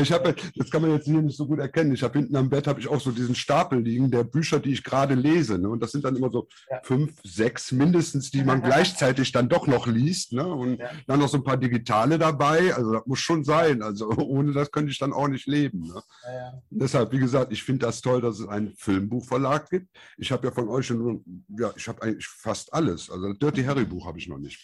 [0.00, 1.94] ich habe, das kann man jetzt hier nicht so gut erkennen.
[1.94, 4.72] Ich habe hinten am Bett habe ich auch so diesen Stapel liegen der Bücher, die
[4.72, 5.58] ich gerade lese.
[5.58, 5.68] Ne?
[5.68, 6.80] Und das sind dann immer so ja.
[6.82, 10.32] fünf, sechs mindestens, die man gleichzeitig dann doch noch liest.
[10.32, 10.46] Ne?
[10.46, 10.90] Und ja.
[11.06, 12.74] dann noch so ein paar digitale dabei.
[12.74, 13.82] Also das muss schon sein.
[13.82, 15.88] Also ohne das könnte ich dann auch nicht leben.
[15.88, 16.02] Ne?
[16.24, 19.88] Ja, Deshalb, wie gesagt, ich finde das toll, dass es einen Filmbuchverlag gibt.
[20.18, 23.10] Ich habe ja von euch schon, ja, ich habe eigentlich fast alles.
[23.10, 24.60] Also das Dirty Harry Buch habe ich noch nicht.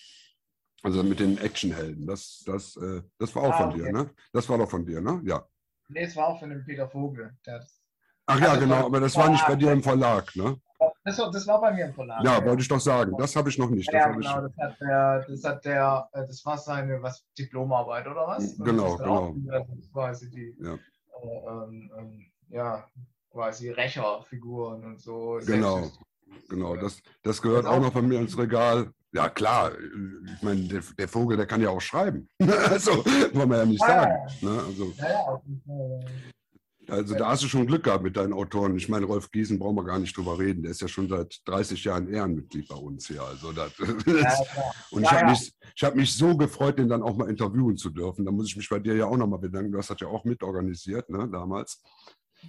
[0.82, 2.06] Also mit den Actionhelden.
[2.06, 3.82] Das, das, äh, das war auch ah, von okay.
[3.82, 4.10] dir, ne?
[4.32, 5.20] Das war doch von dir, ne?
[5.24, 5.46] Ja.
[5.88, 7.36] Nee, es war auch von dem Peter Vogel.
[8.26, 10.56] Ach ja, also genau, aber das war nicht bei dir im Verlag, ne?
[11.04, 12.22] Das war, das war bei mir im Verlag.
[12.24, 12.44] Ja, ja.
[12.44, 13.14] wollte ich doch sagen.
[13.18, 13.92] Das habe ich noch nicht.
[13.92, 18.26] Ja, genau, das hat der, das hat der, äh, das war seine was, Diplomarbeit oder
[18.26, 18.56] was?
[18.58, 19.34] Genau, genau.
[19.92, 20.74] quasi die, ja.
[20.74, 22.86] Äh, ähm, ähm, ja,
[23.30, 25.40] quasi Rächerfiguren und so.
[25.44, 25.90] Genau,
[26.48, 26.76] genau.
[26.76, 28.90] Das, das gehört auch noch bei mir ins Regal.
[29.12, 29.72] Ja, klar.
[30.36, 32.28] Ich meine, der, der, Vogel, der kann ja auch schreiben.
[32.40, 33.04] also,
[33.34, 34.14] wollen wir ja nicht sagen.
[34.40, 34.62] Ne?
[34.66, 34.92] Also,
[36.86, 38.76] also, da hast du schon Glück gehabt mit deinen Autoren.
[38.76, 40.62] Ich meine, Rolf Giesen brauchen wir gar nicht drüber reden.
[40.62, 43.22] Der ist ja schon seit 30 Jahren Ehrenmitglied bei uns hier.
[43.22, 43.72] Also, das,
[44.90, 45.52] und ich habe mich,
[45.82, 48.24] hab mich so gefreut, den dann auch mal interviewen zu dürfen.
[48.24, 49.72] Da muss ich mich bei dir ja auch nochmal bedanken.
[49.72, 51.82] Du hast das ja auch mitorganisiert, ne, damals.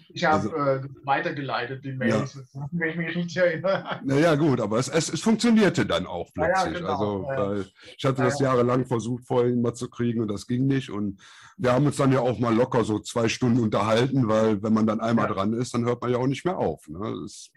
[0.09, 2.69] Ich habe also, äh, weitergeleitet, die Mails, ja.
[2.71, 3.99] wenn ich mich richtig erinnere.
[4.03, 6.73] Naja, gut, aber es, es, es funktionierte dann auch plötzlich.
[6.73, 7.25] Ja, genau.
[7.25, 10.89] Also, ich hatte das jahrelang versucht, vorhin mal zu kriegen und das ging nicht.
[10.89, 11.21] Und
[11.57, 14.87] wir haben uns dann ja auch mal locker so zwei Stunden unterhalten, weil wenn man
[14.87, 16.87] dann einmal dran ist, dann hört man ja auch nicht mehr auf.
[16.87, 16.99] Ne?
[17.21, 17.51] Das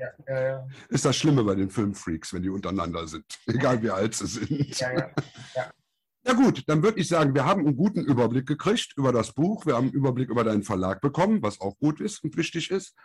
[0.89, 4.79] ist das Schlimme bei den Filmfreaks, wenn die untereinander sind, egal wie alt sie sind.
[4.79, 5.71] Ja, ja.
[6.27, 6.35] Ja.
[6.35, 9.67] Ja gut, dann würde ich sagen, wir haben einen guten Überblick gekriegt über das Buch.
[9.67, 12.97] Wir haben einen Überblick über deinen Verlag bekommen, was auch gut ist und wichtig ist.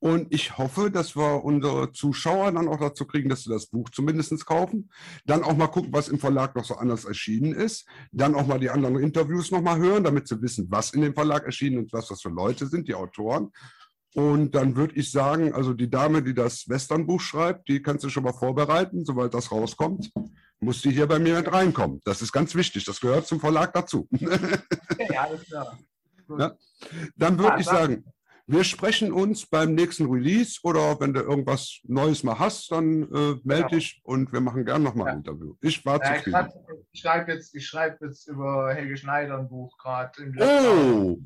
[0.00, 3.88] Und ich hoffe, dass wir unsere Zuschauer dann auch dazu kriegen, dass sie das Buch
[3.90, 4.90] zumindest kaufen.
[5.26, 7.86] Dann auch mal gucken, was im Verlag noch so anders erschienen ist.
[8.10, 11.44] Dann auch mal die anderen Interviews nochmal hören, damit sie wissen, was in dem Verlag
[11.44, 13.52] erschienen ist, was das für Leute sind, die Autoren.
[14.14, 18.08] Und dann würde ich sagen, also die Dame, die das Westernbuch schreibt, die kannst du
[18.08, 20.10] schon mal vorbereiten, sobald das rauskommt
[20.62, 22.00] muss die hier bei mir mit reinkommen.
[22.04, 22.84] Das ist ganz wichtig.
[22.84, 24.08] Das gehört zum Verlag dazu.
[24.12, 25.78] ja, alles klar.
[26.38, 26.56] Ja?
[27.16, 28.04] Dann würde ja, ich sagen,
[28.46, 33.40] wir sprechen uns beim nächsten Release oder wenn du irgendwas Neues mal hast, dann äh,
[33.42, 33.68] melde genau.
[33.68, 35.12] dich und wir machen gerne nochmal ja.
[35.12, 35.54] ein Interview.
[35.60, 36.48] Ich war ja, zufrieden.
[36.92, 40.12] Ich schreibe jetzt, schreib jetzt über Helge Schneider ein Buch gerade.
[40.38, 41.18] Oh!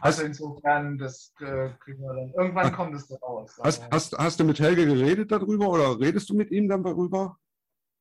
[0.00, 2.32] Also insofern, das äh, kriegen wir dann.
[2.36, 3.58] Irgendwann kommt es raus.
[3.62, 7.36] Hast, hast, hast du mit Helge geredet darüber oder redest du mit ihm dann darüber?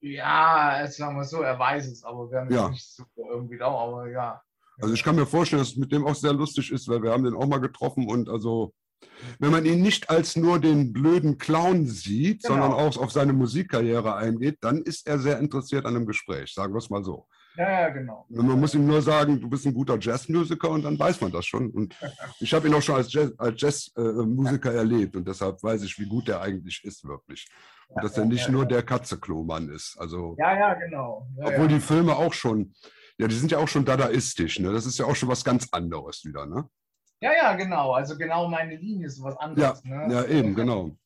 [0.04, 2.70] Ja, sagen wir so, er weiß es, aber wir haben ja.
[2.70, 4.42] nicht so irgendwie da, aber ja.
[4.82, 7.12] Also ich kann mir vorstellen, dass es mit dem auch sehr lustig ist, weil wir
[7.12, 8.74] haben den auch mal getroffen und also
[9.40, 12.56] wenn man ihn nicht als nur den blöden Clown sieht, genau.
[12.56, 16.74] sondern auch auf seine Musikkarriere eingeht, dann ist er sehr interessiert an einem Gespräch, sagen
[16.74, 17.26] wir es mal so.
[17.56, 18.26] Ja, ja, genau.
[18.30, 21.32] Und man muss ihm nur sagen, du bist ein guter Jazzmusiker und dann weiß man
[21.32, 21.70] das schon.
[21.70, 21.96] Und
[22.40, 26.08] ich habe ihn auch schon als Jazzmusiker Jazz, äh, erlebt und deshalb weiß ich, wie
[26.08, 27.48] gut er eigentlich ist, wirklich.
[27.96, 29.96] Ja, dass er nicht nur der Katzeklomann ist.
[30.00, 31.28] Also, ja, ja, genau.
[31.42, 32.74] obwohl die Filme auch schon,
[33.18, 34.60] ja, die sind ja auch schon dadaistisch.
[34.60, 34.72] Ne?
[34.72, 36.46] Das ist ja auch schon was ganz anderes wieder.
[36.46, 36.68] Ne?
[37.22, 37.94] Ja, ja, genau.
[37.94, 39.82] Also genau meine Linie ist was anderes.
[39.86, 40.14] Ja, ne?
[40.14, 40.98] ja eben, genau.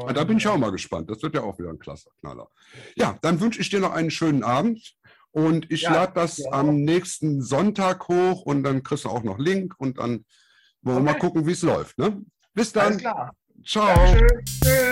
[0.00, 1.10] Und da bin ich auch mal gespannt.
[1.10, 2.48] Das wird ja auch wieder ein klasse Knaller.
[2.96, 4.96] Ja, dann wünsche ich dir noch einen schönen Abend.
[5.30, 6.50] Und ich ja, lade das ja.
[6.52, 10.24] am nächsten Sonntag hoch und dann kriegst du auch noch Link und dann
[10.82, 11.12] wollen wir okay.
[11.12, 11.98] mal gucken, wie es läuft.
[11.98, 12.22] Ne?
[12.54, 12.86] Bis dann.
[12.86, 13.34] Alles klar.
[13.64, 14.14] Ciao.
[14.14, 14.91] Tschüss.